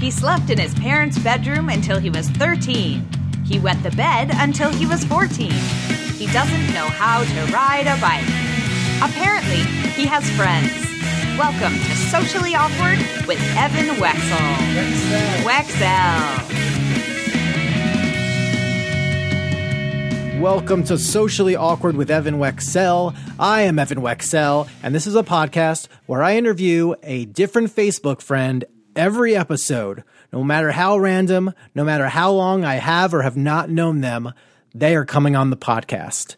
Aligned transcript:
He 0.00 0.10
slept 0.10 0.50
in 0.50 0.58
his 0.58 0.74
parents' 0.74 1.18
bedroom 1.18 1.70
until 1.70 1.98
he 1.98 2.10
was 2.10 2.28
13. 2.28 3.08
He 3.46 3.58
wet 3.58 3.82
the 3.82 3.90
bed 3.92 4.30
until 4.34 4.70
he 4.70 4.84
was 4.84 5.02
14. 5.04 5.50
He 5.50 6.26
doesn't 6.26 6.66
know 6.74 6.86
how 6.86 7.24
to 7.24 7.52
ride 7.52 7.86
a 7.86 7.98
bike. 7.98 8.26
Apparently, 9.02 9.62
he 9.92 10.04
has 10.04 10.28
friends. 10.32 10.70
Welcome 11.38 11.72
to 11.72 11.96
Socially 12.10 12.54
Awkward 12.54 12.98
with 13.26 13.40
Evan 13.56 13.96
Wecksell. 13.96 14.56
Wecksell. 15.44 16.52
Welcome 20.38 20.84
to 20.84 20.98
Socially 20.98 21.56
Awkward 21.56 21.96
with 21.96 22.10
Evan 22.10 22.34
Wecksell. 22.34 23.16
I 23.38 23.62
am 23.62 23.78
Evan 23.78 24.02
Wecksell, 24.02 24.68
and 24.82 24.94
this 24.94 25.06
is 25.06 25.16
a 25.16 25.22
podcast 25.22 25.88
where 26.04 26.22
I 26.22 26.36
interview 26.36 26.94
a 27.02 27.24
different 27.24 27.74
Facebook 27.74 28.20
friend 28.20 28.62
every 28.96 29.36
episode. 29.36 30.02
No 30.32 30.42
matter 30.42 30.72
how 30.72 30.98
random, 30.98 31.52
no 31.74 31.84
matter 31.84 32.08
how 32.08 32.32
long 32.32 32.64
I 32.64 32.74
have 32.76 33.14
or 33.14 33.22
have 33.22 33.36
not 33.36 33.70
known 33.70 34.00
them, 34.00 34.32
they 34.74 34.96
are 34.96 35.04
coming 35.04 35.36
on 35.36 35.50
the 35.50 35.56
podcast. 35.56 36.34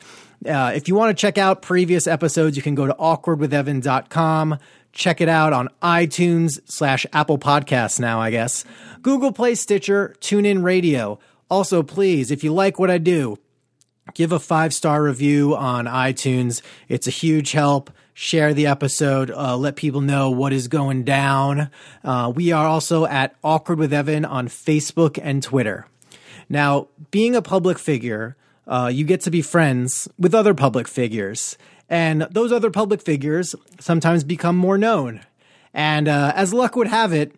Uh, 0.47 0.73
if 0.75 0.87
you 0.87 0.95
want 0.95 1.17
to 1.17 1.21
check 1.21 1.39
out 1.39 1.63
previous 1.63 2.07
episodes, 2.07 2.57
you 2.57 2.63
can 2.63 2.75
go 2.75 2.87
to 2.87 2.95
awkwardwithevan.com. 2.95 4.59
Check 4.93 5.21
it 5.21 5.29
out 5.29 5.53
on 5.53 5.69
iTunes 5.83 6.61
slash 6.67 7.07
Apple 7.13 7.39
Podcasts 7.39 7.99
now, 7.99 8.21
I 8.21 8.31
guess. 8.31 8.65
Google 9.03 9.33
Play, 9.33 9.55
Stitcher, 9.55 10.15
TuneIn 10.21 10.63
Radio. 10.63 11.19
Also, 11.51 11.83
please, 11.83 12.31
if 12.31 12.45
you 12.45 12.53
like 12.53 12.79
what 12.79 12.91
I 12.91 12.99
do, 12.99 13.39
give 14.15 14.33
a 14.33 14.39
five 14.39 14.73
star 14.73 15.03
review 15.03 15.57
on 15.57 15.87
iTunes. 15.87 16.63
It's 16.89 17.07
a 17.07 17.11
huge 17.11 17.53
help. 17.53 17.91
Share 18.21 18.53
the 18.53 18.67
episode. 18.67 19.31
Uh, 19.31 19.57
let 19.57 19.77
people 19.77 20.01
know 20.01 20.29
what 20.29 20.53
is 20.53 20.67
going 20.67 21.05
down. 21.05 21.71
Uh, 22.03 22.33
we 22.35 22.51
are 22.51 22.67
also 22.67 23.07
at 23.07 23.37
Awkward 23.45 23.79
with 23.79 23.93
Evan 23.93 24.25
on 24.25 24.49
Facebook 24.49 25.21
and 25.23 25.41
Twitter. 25.41 25.87
Now, 26.49 26.89
being 27.13 27.37
a 27.37 27.43
public 27.43 27.79
figure, 27.79 28.37
uh, 28.67 28.91
you 28.93 29.05
get 29.05 29.21
to 29.21 29.31
be 29.31 29.41
friends 29.41 30.09
with 30.19 30.35
other 30.35 30.53
public 30.53 30.89
figures. 30.89 31.57
And 31.89 32.23
those 32.23 32.51
other 32.51 32.73
public 32.73 33.03
figures 33.03 33.55
sometimes 33.79 34.25
become 34.25 34.57
more 34.57 34.77
known. 34.77 35.21
And 35.73 36.09
uh, 36.09 36.33
as 36.35 36.53
luck 36.53 36.75
would 36.75 36.89
have 36.89 37.13
it, 37.13 37.37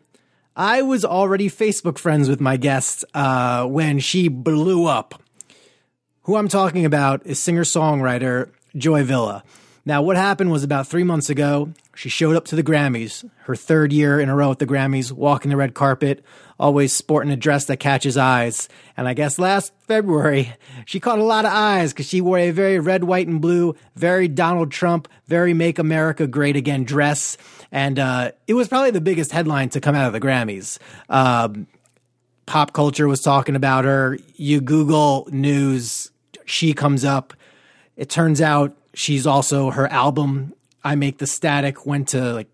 I 0.56 0.81
was 0.81 1.05
already 1.05 1.50
Facebook 1.50 1.98
friends 1.98 2.27
with 2.27 2.41
my 2.41 2.56
guest 2.56 3.05
uh, 3.12 3.67
when 3.67 3.98
she 3.98 4.28
blew 4.28 4.87
up. 4.87 5.22
Who 6.22 6.37
I'm 6.37 6.48
talking 6.48 6.87
about 6.87 7.27
is 7.27 7.39
singer 7.39 7.65
songwriter 7.65 8.48
Joy 8.75 9.05
Villa. 9.05 9.44
Now, 9.84 10.03
what 10.03 10.17
happened 10.17 10.50
was 10.50 10.62
about 10.62 10.86
three 10.86 11.05
months 11.05 11.31
ago, 11.31 11.73
she 11.95 12.09
showed 12.09 12.36
up 12.36 12.45
to 12.47 12.56
the 12.56 12.62
Grammys, 12.62 13.28
her 13.45 13.56
third 13.56 13.92
year 13.92 14.20
in 14.20 14.28
a 14.28 14.37
row 14.37 14.50
at 14.50 14.59
the 14.59 14.67
Grammys, 14.67 15.11
walking 15.11 15.50
the 15.50 15.56
red 15.56 15.75
carpet, 15.75 16.22
always 16.59 16.95
sporting 16.95 17.33
a 17.33 17.37
dress 17.37 17.64
that 17.64 17.78
catches 17.78 18.17
eyes. 18.17 18.69
And 18.97 19.09
I 19.09 19.14
guess 19.14 19.39
last 19.39 19.72
February, 19.87 20.53
she 20.84 21.00
caught 21.00 21.19
a 21.19 21.25
lot 21.25 21.47
of 21.47 21.53
eyes 21.53 21.92
because 21.92 22.06
she 22.06 22.20
wore 22.20 22.39
a 22.39 22.50
very 22.50 22.78
red, 22.78 23.05
white, 23.05 23.27
and 23.27 23.41
blue, 23.41 23.75
very 23.97 24.28
Donald 24.28 24.70
Trump, 24.70 25.09
very 25.27 25.55
Make 25.55 25.78
America 25.78 26.27
Great 26.27 26.56
Again 26.56 26.84
dress. 26.84 27.39
And 27.72 27.98
uh, 27.98 28.33
it 28.47 28.55
was 28.55 28.69
probably 28.69 28.91
the 28.91 29.00
biggest 29.00 29.33
headline 29.33 29.70
to 29.70 29.81
come 29.81 29.94
out 29.94 30.06
of 30.06 30.12
the 30.12 30.20
Grammys. 30.20 30.78
Um, 31.09 31.67
pop 32.44 32.75
culture 32.75 33.09
was 33.09 33.22
talking 33.22 33.56
about 33.56 33.87
her. 33.87 34.19
You 34.37 34.61
Google 34.61 35.27
news, 35.31 36.11
she 36.44 36.75
comes 36.75 37.05
up. 37.05 37.33
It 37.97 38.11
turns 38.11 38.41
out 38.41 38.77
she's 39.01 39.27
also 39.27 39.70
her 39.70 39.89
album 39.89 40.53
I 40.84 40.95
Make 40.95 41.19
the 41.19 41.27
Static 41.27 41.87
went 41.87 42.09
to 42.09 42.34
like 42.34 42.48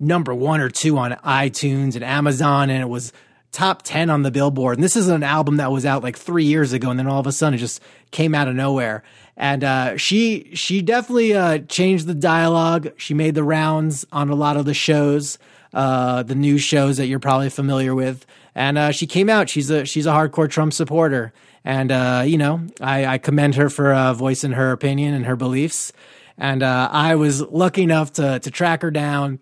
number 0.00 0.34
1 0.34 0.60
or 0.60 0.70
2 0.70 0.96
on 0.98 1.12
iTunes 1.12 1.94
and 1.94 2.02
Amazon 2.02 2.70
and 2.70 2.82
it 2.82 2.88
was 2.88 3.12
top 3.50 3.82
10 3.82 4.08
on 4.08 4.22
the 4.22 4.30
Billboard. 4.30 4.78
And 4.78 4.84
this 4.84 4.96
is 4.96 5.08
an 5.08 5.22
album 5.22 5.58
that 5.58 5.70
was 5.70 5.84
out 5.84 6.02
like 6.02 6.16
3 6.16 6.44
years 6.44 6.72
ago 6.72 6.90
and 6.90 6.98
then 6.98 7.06
all 7.06 7.20
of 7.20 7.26
a 7.26 7.32
sudden 7.32 7.54
it 7.54 7.58
just 7.58 7.82
came 8.10 8.34
out 8.34 8.48
of 8.48 8.54
nowhere. 8.54 9.02
And 9.36 9.64
uh, 9.64 9.96
she 9.96 10.50
she 10.54 10.82
definitely 10.82 11.34
uh, 11.34 11.58
changed 11.68 12.06
the 12.06 12.14
dialogue. 12.14 12.92
She 12.96 13.14
made 13.14 13.34
the 13.34 13.44
rounds 13.44 14.06
on 14.12 14.30
a 14.30 14.34
lot 14.34 14.56
of 14.56 14.64
the 14.64 14.74
shows, 14.74 15.38
uh, 15.74 16.22
the 16.22 16.34
news 16.34 16.62
shows 16.62 16.96
that 16.96 17.06
you're 17.06 17.18
probably 17.18 17.50
familiar 17.50 17.94
with 17.94 18.26
and 18.54 18.76
uh, 18.78 18.92
she 18.92 19.06
came 19.06 19.30
out. 19.30 19.48
She's 19.48 19.70
a 19.70 19.84
she's 19.84 20.06
a 20.06 20.10
hardcore 20.10 20.48
Trump 20.48 20.72
supporter, 20.72 21.32
and 21.64 21.92
uh, 21.92 22.24
you 22.26 22.38
know 22.38 22.66
I, 22.80 23.06
I, 23.06 23.18
commend 23.18 23.54
her 23.56 23.68
for 23.68 23.92
uh, 23.92 24.14
voicing 24.14 24.52
her 24.52 24.72
opinion 24.72 25.14
and 25.14 25.26
her 25.26 25.36
beliefs. 25.36 25.92
And 26.38 26.62
uh, 26.62 26.88
I 26.90 27.14
was 27.16 27.40
lucky 27.40 27.82
enough 27.82 28.14
to 28.14 28.38
to 28.40 28.50
track 28.50 28.82
her 28.82 28.90
down, 28.90 29.40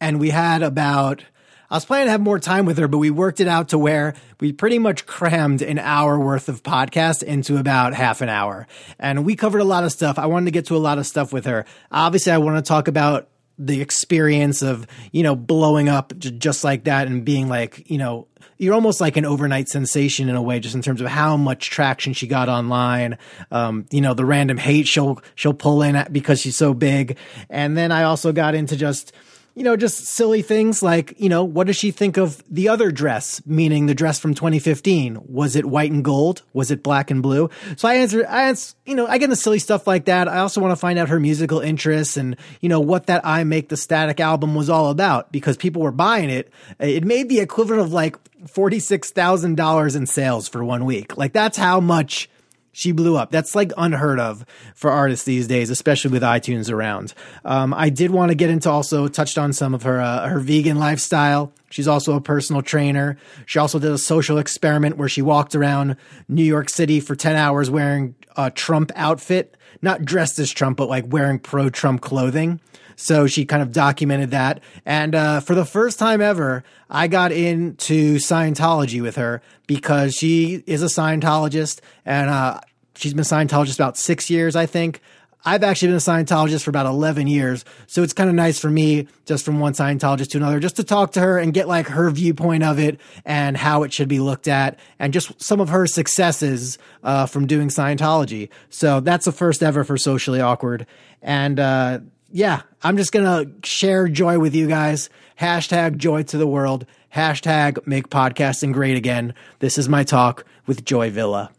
and 0.00 0.20
we 0.20 0.30
had 0.30 0.62
about. 0.62 1.24
I 1.72 1.76
was 1.76 1.84
planning 1.84 2.08
to 2.08 2.10
have 2.10 2.20
more 2.20 2.40
time 2.40 2.66
with 2.66 2.78
her, 2.78 2.88
but 2.88 2.98
we 2.98 3.10
worked 3.10 3.38
it 3.38 3.46
out 3.46 3.68
to 3.68 3.78
where 3.78 4.14
we 4.40 4.52
pretty 4.52 4.80
much 4.80 5.06
crammed 5.06 5.62
an 5.62 5.78
hour 5.78 6.18
worth 6.18 6.48
of 6.48 6.64
podcast 6.64 7.22
into 7.22 7.58
about 7.58 7.94
half 7.94 8.22
an 8.22 8.28
hour. 8.28 8.66
And 8.98 9.24
we 9.24 9.36
covered 9.36 9.60
a 9.60 9.64
lot 9.64 9.84
of 9.84 9.92
stuff. 9.92 10.18
I 10.18 10.26
wanted 10.26 10.46
to 10.46 10.50
get 10.50 10.66
to 10.66 10.74
a 10.74 10.78
lot 10.78 10.98
of 10.98 11.06
stuff 11.06 11.32
with 11.32 11.44
her. 11.44 11.66
Obviously, 11.92 12.32
I 12.32 12.38
want 12.38 12.56
to 12.56 12.68
talk 12.68 12.88
about 12.88 13.28
the 13.60 13.80
experience 13.82 14.62
of 14.62 14.86
you 15.12 15.22
know 15.22 15.36
blowing 15.36 15.88
up 15.88 16.16
just 16.18 16.64
like 16.64 16.84
that 16.84 17.06
and 17.06 17.24
being 17.24 17.48
like 17.48 17.88
you 17.90 17.98
know 17.98 18.26
you're 18.60 18.74
almost 18.74 19.00
like 19.00 19.16
an 19.16 19.24
overnight 19.24 19.70
sensation 19.70 20.28
in 20.28 20.36
a 20.36 20.42
way 20.42 20.60
just 20.60 20.74
in 20.74 20.82
terms 20.82 21.00
of 21.00 21.06
how 21.06 21.34
much 21.34 21.70
traction 21.70 22.12
she 22.12 22.26
got 22.26 22.50
online. 22.50 23.16
Um, 23.50 23.86
you 23.90 24.02
know 24.02 24.12
the 24.12 24.26
random 24.26 24.58
hate 24.58 24.86
she'll 24.86 25.22
she'll 25.34 25.54
pull 25.54 25.82
in 25.82 25.96
at 25.96 26.12
because 26.12 26.40
she's 26.40 26.56
so 26.56 26.74
big. 26.74 27.16
And 27.48 27.76
then 27.76 27.90
i 27.90 28.02
also 28.02 28.32
got 28.32 28.54
into 28.54 28.76
just 28.76 29.12
you 29.60 29.64
know, 29.64 29.76
just 29.76 30.06
silly 30.06 30.40
things 30.40 30.82
like, 30.82 31.12
you 31.20 31.28
know, 31.28 31.44
what 31.44 31.66
does 31.66 31.76
she 31.76 31.90
think 31.90 32.16
of 32.16 32.42
the 32.48 32.70
other 32.70 32.90
dress, 32.90 33.42
meaning 33.44 33.84
the 33.84 33.94
dress 33.94 34.18
from 34.18 34.32
2015? 34.32 35.20
Was 35.26 35.54
it 35.54 35.66
white 35.66 35.92
and 35.92 36.02
gold? 36.02 36.40
Was 36.54 36.70
it 36.70 36.82
black 36.82 37.10
and 37.10 37.22
blue? 37.22 37.50
So 37.76 37.86
I 37.86 37.96
answer, 37.96 38.26
I 38.26 38.44
answer, 38.44 38.74
you 38.86 38.94
know, 38.94 39.06
I 39.06 39.18
get 39.18 39.24
into 39.24 39.36
silly 39.36 39.58
stuff 39.58 39.86
like 39.86 40.06
that. 40.06 40.28
I 40.28 40.38
also 40.38 40.62
want 40.62 40.72
to 40.72 40.76
find 40.76 40.98
out 40.98 41.10
her 41.10 41.20
musical 41.20 41.60
interests 41.60 42.16
and, 42.16 42.38
you 42.62 42.70
know, 42.70 42.80
what 42.80 43.08
that 43.08 43.20
I 43.22 43.44
Make 43.44 43.68
the 43.68 43.76
Static 43.76 44.18
album 44.18 44.54
was 44.54 44.70
all 44.70 44.88
about 44.88 45.30
because 45.30 45.58
people 45.58 45.82
were 45.82 45.92
buying 45.92 46.30
it. 46.30 46.50
It 46.78 47.04
made 47.04 47.28
the 47.28 47.40
equivalent 47.40 47.82
of 47.82 47.92
like 47.92 48.16
$46,000 48.44 49.94
in 49.94 50.06
sales 50.06 50.48
for 50.48 50.64
one 50.64 50.86
week. 50.86 51.18
Like 51.18 51.34
that's 51.34 51.58
how 51.58 51.80
much 51.80 52.30
she 52.72 52.92
blew 52.92 53.16
up. 53.16 53.30
That's 53.30 53.54
like 53.54 53.72
unheard 53.76 54.20
of 54.20 54.44
for 54.74 54.90
artists 54.90 55.24
these 55.24 55.46
days, 55.46 55.70
especially 55.70 56.10
with 56.10 56.22
iTunes 56.22 56.70
around. 56.70 57.14
Um, 57.44 57.74
I 57.74 57.90
did 57.90 58.10
want 58.10 58.30
to 58.30 58.34
get 58.34 58.50
into 58.50 58.70
also 58.70 59.08
touched 59.08 59.38
on 59.38 59.52
some 59.52 59.74
of 59.74 59.82
her 59.82 60.00
uh, 60.00 60.28
her 60.28 60.38
vegan 60.38 60.78
lifestyle. 60.78 61.52
She's 61.70 61.88
also 61.88 62.16
a 62.16 62.20
personal 62.20 62.62
trainer. 62.62 63.16
She 63.46 63.58
also 63.58 63.78
did 63.78 63.92
a 63.92 63.98
social 63.98 64.38
experiment 64.38 64.96
where 64.96 65.08
she 65.08 65.22
walked 65.22 65.54
around 65.54 65.96
New 66.28 66.44
York 66.44 66.68
City 66.68 67.00
for 67.00 67.14
ten 67.14 67.36
hours 67.36 67.70
wearing 67.70 68.14
a 68.36 68.50
Trump 68.50 68.92
outfit, 68.94 69.56
not 69.82 70.04
dressed 70.04 70.38
as 70.38 70.50
Trump, 70.50 70.76
but 70.76 70.88
like 70.88 71.04
wearing 71.08 71.38
pro 71.38 71.70
Trump 71.70 72.00
clothing. 72.00 72.60
So 73.00 73.26
she 73.26 73.46
kind 73.46 73.62
of 73.62 73.72
documented 73.72 74.30
that. 74.32 74.60
And 74.84 75.14
uh, 75.14 75.40
for 75.40 75.54
the 75.54 75.64
first 75.64 75.98
time 75.98 76.20
ever, 76.20 76.62
I 76.90 77.08
got 77.08 77.32
into 77.32 78.16
Scientology 78.16 79.00
with 79.00 79.16
her 79.16 79.40
because 79.66 80.14
she 80.14 80.62
is 80.66 80.82
a 80.82 80.86
Scientologist 80.86 81.80
and 82.04 82.28
uh, 82.28 82.60
she's 82.94 83.14
been 83.14 83.20
a 83.20 83.22
Scientologist 83.22 83.76
about 83.76 83.96
six 83.96 84.28
years, 84.28 84.54
I 84.54 84.66
think. 84.66 85.00
I've 85.46 85.64
actually 85.64 85.88
been 85.88 85.96
a 85.96 86.00
Scientologist 86.00 86.62
for 86.62 86.68
about 86.68 86.84
11 86.84 87.26
years. 87.26 87.64
So 87.86 88.02
it's 88.02 88.12
kind 88.12 88.28
of 88.28 88.36
nice 88.36 88.60
for 88.60 88.68
me, 88.68 89.08
just 89.24 89.46
from 89.46 89.60
one 89.60 89.72
Scientologist 89.72 90.32
to 90.32 90.36
another, 90.36 90.60
just 90.60 90.76
to 90.76 90.84
talk 90.84 91.12
to 91.12 91.20
her 91.20 91.38
and 91.38 91.54
get 91.54 91.68
like 91.68 91.86
her 91.86 92.10
viewpoint 92.10 92.62
of 92.62 92.78
it 92.78 93.00
and 93.24 93.56
how 93.56 93.82
it 93.82 93.94
should 93.94 94.08
be 94.08 94.20
looked 94.20 94.46
at 94.46 94.78
and 94.98 95.14
just 95.14 95.40
some 95.40 95.58
of 95.58 95.70
her 95.70 95.86
successes 95.86 96.76
uh, 97.02 97.24
from 97.24 97.46
doing 97.46 97.68
Scientology. 97.68 98.50
So 98.68 99.00
that's 99.00 99.24
the 99.24 99.32
first 99.32 99.62
ever 99.62 99.84
for 99.84 99.96
Socially 99.96 100.42
Awkward. 100.42 100.86
And 101.22 101.58
uh, 101.58 102.00
yeah, 102.32 102.62
I'm 102.82 102.96
just 102.96 103.12
gonna 103.12 103.46
share 103.64 104.08
joy 104.08 104.38
with 104.38 104.54
you 104.54 104.68
guys. 104.68 105.10
Hashtag 105.40 105.96
joy 105.96 106.22
to 106.24 106.38
the 106.38 106.46
world. 106.46 106.86
Hashtag 107.14 107.86
make 107.86 108.08
podcasting 108.08 108.72
great 108.72 108.96
again. 108.96 109.34
This 109.58 109.78
is 109.78 109.88
my 109.88 110.04
talk 110.04 110.44
with 110.66 110.84
Joy 110.84 111.10
Villa. 111.10 111.50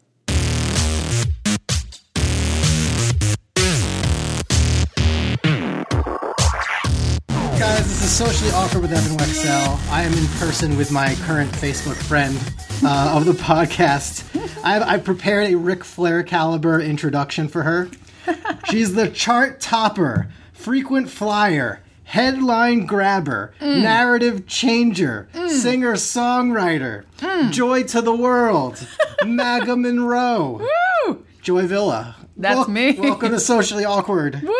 Guys, 7.58 7.86
this 7.86 8.02
is 8.02 8.10
socially 8.10 8.50
awkward 8.52 8.82
with 8.82 8.92
Evan 8.92 9.16
Wecksell. 9.18 9.90
I 9.90 10.02
am 10.02 10.12
in 10.14 10.26
person 10.38 10.76
with 10.76 10.90
my 10.90 11.14
current 11.22 11.50
Facebook 11.52 11.96
friend 11.96 12.36
uh, 12.82 13.14
of 13.16 13.26
the 13.26 13.32
podcast. 13.32 14.24
I've, 14.64 14.82
I've 14.82 15.04
prepared 15.04 15.52
a 15.52 15.56
Ric 15.56 15.84
Flair 15.84 16.22
caliber 16.22 16.80
introduction 16.80 17.48
for 17.48 17.62
her. 17.62 17.90
She's 18.70 18.94
the 18.94 19.10
chart 19.10 19.60
topper 19.60 20.28
frequent 20.62 21.10
flyer, 21.10 21.82
headline 22.04 22.86
grabber, 22.86 23.52
mm. 23.60 23.82
narrative 23.82 24.46
changer, 24.46 25.28
mm. 25.34 25.50
singer 25.50 25.94
songwriter, 25.94 27.04
mm. 27.18 27.50
joy 27.50 27.82
to 27.82 28.00
the 28.00 28.14
world, 28.14 28.86
Maga 29.26 29.76
Monroe, 29.76 30.64
Joy 31.42 31.66
Villa. 31.66 32.14
That's 32.36 32.58
Wel- 32.58 32.68
me. 32.68 32.92
welcome 32.92 33.30
to 33.30 33.40
Socially 33.40 33.84
Awkward. 33.84 34.40
Woo! 34.42 34.52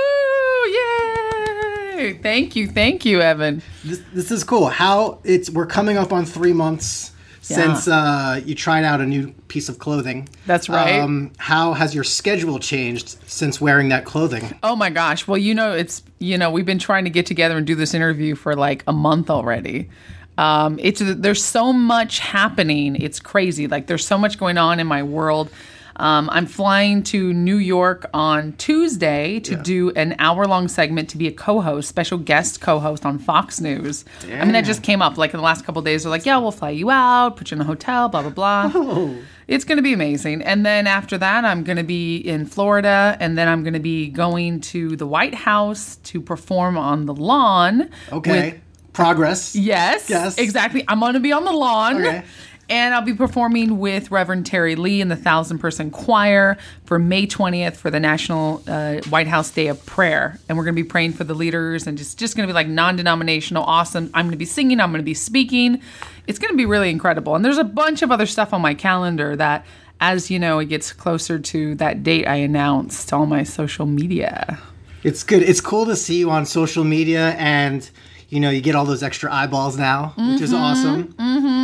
Yay! 1.94 2.18
Thank 2.20 2.56
you, 2.56 2.66
thank 2.66 3.04
you, 3.04 3.20
Evan. 3.20 3.62
This, 3.84 4.02
this 4.12 4.32
is 4.32 4.42
cool. 4.42 4.70
How 4.70 5.20
it's 5.22 5.48
we're 5.50 5.66
coming 5.66 5.96
up 5.96 6.12
on 6.12 6.24
three 6.24 6.52
months 6.52 7.12
since 7.42 7.88
uh, 7.88 8.40
you 8.44 8.54
tried 8.54 8.84
out 8.84 9.00
a 9.00 9.06
new 9.06 9.32
piece 9.48 9.68
of 9.68 9.78
clothing. 9.78 10.28
That's 10.46 10.68
right. 10.68 11.00
Um, 11.00 11.32
how 11.38 11.72
has 11.74 11.94
your 11.94 12.04
schedule 12.04 12.58
changed 12.58 13.16
since 13.26 13.60
wearing 13.60 13.88
that 13.90 14.04
clothing? 14.04 14.56
Oh 14.62 14.76
my 14.76 14.90
gosh. 14.90 15.26
Well, 15.26 15.38
you 15.38 15.54
know, 15.54 15.72
it's 15.72 16.02
you 16.18 16.38
know, 16.38 16.50
we've 16.50 16.64
been 16.64 16.78
trying 16.78 17.04
to 17.04 17.10
get 17.10 17.26
together 17.26 17.56
and 17.56 17.66
do 17.66 17.74
this 17.74 17.94
interview 17.94 18.36
for 18.36 18.54
like 18.54 18.84
a 18.86 18.92
month 18.92 19.28
already. 19.28 19.90
Um, 20.38 20.78
it's 20.80 21.02
there's 21.04 21.44
so 21.44 21.72
much 21.72 22.20
happening. 22.20 22.96
It's 22.96 23.20
crazy. 23.20 23.66
Like 23.66 23.86
there's 23.88 24.06
so 24.06 24.16
much 24.16 24.38
going 24.38 24.56
on 24.56 24.80
in 24.80 24.86
my 24.86 25.02
world. 25.02 25.50
Um, 25.96 26.30
I'm 26.32 26.46
flying 26.46 27.02
to 27.04 27.32
New 27.32 27.56
York 27.56 28.06
on 28.14 28.52
Tuesday 28.54 29.40
to 29.40 29.52
Yeah. 29.52 29.62
do 29.62 29.90
an 29.90 30.14
hour 30.18 30.46
long 30.46 30.68
segment 30.68 31.08
to 31.10 31.18
be 31.18 31.26
a 31.26 31.32
co 31.32 31.60
host, 31.60 31.88
special 31.88 32.18
guest 32.18 32.60
co 32.60 32.78
host 32.78 33.04
on 33.04 33.18
Fox 33.18 33.60
News. 33.60 34.04
I 34.24 34.44
mean, 34.44 34.52
that 34.52 34.64
just 34.64 34.82
came 34.82 35.02
up 35.02 35.18
like 35.18 35.34
in 35.34 35.38
the 35.38 35.44
last 35.44 35.64
couple 35.64 35.80
of 35.80 35.84
days. 35.84 36.02
They're 36.04 36.10
like, 36.10 36.24
yeah, 36.26 36.38
we'll 36.38 36.50
fly 36.50 36.70
you 36.70 36.90
out, 36.90 37.36
put 37.36 37.50
you 37.50 37.56
in 37.56 37.60
a 37.60 37.64
hotel, 37.64 38.08
blah, 38.08 38.22
blah, 38.22 38.30
blah. 38.30 39.10
It's 39.48 39.64
going 39.64 39.76
to 39.76 39.82
be 39.82 39.92
amazing. 39.92 40.40
And 40.42 40.64
then 40.64 40.86
after 40.86 41.18
that, 41.18 41.44
I'm 41.44 41.62
going 41.64 41.76
to 41.76 41.82
be 41.82 42.16
in 42.16 42.46
Florida, 42.46 43.16
and 43.20 43.36
then 43.36 43.48
I'm 43.48 43.62
going 43.62 43.74
to 43.74 43.80
be 43.80 44.08
going 44.08 44.60
to 44.60 44.96
the 44.96 45.06
White 45.06 45.34
House 45.34 45.96
to 46.04 46.20
perform 46.20 46.78
on 46.78 47.06
the 47.06 47.14
lawn. 47.14 47.90
Okay, 48.10 48.52
with- 48.52 48.60
progress. 48.94 49.54
Yes. 49.56 50.08
Yes. 50.08 50.38
Exactly. 50.38 50.84
I'm 50.86 51.00
going 51.00 51.14
to 51.14 51.20
be 51.20 51.32
on 51.32 51.44
the 51.44 51.52
lawn. 51.52 51.96
Okay. 52.04 52.22
And 52.72 52.94
I'll 52.94 53.02
be 53.02 53.12
performing 53.12 53.80
with 53.80 54.10
Reverend 54.10 54.46
Terry 54.46 54.76
Lee 54.76 55.02
and 55.02 55.10
the 55.10 55.16
Thousand 55.16 55.58
Person 55.58 55.90
Choir 55.90 56.56
for 56.86 56.98
May 56.98 57.26
20th 57.26 57.76
for 57.76 57.90
the 57.90 58.00
National 58.00 58.62
uh, 58.66 59.02
White 59.10 59.26
House 59.26 59.50
Day 59.50 59.66
of 59.66 59.84
Prayer. 59.84 60.38
And 60.48 60.56
we're 60.56 60.64
going 60.64 60.74
to 60.74 60.82
be 60.82 60.88
praying 60.88 61.12
for 61.12 61.24
the 61.24 61.34
leaders 61.34 61.86
and 61.86 61.98
just, 61.98 62.18
just 62.18 62.34
going 62.34 62.48
to 62.48 62.50
be 62.50 62.54
like 62.54 62.68
non 62.68 62.96
denominational, 62.96 63.62
awesome. 63.64 64.10
I'm 64.14 64.24
going 64.24 64.30
to 64.30 64.38
be 64.38 64.46
singing, 64.46 64.80
I'm 64.80 64.90
going 64.90 65.02
to 65.02 65.04
be 65.04 65.12
speaking. 65.12 65.82
It's 66.26 66.38
going 66.38 66.50
to 66.50 66.56
be 66.56 66.64
really 66.64 66.88
incredible. 66.88 67.34
And 67.34 67.44
there's 67.44 67.58
a 67.58 67.64
bunch 67.64 68.00
of 68.00 68.10
other 68.10 68.24
stuff 68.24 68.54
on 68.54 68.62
my 68.62 68.72
calendar 68.72 69.36
that, 69.36 69.66
as 70.00 70.30
you 70.30 70.38
know, 70.38 70.58
it 70.58 70.70
gets 70.70 70.94
closer 70.94 71.38
to 71.38 71.74
that 71.74 72.02
date, 72.02 72.26
I 72.26 72.36
announced 72.36 73.12
on 73.12 73.28
my 73.28 73.42
social 73.42 73.84
media. 73.84 74.58
It's 75.04 75.24
good. 75.24 75.42
It's 75.42 75.60
cool 75.60 75.84
to 75.84 75.94
see 75.94 76.20
you 76.20 76.30
on 76.30 76.46
social 76.46 76.84
media, 76.84 77.32
and 77.36 77.86
you 78.30 78.40
know 78.40 78.48
you 78.48 78.62
get 78.62 78.74
all 78.74 78.86
those 78.86 79.02
extra 79.02 79.30
eyeballs 79.30 79.76
now, 79.76 80.14
which 80.16 80.40
is 80.40 80.54
awesome. 80.54 81.14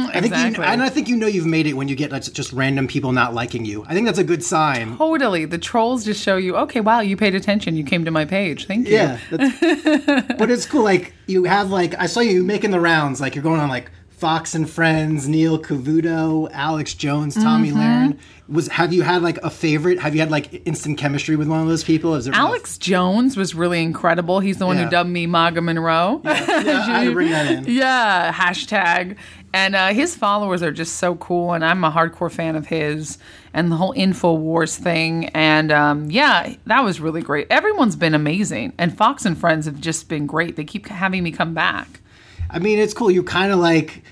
Mm-hmm, 0.09 0.19
I 0.19 0.21
think, 0.21 0.35
you, 0.35 0.47
exactly. 0.47 0.65
and 0.67 0.83
I 0.83 0.89
think 0.89 1.09
you 1.09 1.17
know 1.17 1.27
you've 1.27 1.47
made 1.47 1.67
it 1.67 1.75
when 1.75 1.89
you 1.89 1.97
get 1.97 2.11
like, 2.13 2.23
just 2.23 2.53
random 2.53 2.87
people 2.89 3.13
not 3.13 3.35
liking 3.35 3.65
you. 3.65 3.85
I 3.89 3.95
think 3.95 4.07
that's 4.07 4.19
a 4.19 4.25
good 4.25 4.43
sign. 4.45 4.97
Totally. 4.97 5.45
The 5.45 5.59
trolls 5.59 6.05
just 6.05 6.23
show 6.23 6.37
you, 6.37 6.57
okay, 6.57 6.81
wow, 6.81 7.01
you 7.01 7.17
paid 7.17 7.35
attention. 7.35 7.77
You 7.77 7.85
came 7.85 8.05
to 8.05 8.11
my 8.11 8.25
page. 8.25 8.67
Thank 8.67 8.89
you. 8.89 8.95
Yeah, 8.95 9.19
but 9.31 10.51
it's 10.51 10.67
cool. 10.67 10.83
Like 10.83 11.15
you 11.27 11.45
have 11.45 11.71
like 11.71 11.95
I 11.99 12.07
saw 12.07 12.21
you 12.21 12.45
making 12.45 12.71
the 12.71 12.81
rounds. 12.81 13.21
Like 13.21 13.35
you're 13.35 13.45
going 13.45 13.61
on 13.61 13.69
like 13.69 13.91
Fox 14.19 14.55
and 14.55 14.69
Friends, 14.69 15.29
Neil 15.29 15.59
Cavuto, 15.59 16.51
Alex 16.53 16.95
Jones, 16.95 17.35
Tomi 17.35 17.69
Mm-hmm. 17.71 17.79
Lahren. 17.79 18.19
Was 18.49 18.69
have 18.69 18.93
you 18.95 19.03
had 19.03 19.23
like 19.23 19.37
a 19.39 19.51
favorite? 19.51 19.99
Have 20.01 20.15
you 20.15 20.21
had 20.21 20.31
like 20.31 20.67
instant 20.67 20.97
chemistry 20.99 21.37
with 21.37 21.49
one 21.49 21.61
of 21.61 21.69
those 21.69 21.85
people? 21.85 22.19
Alex 22.35 22.79
Jones 22.79 23.37
was 23.37 23.55
really 23.55 23.83
incredible. 23.83 24.41
He's 24.41 24.57
the 24.57 24.65
one 24.67 24.79
Yeah. 24.79 24.85
who 24.85 24.91
dubbed 24.91 25.11
me 25.11 25.27
Maga 25.27 25.61
Monroe. 25.61 26.23
Yeah, 26.25 26.31
I 26.33 26.35
had 26.35 27.05
to 27.05 27.13
bring 27.13 27.31
that 27.31 27.47
in. 27.51 27.65
Yeah, 27.67 28.33
hashtag. 28.33 29.17
And 29.53 29.77
uh, 29.77 29.89
his 29.89 30.17
followers 30.17 30.63
are 30.63 30.73
just 30.73 30.97
so 30.97 31.15
cool, 31.17 31.53
and 31.53 31.63
I'm 31.65 31.85
a 31.85 31.91
hardcore 31.91 32.31
fan 32.33 32.57
of 32.57 32.67
his 32.67 33.19
and 33.55 33.71
the 33.71 33.77
whole 33.77 33.95
InfoWars 33.95 34.77
thing. 34.79 35.27
And 35.29 35.71
um, 35.71 36.11
yeah, 36.11 36.55
that 36.67 36.83
was 36.85 37.01
really 37.01 37.23
great. 37.23 37.47
Everyone's 37.51 37.97
been 37.97 38.15
amazing, 38.15 38.73
and 38.79 38.97
Fox 38.97 39.25
and 39.27 39.37
Friends 39.39 39.67
have 39.67 39.79
just 39.81 40.09
been 40.09 40.27
great. 40.27 40.57
They 40.57 40.65
keep 40.65 40.87
having 40.89 41.23
me 41.23 41.33
come 41.33 41.53
back. 41.55 42.01
I 42.51 42.59
mean, 42.59 42.79
it's 42.79 42.95
cool. 42.95 43.11
You 43.11 43.23
kind 43.23 43.53
of 43.53 43.59
like 43.59 44.03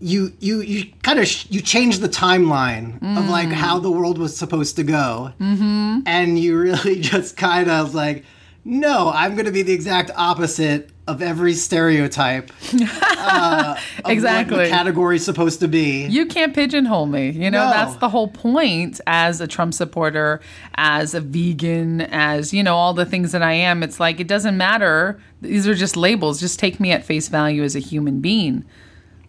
you 0.00 0.32
you 0.40 0.60
you 0.62 0.90
kind 1.02 1.18
of 1.18 1.26
sh- 1.28 1.46
you 1.50 1.60
change 1.60 1.98
the 1.98 2.08
timeline 2.08 2.96
of 3.18 3.28
like 3.28 3.48
Mm. 3.48 3.52
how 3.52 3.78
the 3.78 3.90
world 3.90 4.18
was 4.18 4.36
supposed 4.36 4.76
to 4.76 4.82
go, 4.82 5.32
mm-hmm. 5.40 6.00
and 6.06 6.38
you 6.38 6.58
really 6.58 7.00
just 7.12 7.36
kind 7.36 7.70
of 7.70 7.94
like, 7.94 8.24
no, 8.64 9.10
I'm 9.14 9.34
going 9.34 9.46
to 9.46 9.52
be 9.52 9.62
the 9.62 9.72
exact 9.72 10.10
opposite 10.16 10.90
of 11.10 11.22
every 11.22 11.54
stereotype. 11.54 12.50
uh, 12.74 13.74
of 13.76 14.04
What 14.04 14.12
Exactly. 14.12 14.64
the 14.64 14.68
category's 14.70 15.24
supposed 15.24 15.60
to 15.60 15.68
be. 15.68 16.06
You 16.06 16.26
can't 16.26 16.54
pigeonhole 16.54 17.06
me. 17.06 17.30
You 17.30 17.50
know, 17.50 17.64
No. 17.64 17.70
that's 17.70 17.96
the 17.96 18.08
whole 18.08 18.28
point 18.28 19.00
as 19.06 19.40
a 19.40 19.46
Trump 19.46 19.74
supporter, 19.74 20.40
as 20.76 21.14
a 21.14 21.20
vegan, 21.20 22.00
as, 22.02 22.52
you 22.54 22.62
know, 22.62 22.76
all 22.76 22.94
the 22.94 23.06
things 23.06 23.32
that 23.32 23.42
I 23.42 23.52
am. 23.52 23.82
It's 23.82 23.98
like, 24.00 24.20
it 24.20 24.28
doesn't 24.28 24.56
matter. 24.56 25.20
These 25.42 25.66
are 25.66 25.74
just 25.74 25.96
labels. 25.96 26.40
Just 26.40 26.58
take 26.58 26.80
me 26.80 26.92
at 26.92 27.04
face 27.04 27.28
value 27.28 27.62
as 27.62 27.74
a 27.76 27.80
human 27.80 28.20
being. 28.20 28.64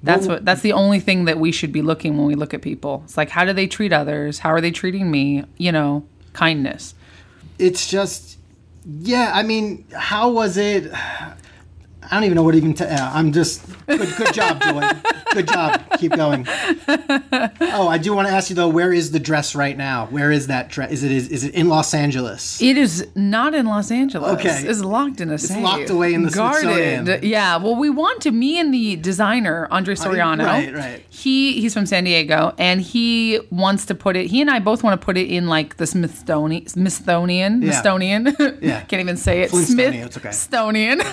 That's 0.03 0.25
Well- 0.27 0.37
what 0.37 0.45
that's 0.45 0.61
the 0.61 0.73
only 0.73 0.99
thing 0.99 1.25
that 1.25 1.39
we 1.39 1.51
should 1.51 1.71
be 1.71 1.81
looking 1.83 2.17
when 2.17 2.25
we 2.25 2.35
look 2.35 2.53
at 2.55 2.61
people. 2.61 3.01
It's 3.05 3.17
like 3.17 3.29
how 3.29 3.45
do 3.45 3.53
they 3.53 3.67
treat 3.67 3.93
others? 3.93 4.39
How 4.39 4.49
are 4.51 4.59
they 4.61 4.71
treating 4.71 5.11
me? 5.11 5.43
You 5.57 5.71
know, 5.71 6.03
kindness. 6.33 6.95
it's 7.59 7.85
just 7.87 8.37
yeah 9.03 9.29
i 9.35 9.43
mean 9.43 9.85
how 9.93 10.31
was 10.31 10.57
it 10.57 10.91
i 12.11 12.15
don't 12.15 12.23
even 12.25 12.35
know 12.35 12.43
what 12.43 12.55
even 12.55 12.73
to 12.73 12.85
uh, 12.91 13.11
i'm 13.13 13.31
just 13.31 13.65
good, 13.87 13.99
good 14.17 14.33
job 14.33 14.61
joy 14.63 14.81
good 15.33 15.47
job 15.47 15.81
keep 15.97 16.11
going 16.15 16.45
oh 16.47 17.87
i 17.87 17.97
do 17.97 18.13
want 18.13 18.27
to 18.27 18.33
ask 18.33 18.49
you 18.49 18.55
though 18.55 18.67
where 18.67 18.91
is 18.93 19.11
the 19.11 19.19
dress 19.19 19.55
right 19.55 19.77
now 19.77 20.05
where 20.07 20.31
is 20.31 20.47
that 20.47 20.69
dress 20.69 20.91
is 20.91 21.03
it 21.03 21.11
is, 21.11 21.29
is 21.29 21.43
it 21.43 21.53
in 21.55 21.67
los 21.69 21.93
angeles 21.93 22.61
It 22.61 22.77
is 22.77 23.07
not 23.15 23.53
in 23.55 23.65
Los 23.65 23.91
Angeles. 23.91 24.39
Okay. 24.39 24.63
It's 24.67 24.81
locked 24.81 25.21
in 25.21 25.29
a 25.31 25.37
safe. 25.37 25.57
It's 25.57 25.63
locked 25.63 25.89
away 25.89 26.13
in 26.13 26.23
the 26.23 26.29
guarded. 26.29 27.23
Yeah. 27.23 27.57
Well, 27.57 27.75
we 27.75 27.89
want 27.89 28.21
to. 28.23 28.31
Me 28.31 28.59
and 28.59 28.73
the 28.73 28.95
designer 28.97 29.67
Andre 29.71 29.95
Soriano. 29.95 30.45
right, 30.45 30.73
right. 30.73 31.05
He 31.09 31.59
he's 31.61 31.73
from 31.73 31.85
San 31.85 32.03
Diego, 32.03 32.53
and 32.57 32.81
he 32.81 33.39
wants 33.49 33.85
to 33.87 33.95
put 33.95 34.15
it. 34.15 34.27
He 34.27 34.41
and 34.41 34.49
I 34.49 34.59
both 34.59 34.83
want 34.83 34.99
to 34.99 35.03
put 35.05 35.17
it 35.17 35.27
in 35.29 35.47
like 35.47 35.77
the 35.77 35.85
Smithsonian, 35.87 36.67
Smithsonian, 36.67 37.61
Yeah. 37.61 37.71
Smithsonian. 37.71 38.35
Yeah. 38.61 38.81
Can't 38.89 39.01
even 39.01 39.17
say 39.17 39.41
it. 39.41 39.51
Flintstonian, 39.51 40.05
it's 40.05 40.17
okay. 40.17 40.31
Smithsonian. 40.31 40.99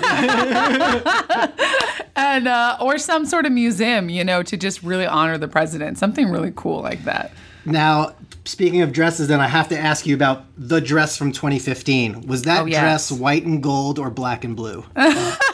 and 2.16 2.48
uh, 2.48 2.76
or 2.80 2.98
some 2.98 3.24
sort 3.26 3.46
of 3.46 3.52
museum, 3.52 4.08
you 4.08 4.24
know, 4.24 4.42
to 4.42 4.56
just 4.56 4.82
really 4.82 5.06
honor 5.06 5.38
the 5.38 5.48
president. 5.48 5.98
Something 5.98 6.30
really 6.30 6.52
cool 6.56 6.80
like 6.82 7.04
that. 7.04 7.32
now 7.64 8.14
speaking 8.44 8.80
of 8.80 8.92
dresses 8.94 9.28
then 9.28 9.40
i 9.40 9.46
have 9.46 9.68
to 9.68 9.78
ask 9.78 10.06
you 10.06 10.14
about 10.14 10.44
the 10.56 10.80
dress 10.80 11.18
from 11.18 11.32
2015 11.32 12.22
was 12.26 12.44
that 12.44 12.62
Oh, 12.62 12.64
yes. 12.64 12.80
dress 12.80 13.12
white 13.12 13.44
and 13.44 13.62
gold 13.62 13.98
or 13.98 14.08
black 14.08 14.42
and 14.42 14.56
blue 14.56 14.84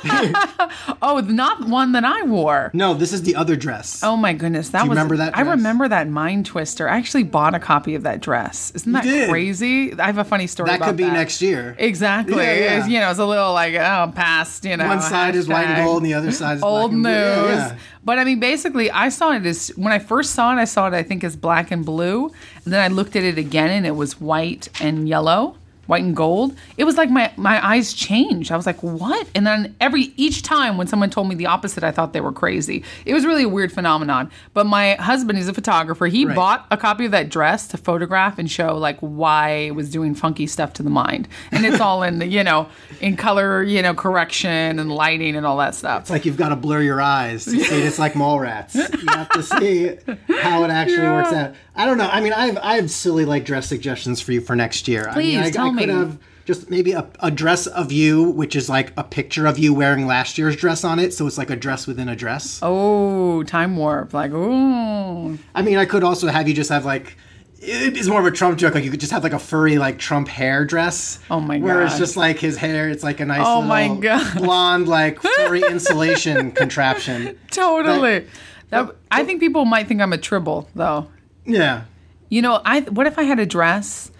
Oh, 1.02 1.20
not 1.20 1.66
one 1.68 1.92
that 1.92 2.04
I 2.04 2.22
wore. 2.22 2.70
no 2.72 2.94
this 2.94 3.12
is 3.12 3.22
the 3.22 3.34
other 3.36 3.56
dress 3.56 4.02
Oh 4.02 4.16
my 4.16 4.32
goodness, 4.32 4.70
that 4.70 4.80
Do 4.80 4.84
you 4.84 4.90
was. 4.90 4.96
remember 4.96 5.16
that 5.18 5.36
I 5.36 5.42
remember 5.42 5.88
that 5.88 6.08
mind 6.08 6.46
twister. 6.46 6.88
I 6.88 6.96
actually 6.96 7.24
bought 7.24 7.54
a 7.54 7.58
copy 7.58 7.94
of 7.94 8.02
that 8.04 8.20
dress. 8.20 8.72
Isn't 8.74 8.92
that 8.92 9.04
did? 9.04 9.28
crazy? 9.28 9.92
I 9.98 10.06
have 10.06 10.18
a 10.18 10.24
funny 10.24 10.46
story. 10.46 10.70
that 10.70 10.80
could 10.80 10.96
be 10.96 11.04
that. 11.04 11.12
next 11.12 11.40
year 11.42 11.74
Exactly. 11.78 12.36
Yeah, 12.36 12.54
yeah. 12.54 12.78
It's, 12.78 12.88
you 12.88 13.00
know, 13.00 13.10
it's 13.10 13.18
a 13.18 13.26
little 13.26 13.52
like 13.52 13.74
oh, 13.74 14.12
past. 14.14 14.64
You 14.64 14.76
know, 14.76 14.86
one 14.86 15.00
side 15.00 15.34
is 15.36 15.48
white 15.48 15.66
and 15.66 15.84
gold 15.84 15.98
and 16.02 16.06
the 16.06 16.14
other 16.14 16.32
side 16.32 16.58
is 16.58 16.62
Old 16.62 16.92
news. 16.92 17.04
yeah. 17.04 17.76
But 18.04 18.18
I 18.18 18.24
mean, 18.24 18.40
basically, 18.40 18.90
I 18.90 19.08
saw 19.08 19.32
it 19.32 19.46
as 19.46 19.68
when 19.76 19.92
I 19.92 19.98
first 19.98 20.32
saw 20.32 20.52
it. 20.52 20.60
I 20.60 20.64
saw 20.66 20.86
it, 20.88 20.94
I 20.94 21.02
think, 21.02 21.24
as 21.24 21.36
black 21.36 21.70
and 21.70 21.84
blue, 21.86 22.30
and 22.64 22.72
then 22.72 22.80
I 22.80 22.88
looked 22.88 23.16
at 23.16 23.22
it 23.22 23.38
again, 23.38 23.70
and 23.70 23.86
it 23.86 23.92
was 23.96 24.20
white 24.20 24.68
and 24.80 25.08
yellow, 25.08 25.56
white 25.86 26.02
and 26.02 26.14
gold. 26.16 26.54
It 26.76 26.84
was 26.84 26.96
like 26.96 27.10
my 27.10 27.32
my 27.36 27.64
eyes 27.64 27.92
changed. 27.92 28.50
I 28.52 28.56
was 28.56 28.66
like, 28.66 28.82
what? 28.82 29.26
And 29.34 29.46
then 29.46 29.74
every 29.80 30.12
each 30.16 30.42
time 30.42 30.76
when 30.76 30.86
someone 30.86 31.10
told 31.10 31.28
me 31.28 31.34
the 31.34 31.46
opposite, 31.46 31.84
I 31.84 31.90
thought 31.90 32.12
they 32.12 32.20
were 32.20 32.32
crazy. 32.32 32.82
It 33.04 33.14
was 33.14 33.24
really 33.24 33.44
a 33.44 33.48
weird 33.48 33.72
phenomenon. 33.72 34.30
But 34.52 34.66
my 34.66 34.94
husband, 34.94 35.38
he's 35.38 35.48
a 35.48 35.54
photographer. 35.54 36.06
He 36.06 36.24
Right. 36.24 36.34
bought 36.36 36.66
a 36.70 36.76
copy 36.76 37.04
of 37.04 37.10
that 37.12 37.28
dress 37.28 37.66
to 37.68 37.76
photograph 37.76 38.38
and 38.38 38.50
show 38.50 38.76
like 38.76 38.98
why 39.00 39.50
it 39.50 39.74
was 39.74 39.90
doing 39.90 40.14
funky 40.14 40.46
stuff 40.46 40.72
to 40.74 40.82
the 40.82 40.90
mind, 40.90 41.28
and 41.50 41.64
it's 41.66 41.80
all 41.80 42.02
in 42.02 42.18
the 42.18 42.26
you 42.26 42.42
know 42.44 42.68
in 43.00 43.16
color, 43.16 43.62
you 43.62 43.82
know, 43.82 43.94
correction 43.94 44.78
and 44.78 44.90
lighting 44.92 45.36
and 45.36 45.44
all 45.46 45.56
that 45.58 45.74
stuff. 45.74 46.02
It's 46.02 46.10
like 46.10 46.24
you've 46.24 46.36
got 46.36 46.48
to 46.50 46.56
blur 46.56 46.82
your 46.82 47.00
eyes 47.00 47.44
to 47.44 47.50
see 47.52 47.58
it. 47.80 47.84
It's 47.86 47.98
like 47.98 48.14
mall 48.14 48.40
rats. 48.40 48.74
You 48.74 49.08
have 49.08 49.28
to 49.30 49.42
see 49.42 49.96
how 50.40 50.64
it 50.64 50.70
actually 50.70 51.08
works 51.08 51.32
out. 51.32 51.54
I 51.76 51.86
don't 51.86 51.98
know. 51.98 52.08
I 52.08 52.20
mean, 52.20 52.32
I 52.32 52.46
have 52.46 52.58
I 52.58 52.76
have 52.76 52.90
silly 52.90 53.24
like 53.24 53.44
dress 53.44 53.66
suggestions 53.68 54.20
for 54.20 54.32
you 54.32 54.40
for 54.40 54.54
next 54.54 54.86
year. 54.88 55.08
I 55.08 55.16
mean, 55.18 55.38
Please, 55.40 55.48
I, 55.48 55.50
tell 55.50 55.66
I 55.66 55.78
could 55.80 55.88
me. 55.88 55.94
have 55.94 56.18
just 56.44 56.68
maybe 56.70 56.92
a, 56.92 57.08
a 57.20 57.30
dress 57.30 57.66
of 57.66 57.90
you, 57.90 58.22
which 58.30 58.54
is 58.54 58.68
like 58.68 58.92
a 58.96 59.02
picture 59.02 59.46
of 59.46 59.58
you 59.58 59.72
wearing 59.74 60.06
last 60.06 60.36
year's 60.38 60.56
dress 60.56 60.84
on 60.84 60.98
it. 60.98 61.12
So 61.14 61.26
it's 61.26 61.38
like 61.38 61.50
a 61.50 61.56
dress 61.56 61.86
within 61.86 62.08
a 62.08 62.14
dress. 62.14 62.60
Oh, 62.62 63.42
time 63.44 63.76
warp. 63.76 64.12
Like, 64.12 64.30
ooh. 64.32 65.38
I 65.54 65.62
mean, 65.62 65.78
I 65.78 65.84
could 65.86 66.04
also 66.04 66.28
have 66.28 66.46
you 66.48 66.54
just 66.54 66.70
have 66.70 66.84
like. 66.84 67.16
It's 67.66 68.08
more 68.08 68.20
of 68.20 68.26
a 68.26 68.30
Trump 68.30 68.58
joke. 68.58 68.74
Like 68.74 68.84
you 68.84 68.90
could 68.90 69.00
just 69.00 69.12
have 69.12 69.22
like 69.24 69.32
a 69.32 69.38
furry 69.38 69.78
like 69.78 69.98
Trump 69.98 70.28
hair 70.28 70.66
dress. 70.66 71.18
Oh 71.30 71.40
my 71.40 71.56
God. 71.58 71.64
Where 71.64 71.82
it's 71.86 71.96
just 71.96 72.14
like 72.14 72.38
his 72.38 72.58
hair. 72.58 72.90
It's 72.90 73.02
like 73.02 73.20
a 73.20 73.24
nice 73.24 73.40
Oh 73.42 73.60
little 73.60 73.68
my 73.68 73.88
God. 73.96 74.36
blonde 74.36 74.86
like 74.86 75.18
furry 75.22 75.62
insulation 75.70 76.52
contraption. 76.52 77.38
Totally. 77.50 78.26
That, 78.68 78.94
I 79.10 79.24
think 79.24 79.40
people 79.40 79.64
might 79.64 79.88
think 79.88 80.02
I'm 80.02 80.12
a 80.12 80.18
tribble, 80.18 80.68
though. 80.74 81.08
Yeah. 81.44 81.84
You 82.28 82.42
know, 82.42 82.60
I 82.64 82.80
what 82.80 83.06
if 83.06 83.18
I 83.18 83.22
had 83.22 83.38
a 83.38 83.46
dress 83.46 84.10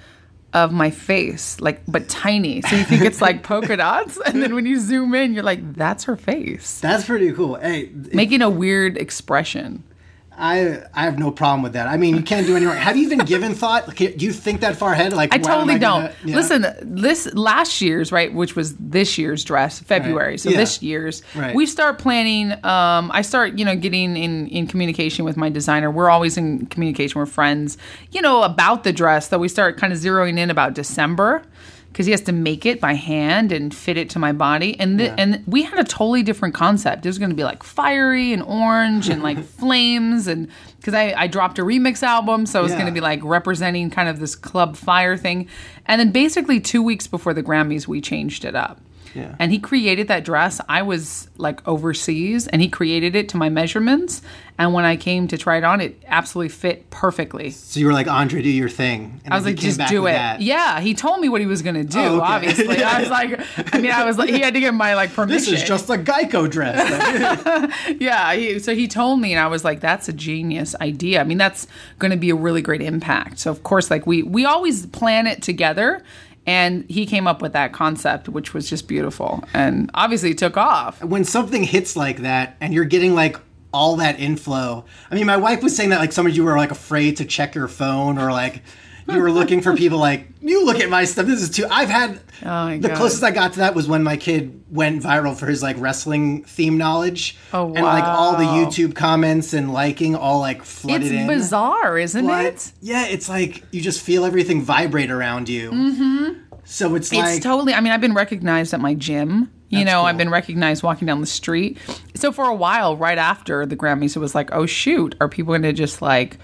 of 0.52 0.72
my 0.72 0.90
face, 0.90 1.60
like 1.60 1.82
but 1.86 2.08
tiny. 2.08 2.62
So 2.62 2.76
you 2.76 2.84
think 2.84 3.02
it's 3.02 3.20
like 3.20 3.42
polka 3.42 3.76
dots, 3.78 4.18
and 4.24 4.42
then 4.42 4.54
when 4.54 4.66
you 4.66 4.78
zoom 4.78 5.14
in, 5.14 5.34
you're 5.34 5.42
like, 5.42 5.74
that's 5.74 6.04
her 6.04 6.16
face, 6.16 6.80
That's 6.80 7.04
pretty 7.04 7.32
cool. 7.32 7.56
Hey, 7.56 7.90
making 8.12 8.40
a 8.40 8.48
weird 8.48 8.96
expression. 8.96 9.82
I 10.36 10.82
I 10.92 11.02
have 11.04 11.18
no 11.18 11.30
problem 11.30 11.62
with 11.62 11.74
that. 11.74 11.86
I 11.86 11.96
mean, 11.96 12.16
you 12.16 12.22
can't 12.22 12.46
do 12.46 12.56
any 12.56 12.66
wrong. 12.66 12.76
Have 12.76 12.96
you 12.96 13.04
even 13.04 13.18
given 13.20 13.54
thought? 13.54 13.86
Like, 13.88 13.96
do 13.98 14.24
you 14.26 14.32
think 14.32 14.60
that 14.62 14.76
far 14.76 14.92
ahead? 14.92 15.12
Like, 15.12 15.32
I 15.34 15.38
totally 15.38 15.78
gonna- 15.78 16.08
don't. 16.08 16.28
yeah. 16.28 16.36
Listen, 16.36 16.66
this 16.82 17.32
last 17.34 17.80
year's 17.80 18.10
right, 18.10 18.32
which 18.34 18.56
was 18.56 18.74
this 18.76 19.16
year's 19.16 19.44
dress, 19.44 19.78
February. 19.80 20.30
Right. 20.32 20.40
So 20.40 20.50
Yeah. 20.50 20.56
this 20.56 20.82
year's, 20.82 21.22
Right. 21.36 21.54
we 21.54 21.66
start 21.66 21.98
planning. 21.98 22.52
Um, 22.64 23.10
I 23.12 23.22
start, 23.22 23.58
you 23.58 23.64
know, 23.64 23.76
getting 23.76 24.16
in 24.16 24.48
in 24.48 24.66
communication 24.66 25.24
with 25.24 25.36
my 25.36 25.48
designer. 25.50 25.90
We're 25.90 26.10
always 26.10 26.36
in 26.36 26.66
communication 26.66 27.20
with 27.20 27.30
friends, 27.30 27.78
you 28.10 28.20
know, 28.20 28.42
about 28.42 28.82
the 28.84 28.92
dress. 28.92 29.28
So 29.28 29.38
we 29.38 29.48
start 29.48 29.76
kind 29.76 29.92
of 29.92 29.98
zeroing 29.98 30.38
in 30.38 30.50
about 30.50 30.74
December. 30.74 31.42
Because 31.94 32.06
he 32.06 32.10
has 32.12 32.22
to 32.22 32.32
make 32.32 32.66
it 32.66 32.80
by 32.80 32.94
hand 32.94 33.52
and 33.52 33.72
fit 33.72 33.96
it 33.96 34.10
to 34.10 34.18
my 34.18 34.32
body, 34.32 34.76
and 34.80 34.98
th- 34.98 35.10
Yeah. 35.10 35.14
and 35.16 35.44
we 35.46 35.62
had 35.62 35.78
a 35.78 35.84
totally 35.84 36.24
different 36.24 36.52
concept. 36.52 37.06
It 37.06 37.08
was 37.08 37.18
going 37.18 37.30
to 37.30 37.36
be 37.36 37.44
like 37.44 37.62
fiery 37.62 38.32
and 38.32 38.42
orange 38.42 39.08
and 39.08 39.22
like 39.22 39.38
flames, 39.60 40.26
and 40.26 40.48
because 40.80 40.92
I, 40.92 41.14
I 41.16 41.26
dropped 41.28 41.60
a 41.60 41.62
remix 41.62 42.02
album, 42.02 42.46
so 42.46 42.58
it 42.58 42.62
was 42.64 42.72
Yeah. 42.72 42.78
going 42.78 42.88
to 42.88 42.92
be 42.92 43.00
like 43.00 43.20
representing 43.22 43.90
kind 43.90 44.08
of 44.08 44.18
this 44.18 44.34
club 44.34 44.76
fire 44.76 45.16
thing. 45.16 45.46
And 45.86 46.00
then 46.00 46.10
basically 46.10 46.58
two 46.60 46.82
weeks 46.82 47.06
before 47.06 47.32
the 47.32 47.44
Grammys, 47.44 47.86
we 47.86 48.00
changed 48.00 48.44
it 48.44 48.56
up. 48.56 48.80
Yeah. 49.14 49.34
And 49.38 49.52
he 49.52 49.58
created 49.58 50.08
that 50.08 50.24
dress. 50.24 50.60
I 50.68 50.82
was 50.82 51.28
like 51.36 51.66
overseas 51.68 52.46
and 52.48 52.60
he 52.60 52.68
created 52.68 53.14
it 53.14 53.28
to 53.30 53.36
my 53.36 53.48
measurements. 53.48 54.22
And 54.56 54.72
when 54.72 54.84
I 54.84 54.94
came 54.96 55.26
to 55.28 55.36
try 55.38 55.56
it 55.56 55.64
on, 55.64 55.80
it 55.80 56.00
absolutely 56.06 56.48
fit 56.50 56.88
perfectly. 56.90 57.50
So 57.50 57.80
you 57.80 57.86
were 57.86 57.92
like, 57.92 58.06
Andre, 58.06 58.40
do 58.40 58.48
your 58.48 58.68
thing. 58.68 59.20
And 59.24 59.34
I 59.34 59.36
was 59.36 59.44
like, 59.46 59.56
just 59.56 59.80
do 59.88 60.06
it. 60.06 60.12
that. 60.12 60.40
Yeah, 60.40 60.78
he 60.80 60.94
told 60.94 61.18
me 61.20 61.28
what 61.28 61.40
he 61.40 61.46
was 61.48 61.60
going 61.62 61.74
to 61.74 61.82
do, 61.84 61.98
Oh, 61.98 62.16
okay. 62.16 62.24
obviously. 62.24 62.82
I 62.82 63.00
was 63.00 63.10
like, 63.10 63.40
I 63.74 63.80
mean, 63.80 63.90
I 63.90 64.04
was 64.04 64.16
like, 64.16 64.30
he 64.30 64.38
had 64.40 64.54
to 64.54 64.60
get 64.60 64.72
my 64.72 64.94
like 64.94 65.12
permission. 65.12 65.34
This 65.54 65.62
is 65.62 65.66
just 65.68 65.90
a 65.90 65.94
Geico 65.94 66.48
dress. 66.48 66.78
Yeah, 68.00 68.34
he, 68.34 68.58
so 68.60 68.74
he 68.74 68.86
told 68.88 69.20
me, 69.20 69.32
and 69.32 69.40
I 69.40 69.46
was 69.48 69.64
like, 69.64 69.80
"That's 69.80 70.08
a 70.08 70.12
genius 70.12 70.74
idea." 70.80 71.20
I 71.20 71.24
mean, 71.24 71.38
that's 71.38 71.66
going 71.98 72.10
to 72.10 72.16
be 72.16 72.30
a 72.30 72.34
really 72.34 72.62
great 72.62 72.82
impact. 72.82 73.38
So 73.38 73.50
of 73.50 73.62
course, 73.62 73.90
like 73.90 74.06
we 74.06 74.22
we 74.22 74.44
always 74.44 74.86
plan 74.86 75.26
it 75.26 75.42
together, 75.42 76.02
and 76.46 76.84
he 76.88 77.06
came 77.06 77.26
up 77.26 77.40
with 77.40 77.52
that 77.52 77.72
concept, 77.72 78.28
which 78.28 78.52
was 78.54 78.68
just 78.68 78.86
beautiful, 78.88 79.44
and 79.54 79.90
obviously 79.94 80.34
took 80.34 80.56
off. 80.56 81.02
when 81.02 81.24
something 81.24 81.62
hits 81.62 81.96
like 81.96 82.18
that 82.18 82.56
and 82.60 82.74
you're 82.74 82.84
getting 82.84 83.14
like 83.14 83.36
all 83.72 83.96
that 83.96 84.20
inflow. 84.20 84.84
I 85.10 85.14
mean, 85.16 85.26
my 85.26 85.36
wife 85.36 85.62
was 85.62 85.74
saying 85.76 85.90
that 85.90 85.98
like 85.98 86.12
some 86.12 86.26
of 86.26 86.36
you 86.36 86.44
were 86.44 86.56
like 86.56 86.70
afraid 86.70 87.16
to 87.16 87.24
check 87.24 87.54
your 87.54 87.66
phone 87.66 88.18
or 88.18 88.30
like 88.30 88.62
you 89.08 89.20
were 89.20 89.30
looking 89.30 89.60
for 89.60 89.76
people 89.76 89.98
like 89.98 90.26
you 90.40 90.64
look 90.64 90.80
at 90.80 90.88
my 90.90 91.04
stuff. 91.04 91.26
This 91.26 91.42
is 91.42 91.50
too. 91.50 91.66
I've 91.70 91.88
had 91.90 92.20
Oh 92.42 92.46
my 92.66 92.78
the 92.78 92.88
God. 92.88 92.96
closest 92.96 93.22
I 93.22 93.30
got 93.30 93.52
to 93.54 93.58
that 93.60 93.74
was 93.74 93.86
when 93.88 94.02
my 94.02 94.16
kid 94.16 94.62
went 94.70 95.02
viral 95.02 95.36
for 95.36 95.46
his 95.46 95.62
like 95.62 95.76
wrestling 95.78 96.44
theme 96.44 96.78
knowledge. 96.78 97.36
Oh, 97.52 97.64
wow. 97.66 97.74
And 97.74 97.84
like 97.84 98.04
all 98.04 98.36
the. 98.36 98.44
YouTube 98.44 98.94
comments 98.94 99.52
and 99.52 99.72
liking 99.72 100.14
all 100.14 100.38
like 100.40 100.62
flooded 100.62 101.02
It's 101.02 101.12
in. 101.12 101.26
bizarre, 101.26 101.98
isn't 101.98 102.26
But 102.26 102.44
it? 102.46 102.72
yeah, 102.80 103.06
it's 103.06 103.28
like 103.28 103.64
you 103.72 103.80
just 103.80 104.00
feel 104.00 104.24
everything 104.24 104.62
vibrate 104.62 105.10
around 105.10 105.48
you. 105.48 105.70
Mm-hmm. 105.70 106.56
So 106.64 106.94
it's 106.94 107.12
like 107.12 107.36
it's 107.36 107.44
totally. 107.44 107.74
I 107.74 107.80
mean, 107.80 107.92
I've 107.92 108.00
been 108.00 108.14
recognized 108.14 108.72
at 108.74 108.80
my 108.80 108.94
gym. 108.94 109.50
You 109.70 109.84
know, 109.84 109.98
cool. 110.00 110.06
I've 110.06 110.16
been 110.18 110.30
recognized 110.30 110.84
walking 110.84 111.06
down 111.06 111.20
the 111.20 111.26
street. 111.26 111.78
So 112.14 112.30
for 112.30 112.44
a 112.44 112.54
while, 112.54 112.96
right 112.96 113.18
after 113.18 113.66
the 113.66 113.76
Grammys, 113.76 114.14
it 114.14 114.20
was 114.20 114.32
like, 114.34 114.50
oh 114.52 114.66
shoot, 114.66 115.16
are 115.20 115.28
people 115.28 115.50
going 115.50 115.62
to 115.62 115.72
just 115.72 116.00
like 116.00 116.38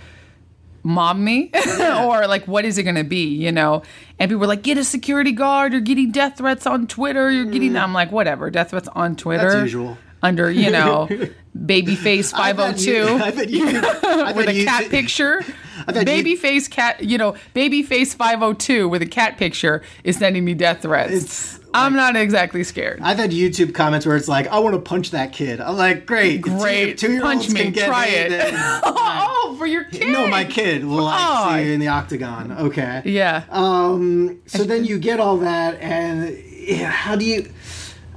mob 0.82 1.16
me, 1.16 1.50
or 1.80 2.26
like 2.26 2.46
what 2.46 2.64
is 2.64 2.78
it 2.78 2.84
going 2.84 2.96
to 2.96 3.04
be? 3.04 3.26
You 3.37 3.52
know, 3.52 3.82
and 4.18 4.28
people 4.28 4.40
were 4.40 4.46
like, 4.46 4.62
get 4.62 4.78
a 4.78 4.84
security 4.84 5.32
guard. 5.32 5.72
You're 5.72 5.80
getting 5.80 6.12
death 6.12 6.38
threats 6.38 6.66
on 6.66 6.87
Twitter. 6.87 7.30
You're 7.30 7.46
getting. 7.46 7.76
I'm 7.76 7.92
like, 7.92 8.12
whatever, 8.12 8.50
death 8.50 8.70
threats 8.70 8.88
on 8.88 9.16
Twitter. 9.16 9.50
Mm. 9.50 9.62
usual. 9.62 9.99
Under 10.22 10.50
you 10.50 10.70
know, 10.70 11.08
babyface 11.57 12.33
I've 12.35 12.59
had 12.59 12.80
you- 12.80 13.04
I've 13.09 13.37
had 13.37 13.50
you- 13.50 13.66
I've 14.02 14.37
with 14.37 14.49
a 14.49 14.54
you- 14.54 14.64
cat 14.64 14.88
picture. 14.90 15.40
had 15.87 15.97
you- 15.97 16.02
Babyface 16.02 16.71
cat, 16.71 17.02
you 17.02 17.19
know, 17.19 17.35
babyface 17.54 18.14
502 18.14 18.88
with 18.88 19.02
a 19.02 19.07
cat 19.07 19.37
picture 19.38 19.83
is 20.04 20.16
sending 20.19 20.45
me 20.45 20.54
death 20.54 20.83
threats. 20.83 21.12
It's 21.12 21.61
I'm 21.73 21.95
not 21.95 22.16
exactly 22.16 22.64
scared. 22.64 22.99
I've 23.00 23.16
had 23.19 23.30
YouTube 23.30 23.75
comments 23.75 24.04
where 24.04 24.16
it's 24.16 24.26
like, 24.26 24.49
I 24.49 24.59
want 24.59 24.75
to 24.75 24.80
punch 24.80 25.12
that 25.12 25.33
kid. 25.33 25.61
I'm 25.61 25.76
like, 25.76 26.04
great, 26.04 26.40
Great. 26.42 26.99
Two 26.99 27.12
year 27.12 27.25
olds 27.25 27.47
Punch 27.47 27.50
me. 27.50 27.71
Try 27.71 28.07
it. 28.09 28.33
oh, 28.85 29.54
for 29.57 29.66
your 29.69 29.85
kid. 29.85 30.09
no, 30.12 30.26
my 30.26 30.45
kid 30.45 30.85
will 30.85 31.04
like 31.04 31.21
Oh. 31.23 31.54
see 31.57 31.66
you 31.66 31.73
in 31.73 31.78
the 31.80 31.87
octagon. 31.88 32.50
Okay. 32.52 33.02
Yeah. 33.04 33.45
Um. 33.50 34.40
So 34.47 34.64
then 34.64 34.85
you 34.85 34.99
get 34.99 35.21
all 35.21 35.37
that, 35.38 35.80
and 35.80 36.37
yeah, 36.59 36.90
how 36.90 37.14
do 37.14 37.25
you? 37.25 37.49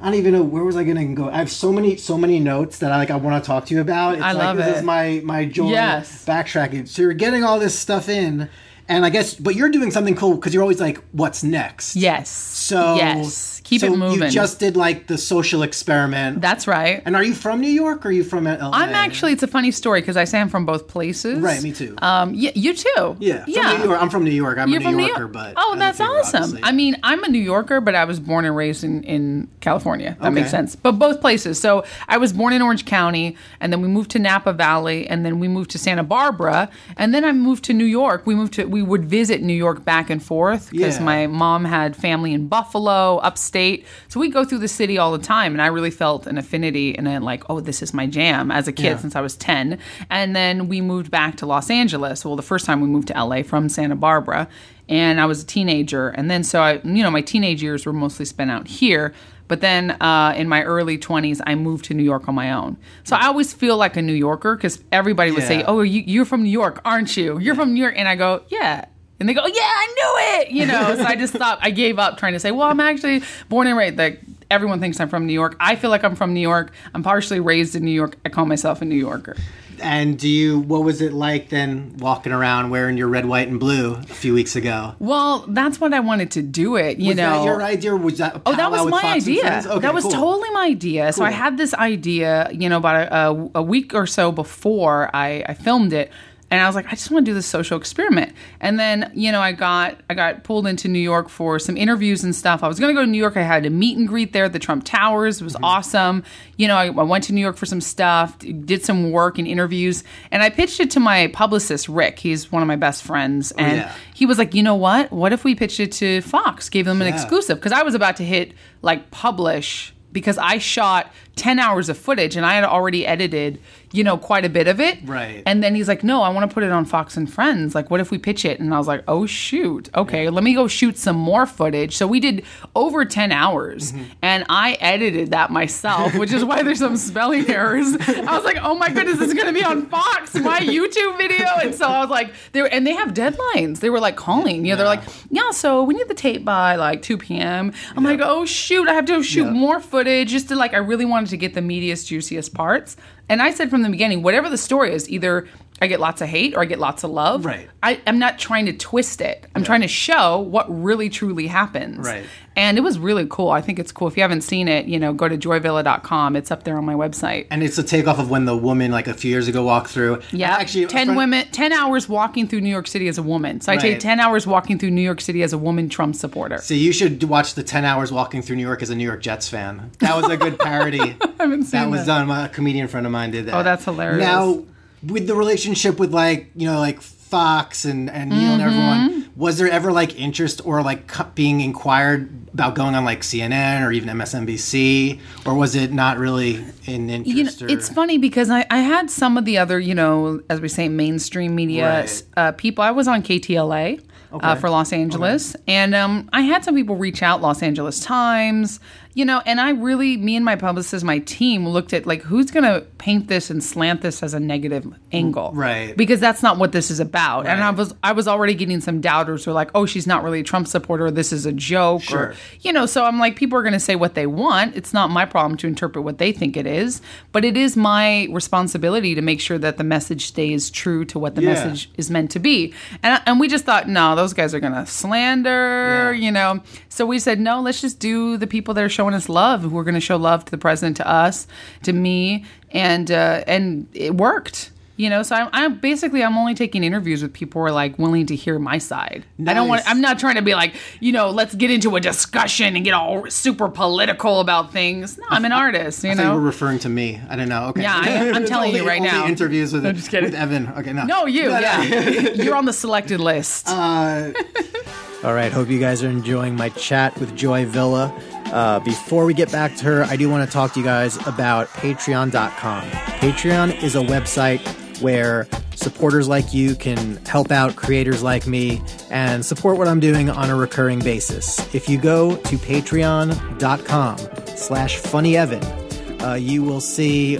I 0.04 0.08
don't 0.08 0.16
even 0.16 0.34
know 0.34 0.44
where 0.44 0.66
was 0.66 0.76
I 0.76 0.84
going 0.84 0.98
to 0.98 1.16
go. 1.16 1.30
I 1.30 1.38
have 1.38 1.50
so 1.50 1.72
many, 1.72 1.96
so 1.96 2.18
many 2.18 2.38
notes 2.38 2.80
that 2.80 2.92
I 2.92 2.98
like. 2.98 3.10
I 3.10 3.16
want 3.16 3.42
to 3.42 3.48
talk 3.48 3.68
to 3.68 3.74
you 3.74 3.80
about. 3.80 4.16
It's 4.16 4.22
I 4.22 4.34
like, 4.34 4.44
love 4.44 4.58
this 4.58 4.80
is 4.80 4.84
my 4.84 5.22
my 5.24 5.46
joy. 5.46 5.70
Yes. 5.70 6.26
Backtracking. 6.26 6.90
So 6.90 7.04
you're 7.04 7.14
getting 7.14 7.46
all 7.46 7.58
this 7.58 7.80
stuff 7.80 8.10
in, 8.10 8.50
and 8.88 9.06
I 9.06 9.10
guess, 9.10 9.34
but 9.36 9.56
you're 9.56 9.70
doing 9.70 9.92
something 9.92 10.16
cool 10.16 10.36
because 10.36 10.54
you're 10.54 10.64
always 10.64 10.80
like, 10.80 11.02
what's 11.12 11.44
next? 11.44 11.96
yes. 11.96 12.30
So 12.30 12.96
yes. 12.96 13.62
Keep 13.64 13.82
so 13.82 13.94
it 13.94 13.98
moving. 13.98 14.24
You 14.24 14.30
just 14.30 14.60
did 14.60 14.76
like 14.76 15.08
the 15.08 15.18
social 15.18 15.64
experiment. 15.64 16.42
That's 16.42 16.68
right. 16.68 17.02
and 17.06 17.16
are 17.16 17.24
you 17.24 17.34
from 17.34 17.62
New 17.62 17.70
York 17.70 18.06
or 18.06 18.10
are 18.10 18.12
you 18.12 18.24
from 18.24 18.44
LA? 18.44 18.72
I'm 18.74 18.90
actually. 18.90 19.32
It's 19.32 19.44
a 19.44 19.48
funny 19.48 19.72
story 19.72 20.02
because 20.02 20.18
I 20.18 20.26
say 20.26 20.40
I'm 20.42 20.50
from 20.50 20.66
both 20.66 20.88
places. 20.88 21.40
Right, 21.40 21.62
me 21.64 21.72
too. 21.72 21.96
Um. 22.02 22.34
Yeah. 22.34 22.52
You 22.56 22.74
too. 22.74 23.18
yeah, 23.20 23.46
from 23.46 23.54
Yeah. 23.54 23.78
New 23.78 23.84
York. 23.86 24.02
I'm 24.02 24.10
from 24.10 24.24
New 24.26 24.32
York. 24.32 24.58
I'm 24.58 24.70
You're 24.70 24.82
a 24.82 24.92
New 24.92 25.06
Yorker, 25.06 25.28
New 25.28 25.34
but 25.34 25.54
oh, 25.56 25.76
that's 25.78 25.98
figure, 25.98 26.12
awesome. 26.14 26.44
obviously. 26.44 26.64
I 26.64 26.72
mean, 26.74 26.98
I'm 27.04 27.24
a 27.24 27.30
New 27.30 27.40
Yorker, 27.40 27.80
but 27.80 27.96
I 27.96 28.04
was 28.06 28.20
born 28.20 28.44
and 28.46 28.56
raised 28.56 28.84
in 28.84 29.04
in 29.04 29.50
California. 29.62 30.18
That 30.20 30.34
makes 30.34 30.52
sense. 30.52 30.76
But 30.76 30.94
both 30.94 31.22
places. 31.22 31.60
So 31.60 31.86
I 32.10 32.18
was 32.18 32.34
born 32.34 32.54
in 32.54 32.62
Orange 32.62 32.86
County, 32.86 33.38
and 33.62 33.72
then 33.72 33.82
we 33.82 33.88
moved 33.88 34.12
to 34.12 34.20
Napa 34.20 34.52
Valley, 34.54 35.08
and 35.08 35.26
then 35.26 35.40
we 35.40 35.48
moved 35.48 35.72
to 35.72 35.80
Santa 35.80 36.04
Barbara, 36.04 36.70
and 36.98 37.14
then 37.14 37.24
I 37.24 37.32
moved 37.32 37.64
to 37.66 37.74
New 37.74 37.86
York. 37.86 38.28
We 38.28 38.36
moved 38.36 38.54
to 38.54 38.66
we 38.74 38.82
would 38.82 39.06
visit 39.06 39.42
New 39.44 39.54
York 39.54 39.86
back 39.86 40.10
and 40.10 40.22
forth 40.22 40.72
because 40.72 40.98
Yeah. 40.98 41.04
my 41.06 41.28
mom 41.28 41.64
had 41.64 41.96
family 41.96 42.34
in 42.34 42.48
Buffalo, 42.48 43.18
upstate. 43.18 43.86
So 44.08 44.20
we 44.20 44.30
go 44.30 44.44
through 44.44 44.58
the 44.60 44.68
city 44.68 44.98
all 44.98 45.12
the 45.12 45.24
time, 45.24 45.54
and 45.54 45.62
I 45.62 45.68
really 45.68 45.92
felt 45.92 46.26
an 46.28 46.38
affinity 46.40 46.98
and 46.98 47.06
then 47.06 47.22
like, 47.22 47.44
oh, 47.50 47.60
this 47.60 47.82
is 47.84 47.94
my 47.94 48.08
jam 48.08 48.50
as 48.52 48.68
a 48.68 48.72
kid 48.72 48.84
Yeah. 48.86 48.98
since 48.98 49.16
I 49.16 49.22
was 49.22 49.36
ten. 49.36 49.78
And 50.10 50.36
then 50.36 50.68
we 50.68 50.82
moved 50.82 51.12
back 51.12 51.38
to 51.38 51.46
Los 51.46 51.70
Angeles. 51.70 52.26
Well, 52.26 52.36
the 52.36 52.42
first 52.42 52.66
time 52.66 52.82
we 52.82 52.88
moved 52.88 53.08
to 53.10 53.14
LA 53.18 53.44
from 53.44 53.70
Santa 53.70 53.96
Barbara, 53.96 54.48
and 54.90 55.22
I 55.22 55.26
was 55.28 55.44
a 55.44 55.46
teenager, 55.46 56.10
and 56.10 56.30
then 56.30 56.44
so 56.44 56.62
I, 56.62 56.74
you 56.84 57.04
know, 57.04 57.12
my 57.12 57.22
teenage 57.22 57.62
years 57.64 57.86
were 57.86 57.94
mostly 57.94 58.26
spent 58.26 58.52
out 58.52 58.68
here. 58.68 59.14
But 59.48 59.62
then 59.62 59.92
uh, 60.02 60.34
in 60.36 60.48
my 60.48 60.64
early 60.64 60.98
20s, 60.98 61.42
I 61.46 61.56
moved 61.56 61.86
to 61.86 61.94
New 61.94 62.04
York 62.04 62.28
on 62.28 62.36
my 62.36 62.52
own. 62.54 62.78
So 63.04 63.16
I 63.16 63.28
always 63.28 63.54
feel 63.54 63.78
like 63.78 63.98
a 63.98 64.02
New 64.02 64.14
Yorker 64.14 64.56
because 64.56 64.82
everybody 64.92 65.32
would 65.32 65.44
say, 65.44 65.64
Oh, 65.64 65.82
you, 65.82 66.02
you're 66.06 66.26
from 66.26 66.44
New 66.44 66.50
York, 66.50 66.82
aren't 66.86 67.16
you? 67.18 67.40
You're 67.40 67.56
from 67.56 67.74
New 67.74 67.82
York. 67.82 67.96
And 67.98 68.08
I 68.08 68.16
go, 68.16 68.44
Yeah. 68.50 68.86
And 69.20 69.30
they 69.30 69.34
go, 69.34 69.46
Yeah, 69.46 69.54
I 69.62 69.88
knew 69.88 70.42
it. 70.42 70.52
You 70.52 70.66
know, 70.66 70.96
so 70.96 71.04
I 71.04 71.16
just 71.16 71.34
stopped. 71.36 71.64
I 71.64 71.72
gave 71.72 72.00
up 72.00 72.18
trying 72.18 72.34
to 72.34 72.40
say, 72.40 72.52
Well, 72.52 72.68
I'm 72.68 72.80
actually 72.80 73.22
born 73.50 73.68
and 73.68 73.78
raised. 73.78 73.98
Like, 73.98 74.22
everyone 74.50 74.80
thinks 74.80 75.00
I'm 75.00 75.10
from 75.10 75.26
New 75.28 75.34
York. 75.34 75.56
I 75.60 75.76
feel 75.76 75.90
like 75.90 76.04
I'm 76.04 76.16
from 76.16 76.34
New 76.34 76.42
York. 76.42 76.72
I'm 76.94 77.04
partially 77.04 77.40
raised 77.40 77.76
in 77.76 77.84
New 77.84 77.92
York. 77.92 78.18
I 78.26 78.30
call 78.30 78.46
myself 78.46 78.82
a 78.82 78.86
New 78.86 78.96
Yorker. 78.96 79.36
And 79.82 80.18
do 80.18 80.30
you? 80.30 80.60
What 80.60 80.84
was 80.84 81.02
it 81.02 81.14
like 81.14 81.50
then 81.50 81.96
walking 81.98 82.32
around 82.32 82.70
wearing 82.70 82.98
your 82.98 83.08
red, 83.08 83.26
white, 83.26 83.48
and 83.48 83.60
blue 83.60 83.96
a 83.96 84.04
few 84.04 84.34
weeks 84.34 84.56
ago? 84.56 84.96
Well, 85.00 85.46
that's 85.48 85.80
what 85.80 85.94
I 85.94 86.00
wanted 86.00 86.32
to 86.32 86.42
do 86.42 86.76
it. 86.76 86.98
You 87.00 87.10
was 87.10 87.18
know, 87.18 87.40
that 87.40 87.46
your 87.46 87.62
idea? 87.62 87.94
Or 87.94 87.98
was 87.98 88.18
that? 88.18 88.42
Oh, 88.46 88.56
that 88.56 88.72
was 88.72 88.86
my 88.86 89.02
Fox 89.02 89.24
idea. 89.24 89.64
Okay, 89.66 89.80
that 89.80 89.94
was 89.94 90.04
cool. 90.04 90.12
totally 90.12 90.50
my 90.52 90.66
idea. 90.66 91.14
So 91.14 91.24
I 91.24 91.32
had 91.32 91.58
this 91.58 91.74
idea, 91.74 92.50
you 92.52 92.70
know, 92.70 92.78
about 92.78 93.08
a, 93.12 93.16
a, 93.16 93.52
a 93.56 93.62
week 93.62 93.94
or 93.94 94.06
so 94.06 94.32
before 94.32 95.10
I, 95.14 95.44
I 95.48 95.54
filmed 95.54 95.94
it. 95.94 96.12
And 96.54 96.62
I 96.62 96.68
was 96.68 96.76
like, 96.76 96.86
I 96.88 96.92
just 96.92 97.10
want 97.10 97.26
to 97.26 97.32
do 97.32 97.34
this 97.34 97.46
social 97.48 97.78
experiment. 97.78 98.34
And 98.60 98.80
then, 98.80 99.12
you 99.16 99.32
know, 99.32 99.42
I 99.42 99.52
got 99.54 100.00
I 100.10 100.14
got 100.14 100.44
pulled 100.44 100.68
into 100.68 100.88
New 100.88 101.00
York 101.00 101.28
for 101.30 101.58
some 101.58 101.76
interviews 101.76 102.24
and 102.24 102.36
stuff. 102.36 102.64
I 102.64 102.68
was 102.68 102.80
going 102.80 102.94
to 102.94 103.00
go 103.00 103.04
to 103.04 103.10
New 103.10 103.18
York. 103.18 103.36
I 103.38 103.42
had 103.42 103.66
a 103.66 103.70
meet 103.70 103.98
and 103.98 104.08
greet 104.08 104.34
there 104.34 104.46
at 104.46 104.54
the 104.54 104.60
Trump 104.60 104.84
Towers. 104.86 105.42
It 105.42 105.44
was 105.44 105.54
Mm-hmm. 105.56 105.64
awesome. 105.66 106.24
You 106.58 106.68
know, 106.68 106.76
I, 106.76 106.86
I 106.86 107.04
went 107.04 107.24
to 107.26 107.34
New 107.34 107.42
York 107.42 107.58
for 107.58 107.66
some 107.66 107.82
stuff, 107.82 108.38
did 108.40 108.86
some 108.86 109.12
work 109.12 109.38
and 109.40 109.48
interviews, 109.48 110.04
and 110.32 110.44
I 110.44 110.50
pitched 110.50 110.80
it 110.80 110.92
to 110.92 111.00
my 111.00 111.28
publicist 111.28 111.90
Rick. 111.90 112.20
He's 112.20 112.52
one 112.52 112.62
of 112.62 112.68
my 112.68 112.76
best 112.76 113.04
friends, 113.04 113.52
and 113.54 113.78
yeah. 113.78 113.94
he 114.14 114.26
was 114.28 114.38
like, 114.38 114.54
you 114.54 114.62
know 114.64 114.76
what? 114.76 115.12
What 115.12 115.34
if 115.34 115.44
we 115.44 115.56
pitched 115.56 115.80
it 115.80 115.92
to 115.94 116.22
Fox? 116.22 116.70
Gave 116.70 116.86
them 116.86 117.02
an 117.02 117.08
Yeah. 117.08 117.14
exclusive 117.16 117.58
because 117.58 117.72
I 117.72 117.82
was 117.84 117.96
about 117.96 118.18
to 118.18 118.24
hit 118.24 118.54
like 118.84 119.10
publish 119.12 119.94
because 120.12 120.38
I 120.38 120.60
shot 120.60 121.12
10 121.38 121.58
hours 121.58 121.90
of 121.90 121.98
footage 121.98 122.36
and 122.36 122.46
I 122.46 122.54
had 122.54 122.64
already 122.66 123.08
edited, 123.08 123.60
you 123.94 124.04
know, 124.04 124.18
quite 124.18 124.44
a 124.44 124.50
bit 124.50 124.68
of 124.68 124.80
it. 124.82 124.98
Right. 125.06 125.44
And 125.46 125.64
then 125.64 125.76
he's 125.76 125.88
like, 125.88 126.04
no, 126.04 126.24
I 126.24 126.30
want 126.30 126.50
to 126.50 126.54
put 126.54 126.64
it 126.64 126.72
on 126.72 126.84
Fox 126.84 127.16
and 127.16 127.32
Friends. 127.32 127.74
Like, 127.76 127.90
what 127.92 128.00
if 128.02 128.12
we 128.12 128.18
pitch 128.18 128.44
it? 128.44 128.60
And 128.60 128.74
I 128.74 128.78
was 128.80 128.88
like, 128.88 129.04
oh, 129.08 129.26
shoot. 129.26 129.90
Okay, 129.96 130.30
let 130.30 130.44
me 130.44 130.54
go 130.56 130.68
shoot 130.68 130.98
some 130.98 131.16
more 131.16 131.46
footage. 131.46 131.96
So 131.96 132.08
we 132.08 132.20
did 132.20 132.44
over 132.76 133.06
10 133.06 133.32
hours 133.32 133.92
Mm-hmm. 133.94 134.04
and 134.24 134.46
I 134.50 134.74
edited 134.82 135.32
that 135.32 135.52
myself, 135.52 136.16
which 136.16 136.34
is 136.34 136.44
why 136.44 136.64
there's 136.64 136.80
some 136.80 136.98
spelling 136.98 137.50
errors. 137.50 137.96
I 138.08 138.36
was 138.36 138.44
like, 138.44 138.58
oh 138.62 138.76
my 138.76 138.90
goodness, 138.90 139.20
this 139.20 139.30
is 139.30 139.34
going 139.36 139.48
to 139.48 139.54
be 139.54 139.64
on 139.64 139.86
Fox, 139.88 140.34
my 140.36 140.60
YouTube 140.60 141.18
video. 141.18 141.46
And 141.62 141.74
so 141.76 141.86
I 141.88 142.00
was 142.02 142.10
like, 142.10 142.34
they 142.52 142.62
were, 142.64 142.68
and 142.70 142.86
they 142.88 142.94
have 142.94 143.14
deadlines. 143.14 143.80
They 143.80 143.90
were 143.92 144.00
like 144.00 144.16
calling, 144.16 144.66
you 144.66 144.72
know, 144.72 144.78
they're 144.78 144.86
like, 144.88 145.04
yeah, 145.30 145.52
so 145.52 145.84
we 145.84 145.94
need 145.94 146.08
the 146.08 146.14
tape 146.16 146.44
by 146.44 146.76
like 146.78 147.02
2 147.04 147.18
p.m. 147.20 147.72
I'm 147.96 148.04
like, 148.04 148.20
oh, 148.24 148.46
shoot, 148.46 148.88
I 148.88 148.94
have 148.94 149.06
to 149.06 149.22
shoot 149.22 149.46
Yeah. 149.46 149.52
more 149.52 149.80
footage 149.80 150.30
just 150.30 150.48
to 150.50 150.56
like, 150.56 150.74
I 150.74 150.78
really 150.78 151.06
wanted 151.06 151.30
to 151.30 151.38
get 151.38 151.54
the 151.54 151.62
meatiest, 151.62 152.08
juiciest 152.08 152.54
parts. 152.56 152.98
And 153.30 153.42
I 153.42 153.52
said 153.52 153.70
from 153.70 153.84
the 153.84 153.90
beginning, 153.90 154.22
whatever 154.22 154.50
the 154.50 154.58
story 154.58 154.94
is, 154.94 155.10
either 155.10 155.48
I 155.82 155.88
get 155.88 156.00
lots 156.00 156.22
of 156.22 156.30
hate 156.30 156.56
or 156.56 156.62
I 156.62 156.66
get 156.66 156.80
lots 156.80 157.04
of 157.04 157.12
love. 157.12 157.44
Right. 157.46 157.68
I, 157.82 158.00
I'm 158.08 158.18
not 158.20 158.40
trying 158.40 158.68
to 158.68 158.74
twist 158.74 159.20
it. 159.20 159.46
I'm 159.54 159.64
trying 159.66 159.82
to 159.82 159.88
show 159.90 160.40
what 160.40 160.66
really 160.70 161.10
truly 161.10 161.48
happens. 161.48 161.98
Right. 162.06 162.24
And 162.56 162.78
it 162.78 162.82
was 162.82 163.00
really 163.00 163.26
cool. 163.30 163.50
I 163.50 163.60
think 163.62 163.80
it's 163.80 163.92
cool. 163.92 164.08
If 164.08 164.16
you 164.16 164.22
haven't 164.22 164.42
seen 164.42 164.68
it, 164.70 164.86
you 164.86 164.98
know, 165.00 165.12
go 165.12 165.28
to 165.28 165.36
joyvilla.com. 165.38 166.36
It's 166.36 166.52
up 166.52 166.64
there 166.64 166.78
on 166.78 166.86
my 166.86 166.94
website. 166.94 167.48
And 167.50 167.64
it's 167.64 167.78
a 167.78 167.84
takeoff 167.84 168.20
of 168.20 168.30
when 168.30 168.46
the 168.46 168.56
woman, 168.56 168.92
like 168.92 169.08
a 169.08 169.14
few 169.14 169.32
years 169.32 169.48
ago, 169.48 169.64
walked 169.64 169.90
through. 169.90 170.22
Yeah, 170.32 170.52
actually, 170.52 170.86
ten 170.86 171.08
friend- 171.08 171.18
women, 171.18 171.48
ten 171.52 171.74
hours 171.74 172.08
walking 172.08 172.48
through 172.48 172.62
New 172.62 172.70
York 172.70 172.88
City 172.88 173.08
as 173.08 173.18
a 173.18 173.24
woman. 173.24 173.60
So 173.60 173.72
I 173.72 173.76
Right. 173.76 173.82
take 173.82 174.00
ten 174.00 174.20
hours 174.20 174.46
walking 174.48 174.78
through 174.78 174.92
New 174.92 175.02
York 175.02 175.20
City 175.20 175.42
as 175.44 175.52
a 175.52 175.58
woman 175.58 175.90
Trump 175.90 176.16
supporter. 176.16 176.60
So 176.60 176.76
you 176.76 176.94
should 176.94 177.24
watch 177.24 177.56
the 177.56 177.64
10 177.64 177.84
hours 177.84 178.12
walking 178.12 178.42
through 178.42 178.56
New 178.58 178.66
York 178.68 178.82
as 178.84 178.90
a 178.92 178.96
New 178.96 179.04
York 179.06 179.22
Jets 179.22 179.50
fan. 179.50 179.90
That 180.00 180.16
was 180.16 180.30
a 180.30 180.38
good 180.38 180.60
parody. 180.60 181.02
I 181.22 181.30
haven't 181.40 181.64
seen 181.64 181.82
that 181.82 181.90
was 181.90 182.02
that. 182.02 182.20
done. 182.20 182.28
My 182.28 182.48
comedian 182.48 182.88
friend 182.88 183.06
of 183.06 183.12
mine 183.12 183.32
did 183.32 183.48
that. 183.48 183.56
Oh, 183.56 183.64
that's 183.64 183.84
hilarious. 183.86 184.20
Now, 184.22 184.64
with 185.06 185.28
the 185.28 185.36
relationship 185.36 186.00
with 186.00 186.14
like 186.14 186.50
you 186.56 186.68
know 186.68 186.80
like 186.80 187.02
Fox 187.02 187.84
and 187.86 188.10
and 188.10 188.30
Neil 188.30 188.54
and 188.54 188.62
Mm-hmm. 188.62 188.80
everyone, 188.80 189.30
was 189.36 189.58
there 189.58 189.68
ever 189.70 189.92
like 189.92 190.18
interest 190.20 190.62
or 190.66 190.84
like 190.84 191.12
being 191.36 191.62
inquired 191.62 192.30
about 192.54 192.76
going 192.76 192.94
on 192.94 193.04
like 193.04 193.22
CNN 193.22 193.84
or 193.86 193.92
even 193.92 194.08
MSNBC, 194.10 195.20
or 195.46 195.56
was 195.56 195.74
it 195.76 195.92
not 195.92 196.18
really 196.20 196.64
in 196.86 197.10
interest? 197.10 197.62
You 197.62 197.68
know, 197.68 197.74
or- 197.74 197.76
it's 197.78 197.90
funny 197.90 198.18
because 198.20 198.50
I, 198.52 198.66
I 198.70 198.80
had 198.80 199.10
some 199.10 199.38
of 199.38 199.46
the 199.46 199.58
other, 199.58 199.80
you 199.80 199.96
know, 199.96 200.42
as 200.50 200.62
we 200.62 200.68
say, 200.68 200.88
mainstream 200.90 201.56
media 201.56 202.02
Right. 202.02 202.24
uh, 202.38 202.52
people. 202.52 202.84
I 202.84 202.92
was 202.92 203.08
on 203.08 203.24
KTLA 203.24 204.00
uh, 204.32 204.56
for 204.56 204.70
Los 204.70 204.94
Angeles, 204.94 205.56
and 205.68 205.96
um, 205.96 206.30
I 206.34 206.42
had 206.42 206.64
some 206.64 206.76
people 206.76 206.96
reach 206.96 207.24
out, 207.24 207.42
Los 207.42 207.62
Angeles 207.64 208.00
Times, 208.00 208.80
you 209.16 209.26
know, 209.26 209.42
and 209.46 209.62
I 209.62 209.72
really, 209.72 210.18
me 210.18 210.36
and 210.36 210.44
my 210.44 210.56
publicist, 210.56 211.04
my 211.06 211.20
team 211.20 211.68
looked 211.68 211.94
at 211.94 212.06
like 212.06 212.22
who's 212.24 212.50
going 212.52 212.64
to 212.64 212.82
paint 212.98 213.28
this 213.28 213.50
and 213.50 213.64
slant 213.64 214.02
this 214.02 214.24
as 214.24 214.34
a 214.34 214.40
negative 214.40 214.88
angle, 215.12 215.52
mm, 215.52 215.58
Right. 215.58 215.96
Because 215.98 216.20
that's 216.20 216.42
not 216.42 216.58
what 216.58 216.72
this 216.72 216.90
is 216.90 217.00
about. 217.00 217.46
And 217.46 217.64
I 217.64 217.70
was, 217.70 217.94
I 218.04 218.14
was 218.14 218.28
already 218.28 218.54
getting 218.56 218.82
some 218.82 219.02
doubters 219.02 219.46
who 219.46 219.52
are 219.52 219.54
like, 219.54 219.70
oh, 219.76 219.86
she's 219.86 220.08
not 220.08 220.24
really 220.24 220.40
a 220.40 220.44
Trump 220.44 220.68
supporter. 220.68 221.12
This 221.12 221.32
is 221.34 221.46
a 221.46 221.52
joke, 221.52 222.02
Sure. 222.04 222.20
or 222.20 222.36
you 222.62 222.74
know. 222.74 222.86
So 222.86 223.06
I'm 223.06 223.20
like, 223.20 223.36
people 223.36 223.58
are 223.58 223.62
going 223.64 223.74
to 223.74 223.80
say 223.80 223.96
what 223.96 224.16
they 224.16 224.26
want. 224.26 224.76
It's 224.76 224.94
not 224.94 225.10
my 225.12 225.26
problem 225.26 225.58
to 225.58 225.68
interpret 225.68 226.04
what 226.04 226.18
they 226.18 226.32
think 226.32 226.58
it 226.58 226.66
is, 226.66 227.02
but 227.32 227.46
it 227.46 227.56
is 227.58 227.76
my 227.78 228.28
responsibility 228.32 229.16
to 229.16 229.22
make 229.22 229.40
sure 229.42 229.58
that 229.58 229.78
the 229.78 229.84
message 229.84 230.26
stays 230.26 230.70
true 230.72 231.06
to 231.06 231.20
what 231.20 231.36
the 231.36 231.42
Yeah. 231.42 231.50
message 231.54 231.90
is 231.98 232.10
meant 232.10 232.32
to 232.32 232.40
be. 232.40 232.74
And 233.04 233.22
and 233.26 233.40
we 233.40 233.48
just 233.48 233.66
thought, 233.66 233.88
no, 233.88 234.16
those 234.16 234.34
guys 234.34 234.54
are 234.56 234.60
going 234.60 234.74
to 234.74 234.86
slander, 234.86 236.14
Yeah. 236.14 236.20
you 236.26 236.32
know. 236.32 236.62
So 236.90 237.06
we 237.06 237.20
said, 237.20 237.40
no, 237.40 237.62
let's 237.62 237.82
just 237.82 238.00
do 238.00 238.38
the 238.38 238.48
people 238.48 238.74
that 238.76 238.84
are 238.84 238.90
showing 238.90 239.03
us 239.12 239.28
love, 239.28 239.62
who 239.64 239.78
are 239.78 239.84
going 239.84 239.94
to 239.96 240.00
show 240.00 240.16
love 240.16 240.46
to 240.46 240.52
the 240.52 240.58
president, 240.58 240.98
to 240.98 241.08
us, 241.08 241.48
to 241.84 241.92
me, 241.92 242.46
and 242.72 243.12
uh, 243.12 243.44
and 243.48 243.88
it 243.94 244.16
worked. 244.16 244.70
You 244.96 245.10
know, 245.10 245.24
so 245.24 245.36
I'm, 245.36 245.50
I'm 245.54 245.80
basically 245.80 246.24
I'm 246.24 246.38
only 246.38 246.54
taking 246.54 246.84
interviews 246.84 247.24
with 247.24 247.34
people 247.34 247.60
who 247.60 247.66
are 247.66 247.72
like 247.72 247.98
willing 247.98 248.28
to 248.28 248.36
hear 248.36 248.60
my 248.60 248.78
side. 248.78 249.26
I 249.48 249.56
don't 249.56 249.68
want. 249.68 249.82
I'm 249.88 250.02
not 250.02 250.20
trying 250.20 250.36
to 250.36 250.44
be 250.44 250.54
like, 250.54 250.76
you 251.00 251.12
know, 251.12 251.32
let's 251.32 251.56
get 251.56 251.72
into 251.72 251.96
a 251.96 252.00
discussion 252.00 252.76
and 252.76 252.86
get 252.86 252.94
all 252.94 253.28
super 253.32 253.70
political 253.70 254.40
about 254.40 254.72
things. 254.72 255.18
No, 255.18 255.26
I'm 255.32 255.46
an 255.46 255.52
artist. 255.52 256.04
You 256.04 256.12
I 256.12 256.14
thought 256.16 256.22
you 256.22 256.28
know. 256.30 256.36
were 256.36 256.42
referring 256.42 256.78
to 256.80 256.90
me. 256.90 257.20
I 257.28 257.36
don't 257.36 257.50
know. 257.50 257.70
Okay. 257.70 257.82
Yeah, 257.82 258.02
I- 258.06 258.32
I'm 258.34 258.46
telling 258.54 258.72
you 258.72 258.82
Only- 258.82 258.88
right 258.88 259.00
only 259.02 259.12
now. 259.12 259.26
Interviews 259.28 259.74
with, 259.74 259.84
I'm 259.84 259.96
just 259.96 260.12
kidding. 260.12 260.30
with 260.30 260.40
Evan. 260.40 260.68
Okay, 260.78 260.94
no. 260.94 261.06
no, 261.06 261.26
you. 261.26 261.46
No, 261.50 261.60
no. 261.60 261.60
Yeah, 261.60 262.30
you're 262.36 262.56
on 262.56 262.66
the 262.66 262.74
selected 262.74 263.20
list. 263.20 263.68
All 265.24 265.34
right, 265.34 265.52
hope 265.52 265.70
you 265.70 265.80
guys 265.80 266.04
are 266.04 266.10
enjoying 266.10 266.56
my 266.56 266.70
chat 266.70 267.18
with 267.18 267.36
Joy 267.36 267.66
Villa. 267.66 268.14
Uh, 268.54 268.80
before 268.82 269.26
we 269.26 269.34
get 269.34 269.52
back 269.52 269.76
to 269.78 269.84
her, 269.84 270.04
I 270.04 270.16
do 270.16 270.30
want 270.30 270.48
to 270.48 270.54
talk 270.54 270.74
to 270.74 270.80
you 270.80 270.86
guys 270.86 271.18
about 271.26 271.68
Patreon.com. 271.70 272.84
Patreon 272.84 273.82
is 273.82 273.96
a 273.96 274.02
website 274.02 274.62
where 275.02 275.48
supporters 275.74 276.28
like 276.28 276.54
you 276.54 276.76
can 276.76 277.16
help 277.26 277.50
out 277.50 277.76
creators 277.76 278.22
like 278.22 278.46
me 278.46 278.80
and 279.10 279.44
support 279.44 279.80
what 279.80 279.88
I'm 279.88 280.00
doing 280.00 280.30
on 280.30 280.52
a 280.52 280.56
recurring 280.56 281.00
basis. 281.00 281.58
If 281.74 281.90
you 281.90 281.98
go 281.98 282.36
to 282.36 282.58
patreon.com 282.58 284.18
slash 284.56 285.02
funnyevan, 285.02 286.22
uh, 286.22 286.36
you 286.36 286.62
will 286.62 286.80
see 286.80 287.38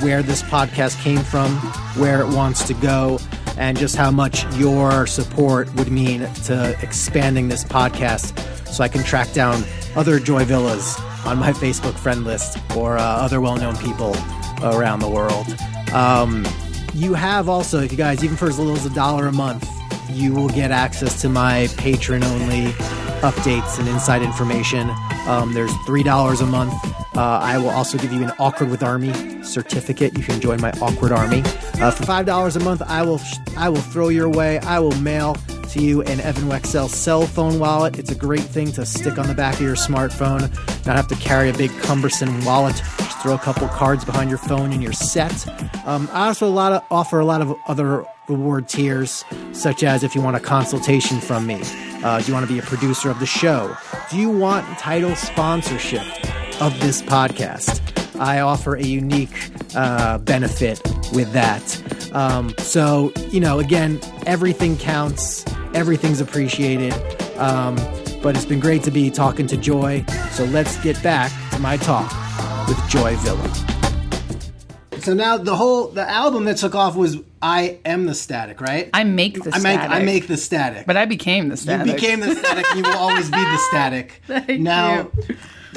where 0.00 0.22
this 0.22 0.42
podcast 0.44 0.98
came 1.02 1.20
from, 1.20 1.50
where 2.00 2.22
it 2.22 2.28
wants 2.28 2.66
to 2.68 2.74
go, 2.74 3.18
and 3.58 3.76
just 3.76 3.96
how 3.96 4.10
much 4.10 4.46
your 4.56 5.06
support 5.06 5.72
would 5.74 5.92
mean 5.92 6.20
to 6.44 6.74
expanding 6.80 7.48
this 7.48 7.64
podcast 7.64 8.38
so 8.66 8.82
I 8.82 8.88
can 8.88 9.02
track 9.02 9.30
down 9.34 9.62
other 9.96 10.18
Joy 10.18 10.44
Villas 10.44 10.98
on 11.24 11.38
my 11.38 11.52
Facebook 11.52 11.94
friend 11.94 12.24
list 12.24 12.58
or 12.76 12.98
uh, 12.98 13.02
other 13.02 13.40
well 13.40 13.56
known 13.56 13.76
people 13.76 14.14
around 14.62 15.00
the 15.00 15.08
world. 15.08 15.46
Um, 15.92 16.46
you 16.94 17.14
have 17.14 17.48
also, 17.48 17.80
if 17.80 17.90
you 17.90 17.98
guys, 17.98 18.22
even 18.22 18.36
for 18.36 18.48
as 18.48 18.58
little 18.58 18.74
as 18.74 18.86
a 18.86 18.94
dollar 18.94 19.26
a 19.26 19.32
month, 19.32 19.68
you 20.10 20.34
will 20.34 20.48
get 20.48 20.70
access 20.70 21.20
to 21.22 21.28
my 21.28 21.68
patron 21.78 22.22
only 22.22 22.72
updates 23.22 23.78
and 23.78 23.88
inside 23.88 24.22
information. 24.22 24.90
Um, 25.26 25.54
there's 25.54 25.72
$3 25.86 26.42
a 26.42 26.46
month. 26.46 26.72
Uh, 27.16 27.38
I 27.42 27.58
will 27.58 27.70
also 27.70 27.98
give 27.98 28.12
you 28.12 28.22
an 28.22 28.32
Awkward 28.38 28.70
with 28.70 28.82
Army 28.82 29.12
certificate. 29.44 30.16
You 30.16 30.24
can 30.24 30.40
join 30.40 30.60
my 30.60 30.72
Awkward 30.80 31.12
Army. 31.12 31.40
Uh, 31.80 31.90
for 31.90 32.04
$5 32.04 32.56
a 32.56 32.60
month, 32.60 32.82
I 32.82 33.02
will 33.02 33.20
I 33.56 33.68
will 33.68 33.80
throw 33.80 34.08
your 34.08 34.28
way. 34.28 34.58
I 34.60 34.78
will 34.78 34.96
mail 35.00 35.36
to 35.72 35.82
you 35.82 36.02
an 36.02 36.20
Evan 36.20 36.44
Wecksell 36.44 36.88
cell 36.88 37.26
phone 37.26 37.58
wallet. 37.58 37.98
It's 37.98 38.10
a 38.10 38.14
great 38.14 38.42
thing 38.42 38.72
to 38.72 38.84
stick 38.84 39.18
on 39.18 39.26
the 39.26 39.34
back 39.34 39.54
of 39.54 39.62
your 39.62 39.74
smartphone, 39.74 40.42
not 40.86 40.96
have 40.96 41.08
to 41.08 41.14
carry 41.16 41.48
a 41.48 41.54
big 41.54 41.70
cumbersome 41.80 42.44
wallet. 42.44 42.76
Just 42.98 43.18
throw 43.20 43.34
a 43.34 43.38
couple 43.38 43.66
cards 43.68 44.04
behind 44.04 44.28
your 44.28 44.38
phone 44.38 44.72
and 44.72 44.82
you're 44.82 44.92
set. 44.92 45.48
Um, 45.86 46.08
I 46.12 46.26
also 46.26 46.46
a 46.46 46.50
lot 46.50 46.72
of, 46.72 46.82
offer 46.90 47.20
a 47.20 47.24
lot 47.24 47.40
of 47.40 47.54
other 47.66 48.04
reward 48.28 48.68
tiers, 48.68 49.24
such 49.52 49.82
as 49.82 50.02
if 50.02 50.14
you 50.14 50.20
want 50.20 50.36
a 50.36 50.40
consultation 50.40 51.20
from 51.20 51.46
me, 51.46 51.60
uh, 52.04 52.20
do 52.20 52.26
you 52.26 52.34
want 52.34 52.46
to 52.46 52.52
be 52.52 52.58
a 52.58 52.62
producer 52.62 53.10
of 53.10 53.18
the 53.18 53.26
show, 53.26 53.74
do 54.10 54.18
you 54.18 54.30
want 54.30 54.66
title 54.78 55.14
sponsorship 55.16 56.02
of 56.60 56.78
this 56.80 57.00
podcast? 57.02 57.80
I 58.20 58.40
offer 58.40 58.76
a 58.76 58.84
unique 58.84 59.50
uh, 59.74 60.18
benefit 60.18 60.80
with 61.12 61.32
that. 61.32 62.14
Um, 62.14 62.54
so, 62.58 63.12
you 63.30 63.40
know, 63.40 63.58
again, 63.58 64.00
everything 64.26 64.76
counts, 64.76 65.44
everything's 65.74 66.20
appreciated. 66.20 66.92
Um, 67.38 67.76
but 68.22 68.36
it's 68.36 68.44
been 68.44 68.60
great 68.60 68.82
to 68.84 68.90
be 68.90 69.10
talking 69.10 69.46
to 69.48 69.56
Joy. 69.56 70.04
So 70.30 70.44
let's 70.44 70.78
get 70.82 71.02
back 71.02 71.32
to 71.52 71.58
my 71.58 71.76
talk 71.76 72.10
with 72.68 72.78
Joy 72.88 73.16
Villa. 73.16 73.52
So 75.00 75.14
now 75.14 75.36
the 75.36 75.56
whole 75.56 75.88
the 75.88 76.08
album 76.08 76.44
that 76.44 76.58
took 76.58 76.76
off 76.76 76.94
was 76.94 77.16
I 77.40 77.80
am 77.84 78.06
the 78.06 78.14
static, 78.14 78.60
right? 78.60 78.88
I 78.94 79.02
make 79.02 79.42
the 79.42 79.50
I 79.52 79.58
make 79.58 79.78
static. 79.80 79.90
I 79.90 80.02
make 80.04 80.26
the 80.28 80.36
static. 80.36 80.86
but 80.86 80.96
I 80.96 81.06
became 81.06 81.48
the 81.48 81.56
static. 81.56 81.88
you 81.88 81.94
became 81.94 82.20
the 82.20 82.36
static. 82.36 82.66
you 82.76 82.82
will 82.82 82.96
always 82.96 83.28
be 83.28 83.36
the 83.42 83.56
static. 83.68 84.22
Thank 84.28 84.60
now, 84.60 85.10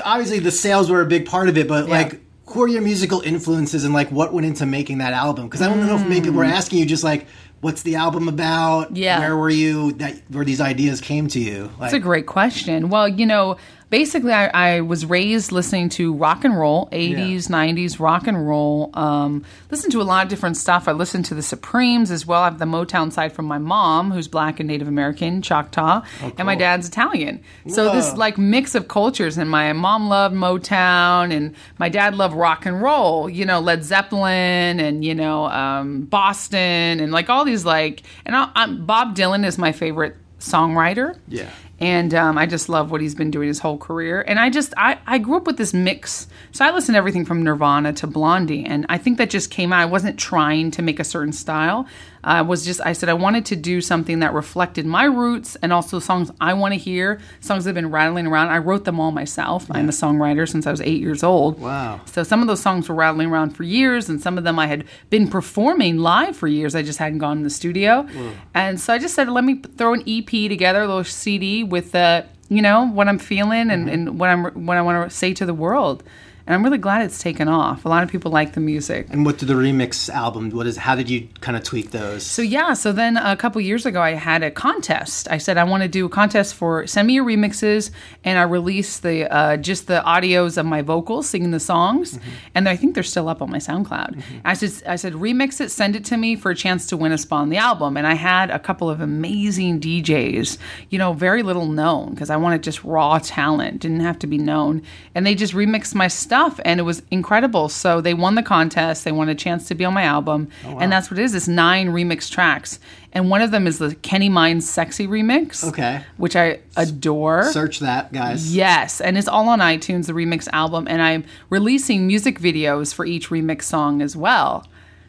obviously, 0.04 0.38
the 0.40 0.52
sales 0.52 0.92
were 0.92 1.02
a 1.02 1.08
big 1.08 1.26
part 1.26 1.50
of 1.50 1.58
it, 1.58 1.68
but 1.68 1.88
Yeah. 1.88 1.92
like, 1.98 2.22
who 2.46 2.62
are 2.62 2.68
your 2.68 2.84
musical 2.84 3.22
influences 3.22 3.84
and 3.84 3.96
like 3.96 4.12
what 4.12 4.32
went 4.32 4.46
into 4.46 4.68
making 4.68 5.00
that 5.00 5.14
album? 5.14 5.46
Because 5.48 5.64
I 5.64 5.68
don't 5.70 5.88
know 5.88 5.96
if 5.96 6.08
maybe 6.08 6.30
we're 6.30 6.44
asking 6.44 6.78
you 6.78 6.86
just 6.86 7.04
like, 7.04 7.26
what's 7.66 7.82
the 7.82 7.96
album 7.96 8.28
about? 8.28 8.96
Yeah. 8.96 9.18
where 9.20 9.36
were 9.36 9.50
you 9.50 9.94
that 9.94 10.22
where 10.30 10.46
these 10.46 10.62
ideas 10.62 11.02
came 11.02 11.28
to 11.30 11.40
you? 11.40 11.64
Like, 11.64 11.80
That's 11.80 11.94
a 11.96 12.00
great 12.00 12.28
question. 12.28 12.90
Well, 12.90 13.08
you 13.08 13.26
know, 13.26 13.58
basically, 13.90 14.34
I, 14.34 14.48
I 14.48 14.82
was 14.82 15.06
raised 15.06 15.52
listening 15.52 15.90
to 15.90 16.14
rock 16.14 16.44
and 16.44 16.58
roll, 16.58 16.88
80s, 16.92 17.48
90s 17.50 18.00
rock 18.00 18.28
and 18.28 18.48
roll. 18.48 18.90
Um, 18.94 19.44
listened 19.72 19.92
to 19.94 20.02
a 20.02 20.04
lot 20.04 20.24
of 20.24 20.30
different 20.30 20.58
stuff. 20.58 20.88
I 20.88 20.92
listened 20.92 21.26
to 21.26 21.36
the 21.36 21.42
Supremes 21.42 22.12
as 22.12 22.26
well. 22.26 22.42
I 22.42 22.46
have 22.46 22.60
the 22.60 22.66
Motown 22.66 23.12
side 23.12 23.34
from 23.34 23.46
my 23.46 23.58
mom, 23.58 24.12
who's 24.12 24.28
black 24.28 24.60
and 24.60 24.68
Native 24.68 24.88
American, 24.88 25.42
Choctaw, 25.42 26.02
and 26.38 26.46
my 26.46 26.56
dad's 26.56 26.88
Italian. 26.88 27.42
So 27.68 27.92
this 27.94 28.14
like 28.18 28.38
mix 28.38 28.76
of 28.76 28.88
cultures. 28.88 29.38
And 29.38 29.50
my 29.50 29.72
mom 29.74 30.10
loved 30.10 30.36
Motown, 30.36 31.32
and 31.32 31.56
my 31.78 31.90
dad 31.90 32.16
loved 32.16 32.36
rock 32.36 32.66
and 32.66 32.82
roll. 32.82 33.30
You 33.30 33.46
know, 33.46 33.60
Led 33.60 33.84
Zeppelin, 33.84 34.80
and 34.80 35.04
you 35.06 35.16
know, 35.16 35.46
um, 35.46 36.06
Boston, 36.06 37.00
and 37.00 37.12
like 37.12 37.30
all 37.30 37.46
these 37.46 37.66
like. 37.66 38.02
And 38.26 38.36
I, 38.36 38.50
I'm, 38.56 38.86
Bob 38.86 39.16
Dylan 39.16 39.46
is 39.46 39.58
my 39.58 39.72
favorite 39.72 40.16
songwriter. 40.40 41.18
Yeah. 41.28 41.50
And 41.80 42.14
um, 42.14 42.38
I 42.38 42.46
just 42.46 42.70
love 42.70 42.92
what 42.92 43.02
he's 43.02 43.16
been 43.16 43.32
doing 43.32 43.48
his 43.48 43.60
whole 43.60 43.78
career. 43.78 44.24
And 44.26 44.40
I 44.40 44.50
just 44.50 44.74
I, 44.78 44.98
I 45.06 45.18
grew 45.18 45.38
up 45.38 45.48
with 45.48 45.58
this 45.58 45.74
mix, 45.74 46.28
so 46.52 46.66
I 46.66 46.72
listened 46.72 46.96
to 46.96 46.98
everything 46.98 47.26
from 47.26 47.44
Nirvana 47.44 47.94
to 47.94 48.08
Blondie, 48.08 48.66
and 48.66 48.86
I 48.90 48.98
think 48.98 49.18
that 49.18 49.30
just 49.30 49.52
came 49.52 49.74
out. 49.74 49.82
I 49.82 49.86
wasn't 49.86 50.18
trying 50.18 50.72
to 50.72 50.82
make 50.82 51.00
a 51.00 51.04
certain 51.04 51.34
style. 51.34 51.88
I 52.26 52.42
was 52.42 52.66
just 52.66 52.82
I 52.84 52.94
said 52.94 53.08
I 53.08 53.14
wanted 53.14 53.46
to 53.48 53.56
do 53.56 53.80
something 53.82 54.20
that 54.20 54.34
reflected 54.34 54.86
my 54.86 55.04
roots 55.06 55.56
and 55.58 55.72
also 55.72 56.00
songs 56.00 56.32
I 56.42 56.54
want 56.54 56.74
to 56.74 56.80
hear, 56.80 57.22
songs 57.40 57.64
that 57.64 57.70
have 57.70 57.76
been 57.76 57.92
rattling 57.92 58.26
around. 58.26 58.50
I 58.50 58.58
wrote 58.58 58.84
them 58.84 59.00
all 59.00 59.12
myself. 59.12 59.68
I'm 59.70 59.88
a 59.88 59.92
songwriter 59.92 60.50
since 60.50 60.66
I 60.66 60.72
was 60.72 60.82
eight 60.82 61.00
years 61.00 61.24
old. 61.24 61.60
Wow. 61.60 62.02
So 62.06 62.24
some 62.24 62.42
of 62.42 62.48
those 62.48 62.62
songs 62.62 62.90
were 62.90 62.96
rattling 62.96 63.30
around 63.30 63.52
for 63.52 63.62
years, 63.62 64.10
and 64.10 64.20
some 64.20 64.40
of 64.40 64.44
them 64.44 64.58
I 64.58 64.66
had 64.66 64.86
been 65.12 65.28
performing 65.28 66.00
live 66.00 66.36
for 66.36 66.48
years. 66.48 66.74
I 66.74 66.82
just 66.82 66.98
hadn't 66.98 67.20
gone 67.20 67.38
in 67.38 67.44
the 67.44 67.50
studio, 67.52 68.02
hmm. 68.02 68.32
and 68.56 68.82
so 68.82 68.94
I 68.94 68.98
just 68.98 69.14
said, 69.14 69.30
let 69.30 69.44
me 69.44 69.62
throw 69.78 69.94
an 69.94 70.04
EP 70.08 70.26
together, 70.26 70.82
a 70.82 70.88
little 70.88 71.04
CD 71.04 71.64
with 71.64 71.92
the, 71.92 72.26
you 72.50 72.62
know, 72.64 72.88
what 72.88 73.08
I'm 73.08 73.20
feeling 73.20 73.70
and, 73.70 73.86
mm-hmm. 73.86 73.90
and 73.90 74.20
what 74.20 74.30
I'm 74.30 74.66
what 74.66 74.78
I 74.78 74.82
want 74.82 75.10
to 75.10 75.16
say 75.16 75.34
to 75.36 75.46
the 75.46 75.54
world. 75.54 76.04
And 76.48 76.54
I'm 76.54 76.64
really 76.64 76.78
glad 76.78 77.02
it's 77.02 77.20
taken 77.20 77.48
off. 77.48 77.86
A 77.86 77.90
lot 77.90 78.04
of 78.04 78.10
people 78.10 78.30
like 78.30 78.54
the 78.54 78.60
music. 78.60 79.08
And 79.10 79.26
what 79.26 79.40
did 79.40 79.48
the 79.48 79.56
remix 79.56 80.10
album? 80.10 80.52
What 80.52 80.68
is? 80.68 80.78
How 80.78 80.96
did 80.96 81.10
you 81.10 81.28
kind 81.42 81.58
of 81.58 81.64
tweak 81.64 81.90
those? 81.90 82.24
So 82.24 82.44
yeah, 82.44 82.74
so 82.74 82.92
then 82.92 83.18
a 83.18 83.36
couple 83.36 83.62
years 83.62 83.86
ago, 83.86 84.02
I 84.02 84.12
had 84.12 84.44
a 84.44 84.52
contest. 84.52 85.28
I 85.32 85.40
said 85.40 85.58
I 85.58 85.64
want 85.64 85.82
to 85.84 85.90
do 85.90 86.06
a 86.06 86.10
contest 86.10 86.54
for 86.54 86.86
send 86.86 87.08
me 87.08 87.16
your 87.16 87.26
remixes, 87.26 87.90
and 88.24 88.38
I 88.38 88.44
released 88.44 89.02
the 89.02 89.32
uh, 89.34 89.58
just 89.58 89.88
the 89.88 90.04
audios 90.06 90.58
of 90.58 90.68
my 90.68 90.84
vocals 90.84 91.28
singing 91.28 91.50
the 91.50 91.60
songs, 91.60 92.20
and 92.54 92.70
I 92.70 92.76
think 92.76 92.94
they're 92.94 93.04
still 93.04 93.28
up 93.28 93.42
on 93.42 93.50
my 93.50 93.58
SoundCloud. 93.58 94.22
I 94.44 94.54
said 94.54 94.88
I 94.88 94.98
said 94.98 95.14
remix 95.14 95.60
it, 95.60 95.70
send 95.70 95.96
it 95.96 96.06
to 96.06 96.18
me 96.18 96.36
for 96.36 96.52
a 96.52 96.56
chance 96.56 96.86
to 96.88 96.98
win 96.98 97.12
a 97.12 97.18
spot 97.18 97.42
on 97.42 97.50
the 97.50 97.58
album, 97.58 97.98
and 97.98 98.06
I 98.06 98.14
had 98.14 98.52
a 98.52 98.60
couple 98.60 98.88
of 98.88 99.02
amazing 99.02 99.80
DJs, 99.80 100.60
you 100.90 101.00
know, 101.00 101.14
very 101.14 101.42
little 101.42 101.66
known 101.66 102.12
because 102.12 102.30
I 102.30 102.38
wanted 102.38 102.62
just 102.62 102.84
raw 102.84 103.18
talent, 103.18 103.82
didn't 103.82 104.02
have 104.02 104.20
to 104.20 104.28
be 104.28 104.38
known, 104.38 104.84
and 105.16 105.26
they 105.26 105.34
just 105.34 105.54
remixed 105.54 105.96
my 105.96 106.08
stuff, 106.08 106.35
and 106.66 106.80
it 106.80 106.84
was 106.84 107.02
incredible. 107.12 107.70
So 107.70 108.02
they 108.02 108.14
won 108.14 108.36
the 108.36 108.44
contest, 108.44 109.04
they 109.04 109.12
won 109.12 109.30
a 109.30 109.36
chance 109.36 109.68
to 109.70 109.76
be 109.76 109.86
on 109.86 109.94
my 109.94 110.04
album, 110.04 110.50
oh, 110.66 110.78
and 110.80 110.92
that's 110.92 111.10
what 111.10 111.20
it 111.20 111.24
is. 111.24 111.34
It's 111.34 111.48
nine 111.48 111.90
remix 111.90 112.30
tracks, 112.30 112.80
and 113.14 113.30
one 113.30 113.42
of 113.42 113.52
them 113.52 113.66
is 113.68 113.80
the 113.80 113.96
Kenny 113.96 114.30
Mines 114.30 114.70
"Sexy" 114.70 115.08
remix, 115.08 115.64
Okay. 115.64 116.02
which 116.18 116.36
I 116.36 116.60
adore. 116.78 117.52
Search 117.52 117.80
that, 117.80 118.12
guys. 118.14 118.56
Yes, 118.56 119.00
and 119.02 119.18
it's 119.18 119.28
all 119.28 119.48
on 119.50 119.60
iTunes, 119.60 120.08
the 120.08 120.14
remix 120.14 120.48
album, 120.54 120.88
and 120.88 121.02
I'm 121.02 121.24
releasing 121.50 122.06
music 122.08 122.40
videos 122.40 122.94
for 122.94 123.06
each 123.06 123.30
remix 123.30 123.64
song 123.64 124.02
as 124.02 124.16
well. 124.16 124.68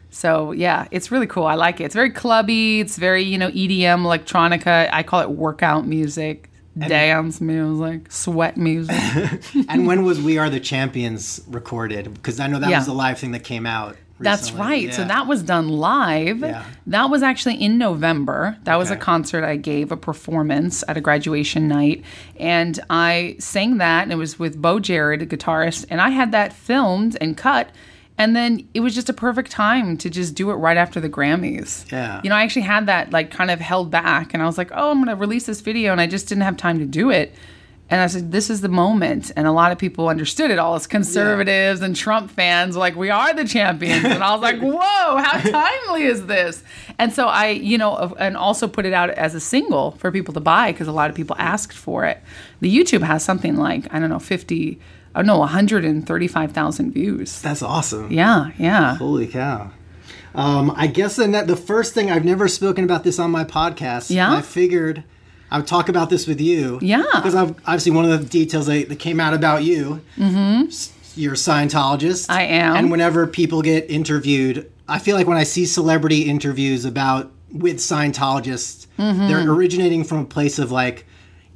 So 0.09 0.51
yeah, 0.53 0.87
it's 0.89 1.11
really 1.11 1.27
cool. 1.27 1.45
I 1.45 1.55
like 1.55 1.81
it. 1.81 1.83
It's 1.83 1.93
very 1.95 2.09
clubby. 2.09 2.79
It's 2.79 2.97
very 2.97 3.23
you 3.23 3.37
know 3.37 3.49
EDM, 3.51 4.03
electronica. 4.03 4.89
I 4.91 5.03
call 5.03 5.19
it 5.21 5.29
workout 5.31 5.85
music, 5.85 6.49
dance 6.77 7.41
music, 7.41 8.11
sweat 8.11 8.57
music. 8.57 8.95
and 9.69 9.87
when 9.87 10.03
was 10.03 10.21
"We 10.21 10.37
Are 10.37 10.49
the 10.49 10.59
Champions" 10.59 11.41
recorded? 11.47 12.13
Because 12.13 12.39
I 12.39 12.47
know 12.47 12.59
that 12.59 12.69
Yeah. 12.69 12.77
was 12.77 12.85
the 12.87 12.93
live 12.93 13.17
thing 13.19 13.31
that 13.31 13.43
came 13.43 13.65
out. 13.65 13.97
That's 14.19 14.49
recently. 14.51 14.65
right. 14.87 14.93
So 14.95 15.03
that 15.05 15.27
was 15.27 15.43
done 15.43 15.69
live. 15.69 16.39
Yeah. 16.39 16.63
That 16.87 17.11
was 17.11 17.21
actually 17.21 17.61
in 17.61 17.77
November. 17.77 18.57
That 18.63 18.77
was 18.77 18.89
a 18.89 18.95
concert 18.95 19.43
I 19.43 19.57
gave, 19.57 19.91
a 19.91 19.97
performance 19.97 20.83
at 20.87 20.97
a 20.97 21.01
graduation 21.01 21.67
night. 21.67 22.03
And 22.39 22.79
I 22.89 23.35
sang 23.37 23.77
that, 23.77 24.01
and 24.03 24.11
it 24.11 24.15
was 24.15 24.39
with 24.39 24.59
Bo 24.59 24.79
Jared, 24.79 25.21
a 25.21 25.27
guitarist. 25.27 25.85
And 25.91 26.01
I 26.01 26.09
had 26.09 26.31
that 26.31 26.51
filmed 26.53 27.15
and 27.21 27.37
cut. 27.37 27.69
And 28.17 28.35
then 28.35 28.67
it 28.73 28.79
was 28.79 28.95
just 28.95 29.09
a 29.09 29.13
perfect 29.13 29.51
time 29.51 29.97
to 29.97 30.09
just 30.09 30.33
do 30.33 30.49
it 30.49 30.55
right 30.55 30.77
after 30.77 30.99
the 30.99 31.09
Grammys. 31.09 31.89
Yeah. 31.91 32.19
You 32.23 32.29
know, 32.29 32.35
I 32.35 32.43
actually 32.43 32.63
had 32.63 32.87
that 32.87 33.11
like 33.11 33.29
kind 33.29 33.51
of 33.51 33.59
held 33.59 33.91
back. 33.91 34.33
And 34.33 34.41
I 34.41 34.47
was 34.47 34.57
like, 34.57 34.71
oh, 34.73 34.91
I'm 34.91 34.97
going 34.97 35.07
to 35.07 35.15
release 35.15 35.45
this 35.45 35.61
video. 35.61 35.91
And 35.91 36.01
I 36.01 36.07
just 36.07 36.27
didn't 36.27 36.43
have 36.43 36.57
time 36.57 36.79
to 36.79 36.85
do 36.85 37.11
it. 37.11 37.33
And 37.89 38.01
I 38.01 38.07
said, 38.07 38.31
this 38.31 38.49
is 38.49 38.61
the 38.61 38.69
moment. 38.69 39.31
And 39.37 39.47
a 39.47 39.51
lot 39.51 39.71
of 39.71 39.77
people 39.77 40.09
understood 40.09 40.51
it 40.51 40.59
all 40.59 40.75
as 40.75 40.87
conservatives 40.87 41.81
and 41.81 41.95
Trump 41.95 42.29
fans, 42.31 42.75
like, 42.75 42.97
we 42.97 43.09
are 43.09 43.33
the 43.33 43.45
champions. 43.45 44.03
And 44.03 44.21
I 44.21 44.33
was 44.33 44.41
like, 44.41 44.59
whoa, 44.61 45.17
how 45.17 45.39
timely 45.39 46.03
is 46.03 46.25
this? 46.25 46.63
And 46.99 47.13
so 47.13 47.27
I, 47.27 47.49
you 47.49 47.77
know, 47.77 48.13
and 48.19 48.35
also 48.35 48.67
put 48.67 48.85
it 48.85 48.93
out 48.93 49.09
as 49.11 49.35
a 49.35 49.39
single 49.39 49.91
for 49.91 50.11
people 50.11 50.33
to 50.33 50.41
buy 50.41 50.73
because 50.73 50.87
a 50.87 50.91
lot 50.91 51.09
of 51.09 51.15
people 51.15 51.35
asked 51.39 51.77
for 51.77 52.03
it. 52.03 52.21
The 52.59 52.75
YouTube 52.75 53.03
has 53.03 53.23
something 53.23 53.55
like, 53.55 53.93
I 53.93 53.99
don't 53.99 54.09
know, 54.09 54.19
50, 54.19 54.79
oh 55.17 55.21
no, 55.21 55.39
135,000 55.39 56.91
views. 56.91 57.41
That's 57.41 57.61
awesome. 57.61 58.11
Yeah, 58.11 58.51
yeah. 58.57 58.95
Holy 58.95 59.27
cow. 59.27 59.71
Um, 60.35 60.71
I 60.75 60.87
guess 60.87 61.15
then 61.15 61.31
that 61.31 61.47
the 61.47 61.55
first 61.55 61.93
thing 61.93 62.11
I've 62.11 62.23
never 62.25 62.47
spoken 62.47 62.83
about 62.83 63.03
this 63.03 63.17
on 63.19 63.31
my 63.31 63.43
podcast. 63.43 64.09
Yeah? 64.11 64.31
I 64.33 64.41
figured 64.41 65.03
I 65.49 65.57
would 65.57 65.67
talk 65.67 65.89
about 65.89 66.09
this 66.09 66.27
with 66.27 66.39
you. 66.39 66.77
Yeah. 66.81 67.03
Because 67.15 67.33
I've 67.35 67.51
obviously 67.65 67.91
one 67.93 68.05
of 68.09 68.19
the 68.21 68.27
details 68.27 68.67
that, 68.67 68.89
that 68.89 68.99
came 68.99 69.19
out 69.19 69.33
about 69.33 69.63
you. 69.63 70.01
Mm-hmm. 70.17 71.19
You're 71.19 71.33
a 71.33 71.37
Scientologist. 71.37 72.29
I 72.29 72.43
am. 72.43 72.75
And 72.75 72.91
whenever 72.91 73.25
people 73.25 73.63
get 73.63 73.89
interviewed, 73.89 74.69
I 74.87 74.99
feel 74.99 75.15
like 75.15 75.25
when 75.25 75.37
I 75.37 75.43
see 75.43 75.65
celebrity 75.65 76.23
interviews 76.29 76.85
about 76.85 77.31
with 77.51 77.77
Scientologists, 77.77 78.85
Mm-hmm. 78.97 79.27
they're 79.27 79.47
originating 79.51 80.03
from 80.03 80.17
a 80.17 80.25
place 80.25 80.57
of 80.57 80.71
like 80.71 81.05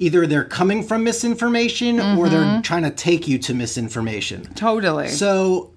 either 0.02 0.26
they're 0.28 0.44
coming 0.44 0.82
from 0.84 1.04
misinformation 1.04 2.00
or 2.00 2.28
they're 2.28 2.42
Mm-hmm. 2.42 2.62
trying 2.62 2.84
to 2.84 2.92
take 2.92 3.28
you 3.28 3.38
to 3.38 3.54
misinformation. 3.54 4.44
Totally. 4.56 5.08
So, 5.10 5.72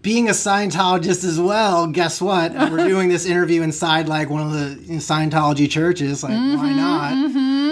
being 0.00 0.28
a 0.28 0.32
Scientologist 0.32 1.24
as 1.24 1.38
well, 1.40 1.86
guess 1.88 2.20
what? 2.20 2.52
We're 2.70 2.88
doing 2.88 3.08
this 3.08 3.26
interview 3.26 3.62
inside 3.62 4.08
like 4.08 4.30
one 4.30 4.42
of 4.42 4.52
the 4.52 4.76
Scientology 4.98 5.68
churches. 5.70 6.22
Like, 6.22 6.32
why 6.32 6.72
not? 6.72 7.12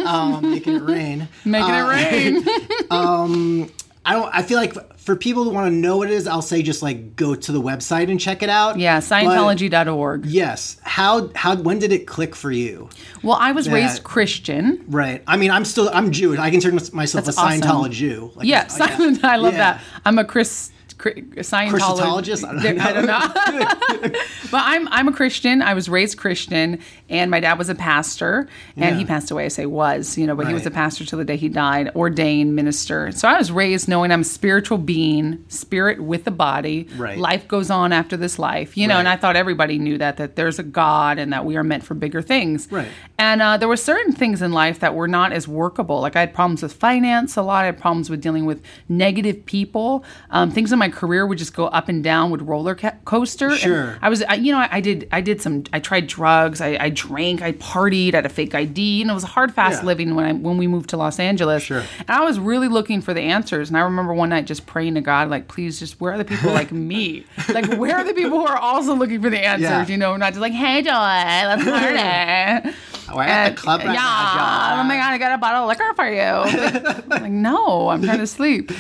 Um, 0.07 0.51
making 0.51 0.77
it 0.77 0.83
rain. 0.83 1.29
Making 1.45 1.71
Uh, 1.71 1.87
it 1.87 1.89
rain. 1.89 2.45
I 4.05 4.15
don't. 4.15 4.35
I 4.35 4.43
feel 4.43 4.59
like 4.59 4.99
for 4.99 5.15
people 5.15 5.45
who 5.45 5.51
want 5.51 5.71
to 5.71 5.77
know 5.77 5.99
what 5.99 6.09
it 6.11 6.15
is, 6.15 6.27
I'll 6.27 6.41
say 6.41 6.63
just 6.63 6.83
like 6.83 7.17
go 7.17 7.35
to 7.35 7.53
the 7.53 7.61
website 7.61 8.11
and 8.11 8.19
check 8.19 8.43
it 8.43 8.49
out. 8.49 8.79
yeah, 8.79 8.99
But- 8.99 9.05
Scientology.org. 9.05 10.27
yes. 10.27 10.79
How 10.83 11.31
how 11.35 11.57
when 11.57 11.79
did 11.79 11.93
it 11.93 12.07
click 12.07 12.35
for 12.35 12.51
you? 12.51 12.89
Well, 13.23 13.37
I 13.39 13.53
was 13.53 13.67
That- 13.67 13.75
raised 13.75 14.03
Christian. 14.05 14.85
Right. 14.89 15.23
I 15.27 15.37
mean, 15.37 15.51
I'm 15.51 15.65
still 15.67 15.91
I'm 15.93 16.13
Jewish. 16.13 16.39
I 16.39 16.51
consider 16.51 16.75
myself 16.95 17.27
That's 17.27 17.37
a 17.37 17.41
awesome. 17.41 17.61
Scientologist 17.61 17.91
Jew. 17.91 18.31
Like, 18.37 18.47
Yeah, 18.47 18.67
Simon, 18.69 19.21
I 19.25 19.37
love 19.37 19.53
Yeah. 19.53 19.59
that. 19.75 19.81
I'm 20.05 20.19
a 20.19 20.25
Chris. 20.25 20.71
Scientologist. 21.01 22.45
I 22.45 22.63
don't 22.63 22.81
I 22.81 22.93
don't 22.93 23.07
know. 23.07 24.01
but 24.51 24.63
I'm 24.65 24.89
I'm 24.89 25.09
a 25.09 25.13
Christian. 25.13 25.63
I 25.63 25.75
was 25.75 25.89
raised 25.89 26.19
Christian, 26.19 26.79
and 27.09 27.31
my 27.31 27.41
dad 27.41 27.59
was 27.59 27.69
a 27.69 27.75
pastor, 27.75 28.49
and 28.77 28.97
he 28.97 29.05
passed 29.05 29.31
away. 29.31 29.47
I 29.47 29.49
say 29.49 29.67
was, 29.67 30.19
you 30.19 30.27
know, 30.27 30.35
but 30.35 30.47
he 30.47 30.55
was 30.55 30.67
a 30.67 30.71
pastor 30.71 31.05
till 31.05 31.19
the 31.19 31.25
day 31.25 31.37
he 31.37 31.49
died, 31.49 31.91
ordained 31.95 32.55
minister. 32.55 33.13
So 33.13 33.29
I 33.29 33.39
was 33.39 33.51
raised 33.51 33.89
knowing 33.89 34.13
I'm 34.13 34.21
a 34.21 34.25
spiritual 34.25 34.79
being, 34.79 35.45
spirit 35.49 36.01
with 36.01 36.27
a 36.27 36.31
body. 36.31 36.89
Right. 36.97 37.19
Life 37.19 37.49
goes 37.49 37.71
on 37.71 37.93
after 37.93 38.17
this 38.17 38.39
life, 38.39 38.77
you 38.77 38.87
know. 38.87 38.99
And 38.99 39.09
I 39.09 39.17
thought 39.17 39.37
everybody 39.37 39.79
knew 39.79 39.99
that 39.99 40.19
that 40.19 40.37
there's 40.37 40.59
a 40.59 40.63
God 40.63 41.19
and 41.19 41.33
that 41.33 41.45
we 41.45 41.57
are 41.57 41.65
meant 41.65 41.85
for 41.85 41.95
bigger 41.95 42.23
things. 42.23 42.69
Right. 42.71 42.89
And 43.19 43.43
uh, 43.43 43.57
there 43.57 43.69
were 43.69 43.77
certain 43.77 44.13
things 44.13 44.43
in 44.43 44.53
life 44.53 44.81
that 44.81 44.95
were 44.95 45.09
not 45.09 45.33
as 45.33 45.49
workable. 45.49 46.01
Like 46.01 46.17
I 46.17 46.21
had 46.21 46.35
problems 46.35 46.63
with 46.63 46.73
finance 46.73 47.37
a 47.37 47.43
lot. 47.43 47.63
I 47.63 47.67
had 47.67 47.79
problems 47.79 48.11
with 48.11 48.21
dealing 48.21 48.45
with 48.45 48.63
negative 48.89 49.45
people. 49.47 50.05
Um, 50.31 50.51
things 50.51 50.73
in 50.73 50.79
my 50.79 50.90
career 50.91 51.27
would 51.27 51.39
just 51.39 51.55
go 51.55 51.67
up 51.67 51.89
and 51.89 52.03
down 52.05 52.31
with 52.31 52.43
roller 52.43 52.75
coaster. 53.05 53.49
And 53.51 53.59
Sure. 53.59 53.99
I 54.03 54.09
was, 54.09 54.23
I, 54.23 54.35
you 54.35 54.53
know, 54.53 54.59
I, 54.59 54.69
I 54.73 54.81
did, 54.81 55.09
I 55.13 55.21
did 55.21 55.41
some, 55.41 55.65
I 55.73 55.81
tried 55.81 56.07
drugs. 56.07 56.61
I, 56.61 56.77
I 56.81 56.91
drank. 56.91 57.43
I 57.43 57.53
partied. 57.53 58.15
I 58.15 58.19
had 58.19 58.27
a 58.27 58.31
fake 58.31 58.55
ID. 58.55 58.99
You 58.99 59.05
know, 59.05 59.13
it 59.13 59.15
was 59.15 59.25
hard, 59.25 59.55
fast 59.55 59.81
Yeah. 59.83 59.87
living 59.87 60.15
when 60.15 60.25
I 60.25 60.33
when 60.33 60.57
we 60.59 60.67
moved 60.67 60.91
to 60.91 60.97
Los 60.97 61.19
Angeles. 61.19 61.63
Sure. 61.63 61.83
And 61.99 62.11
I 62.11 62.25
was 62.25 62.39
really 62.39 62.69
looking 62.69 63.01
for 63.01 63.15
the 63.15 63.21
answers. 63.23 63.69
And 63.69 63.77
I 63.77 63.81
remember 63.83 64.15
one 64.15 64.29
night 64.31 64.47
just 64.47 64.67
praying 64.67 64.95
to 64.95 65.01
God, 65.01 65.29
like, 65.31 65.49
please, 65.49 65.79
just 65.79 66.01
where 66.01 66.13
are 66.13 66.19
the 66.19 66.25
people 66.25 66.53
like 66.53 66.73
me? 66.73 67.25
Like, 67.51 67.75
where 67.79 67.97
are 67.97 68.05
the 68.05 68.15
people 68.15 68.39
who 68.39 68.47
are 68.47 68.57
also 68.57 68.95
looking 68.95 69.21
for 69.21 69.29
the 69.31 69.39
answers? 69.45 69.69
Yeah. 69.69 69.87
You 69.87 69.97
know, 69.97 70.17
not 70.17 70.31
just 70.31 70.41
like, 70.41 70.53
hey, 70.53 70.83
Joy, 70.83 70.91
let's 70.91 71.65
party. 71.65 72.77
We're 73.15 73.23
at 73.25 73.57
the 73.57 73.61
club 73.61 73.81
right 73.81 73.87
yeah. 73.89 73.93
now, 73.95 74.35
John. 74.35 74.79
Oh 74.79 74.85
my 74.89 74.95
god, 74.97 75.13
I 75.13 75.19
got 75.19 75.33
a 75.33 75.39
bottle 75.39 75.63
of 75.63 75.69
liquor 75.69 75.93
for 75.97 76.09
you. 76.09 77.01
Like, 77.11 77.33
no, 77.33 77.89
I'm 77.89 78.03
trying 78.05 78.19
to 78.19 78.27
sleep. 78.27 78.71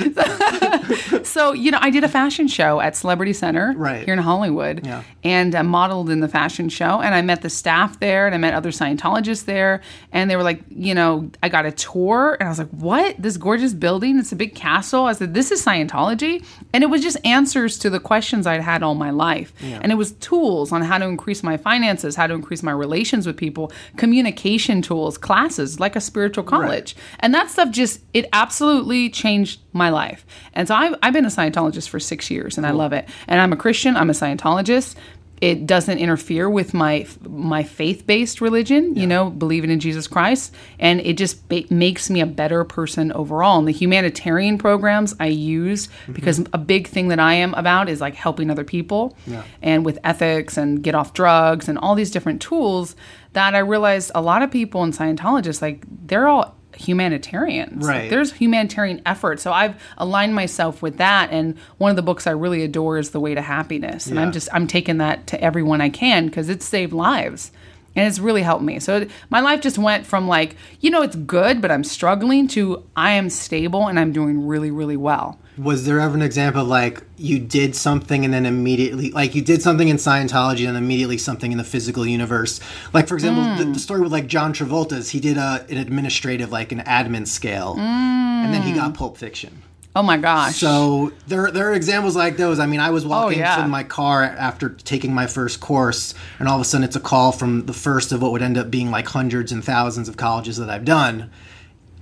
so, 1.26 1.52
you 1.52 1.70
know, 1.72 1.78
I 1.80 1.90
did 1.90 1.99
a 2.04 2.08
fashion 2.08 2.48
show 2.48 2.80
at 2.80 2.96
Celebrity 2.96 3.32
Center 3.32 3.72
Right. 3.76 4.04
here 4.04 4.14
in 4.14 4.20
Hollywood, 4.20 4.84
Yeah. 4.86 5.02
and 5.24 5.54
I 5.54 5.62
modeled 5.62 6.10
in 6.10 6.20
the 6.20 6.28
fashion 6.28 6.68
show, 6.68 7.00
and 7.00 7.14
I 7.14 7.22
met 7.22 7.42
the 7.42 7.50
staff 7.50 7.98
there, 8.00 8.26
and 8.26 8.34
I 8.34 8.38
met 8.38 8.54
other 8.54 8.70
Scientologists 8.70 9.44
there, 9.44 9.80
and 10.12 10.30
they 10.30 10.36
were 10.36 10.42
like, 10.42 10.62
you 10.70 10.94
know, 10.94 11.30
I 11.42 11.48
got 11.48 11.66
a 11.66 11.72
tour, 11.72 12.36
and 12.38 12.46
I 12.48 12.50
was 12.50 12.58
like, 12.58 12.70
what? 12.70 13.16
This 13.18 13.36
gorgeous 13.36 13.72
building? 13.74 14.18
It's 14.18 14.32
a 14.32 14.36
big 14.36 14.54
castle. 14.54 15.04
I 15.06 15.12
said, 15.12 15.34
this 15.34 15.50
is 15.50 15.64
Scientology, 15.64 16.44
and 16.72 16.82
it 16.84 16.88
was 16.88 17.02
just 17.02 17.18
answers 17.24 17.78
to 17.80 17.90
the 17.90 18.00
questions 18.00 18.46
I'd 18.46 18.60
had 18.62 18.82
all 18.82 18.94
my 18.94 19.10
life, 19.10 19.52
and 19.62 19.90
it 19.92 19.96
was 19.96 20.12
tools 20.12 20.72
on 20.72 20.82
how 20.82 20.98
to 20.98 21.04
increase 21.06 21.42
my 21.42 21.56
finances, 21.56 22.16
how 22.16 22.26
to 22.26 22.34
increase 22.34 22.62
my 22.62 22.72
relations 22.72 23.26
with 23.26 23.36
people, 23.36 23.70
communication 23.96 24.82
tools, 24.82 25.16
classes 25.18 25.78
like 25.78 25.94
a 25.96 26.00
spiritual 26.00 26.42
college, 26.44 26.96
and 27.20 27.32
that 27.34 27.50
stuff 27.50 27.70
just 27.70 28.00
it 28.12 28.26
absolutely 28.32 29.08
changed 29.10 29.60
my 29.72 29.88
life. 29.88 30.26
And 30.52 30.66
so 30.66 30.74
I've, 30.74 30.94
I've 31.02 31.12
been 31.12 31.24
a 31.24 31.28
Scientologist 31.28 31.89
for 31.90 32.00
six 32.00 32.30
years, 32.30 32.56
and 32.56 32.66
I 32.66 32.70
love 32.70 32.92
it. 32.94 33.06
And 33.28 33.40
I'm 33.40 33.52
a 33.52 33.56
Christian. 33.56 33.96
I'm 33.96 34.08
a 34.10 34.14
Scientologist. 34.14 34.94
it 35.42 35.66
doesn't 35.66 35.96
interfere 35.98 36.50
with 36.50 36.74
my 36.74 37.06
my 37.26 37.62
faith 37.62 38.06
based 38.06 38.42
religion. 38.42 38.94
You 38.94 39.06
know, 39.06 39.30
believing 39.30 39.70
in 39.70 39.80
Jesus 39.80 40.06
Christ, 40.06 40.54
and 40.78 41.00
it 41.00 41.16
just 41.16 41.48
ba- 41.48 41.64
makes 41.70 42.10
me 42.10 42.20
a 42.20 42.26
better 42.26 42.62
person 42.62 43.10
overall. 43.12 43.58
And 43.58 43.66
the 43.66 43.72
humanitarian 43.72 44.58
programs 44.58 45.14
I 45.18 45.26
use 45.28 45.88
Mm-hmm. 45.88 46.12
because 46.12 46.40
a 46.52 46.58
big 46.58 46.86
thing 46.88 47.08
that 47.08 47.18
I 47.18 47.34
am 47.34 47.54
about 47.54 47.88
is 47.88 48.00
like 48.02 48.14
helping 48.14 48.50
other 48.50 48.64
people, 48.64 49.16
yeah. 49.26 49.42
and 49.62 49.82
with 49.84 49.98
ethics 50.04 50.58
and 50.58 50.82
get 50.82 50.94
off 50.94 51.14
drugs 51.14 51.68
and 51.70 51.78
all 51.78 51.94
these 51.94 52.10
different 52.10 52.42
tools 52.42 52.94
that 53.32 53.54
I 53.54 53.60
realized 53.60 54.10
a 54.14 54.20
lot 54.20 54.42
of 54.42 54.50
people 54.50 54.84
in 54.84 54.92
Scientologists 54.92 55.62
like 55.62 55.84
they're 56.06 56.28
all 56.28 56.54
humanitarians. 56.80 57.82
Like, 57.86 57.88
Right. 57.96 58.10
there's 58.10 58.32
humanitarian 58.32 59.00
effort. 59.06 59.40
So 59.40 59.52
I've 59.52 59.74
aligned 59.98 60.34
myself 60.34 60.82
with 60.82 60.96
that. 60.98 61.30
And 61.30 61.56
one 61.78 61.90
of 61.90 61.96
the 61.96 62.02
books 62.02 62.26
I 62.26 62.30
really 62.32 62.62
adore 62.62 62.98
is 62.98 63.10
The 63.10 63.20
Way 63.20 63.34
to 63.34 63.42
Happiness. 63.42 64.06
And 64.06 64.16
Yeah. 64.16 64.22
I'm 64.22 64.32
just, 64.32 64.48
I'm 64.52 64.66
taking 64.66 64.98
that 64.98 65.26
to 65.28 65.40
everyone 65.42 65.80
I 65.80 65.88
can 65.88 66.26
because 66.26 66.48
it's 66.48 66.64
saved 66.64 66.92
lives. 66.92 67.50
And 67.96 68.06
it's 68.06 68.20
really 68.20 68.42
helped 68.42 68.62
me. 68.62 68.78
So 68.78 69.06
my 69.30 69.40
life 69.40 69.60
just 69.60 69.76
went 69.76 70.06
from 70.06 70.28
like, 70.28 70.54
you 70.80 70.90
know, 70.90 71.02
it's 71.02 71.16
good, 71.16 71.60
but 71.60 71.70
I'm 71.72 71.82
struggling 71.84 72.46
to 72.48 72.84
I 72.96 73.10
am 73.12 73.28
stable 73.30 73.88
and 73.88 73.98
I'm 73.98 74.12
doing 74.12 74.46
really, 74.46 74.70
really 74.70 74.96
well. 74.96 75.38
Was 75.58 75.84
there 75.84 75.98
ever 76.00 76.14
an 76.14 76.22
example 76.22 76.62
of 76.62 76.68
like 76.68 77.02
you 77.18 77.38
did 77.40 77.74
something 77.74 78.24
and 78.24 78.32
then 78.32 78.46
immediately, 78.46 79.10
like 79.10 79.34
you 79.34 79.42
did 79.42 79.60
something 79.60 79.88
in 79.88 79.96
Scientology 79.96 80.66
and 80.68 80.78
immediately 80.78 81.18
something 81.18 81.50
in 81.52 81.58
the 81.58 81.64
physical 81.64 82.06
universe? 82.06 82.60
Like 82.94 83.08
for 83.08 83.14
example, 83.14 83.42
the, 83.56 83.64
Hmm. 83.64 83.72
the 83.72 83.78
story 83.80 84.00
with 84.00 84.12
like 84.12 84.26
John 84.28 84.54
Travolta's, 84.54 85.10
he 85.10 85.18
did 85.20 85.36
a, 85.36 85.66
an 85.68 85.76
administrative, 85.76 86.50
like 86.52 86.70
an 86.72 86.80
admin 86.80 87.26
scale, 87.26 87.74
and 87.78 88.54
then 88.54 88.62
he 88.62 88.72
got 88.72 88.94
Pulp 88.94 89.18
Fiction. 89.18 89.62
Oh 89.96 90.02
my 90.04 90.18
gosh. 90.18 90.56
So 90.56 91.12
there, 91.26 91.50
there 91.50 91.68
are 91.70 91.74
examples 91.74 92.14
like 92.14 92.36
those. 92.36 92.60
I 92.60 92.66
mean, 92.66 92.78
I 92.78 92.90
was 92.90 93.04
oh, 93.04 93.08
walking 93.08 93.38
Oh, 93.38 93.42
yeah. 93.42 93.56
to 93.56 93.66
my 93.66 93.82
car 93.82 94.22
after 94.22 94.68
taking 94.68 95.12
my 95.12 95.26
first 95.26 95.60
course, 95.60 96.14
and 96.38 96.46
all 96.48 96.54
of 96.54 96.60
a 96.60 96.64
sudden 96.64 96.84
it's 96.84 96.94
a 96.96 97.00
call 97.00 97.32
from 97.32 97.66
the 97.66 97.72
first 97.72 98.12
of 98.12 98.22
what 98.22 98.30
would 98.32 98.42
end 98.42 98.56
up 98.56 98.70
being 98.70 98.90
like 98.92 99.08
hundreds 99.08 99.50
and 99.50 99.64
thousands 99.64 100.08
of 100.08 100.16
colleges 100.16 100.58
that 100.58 100.70
I've 100.70 100.84
done. 100.84 101.30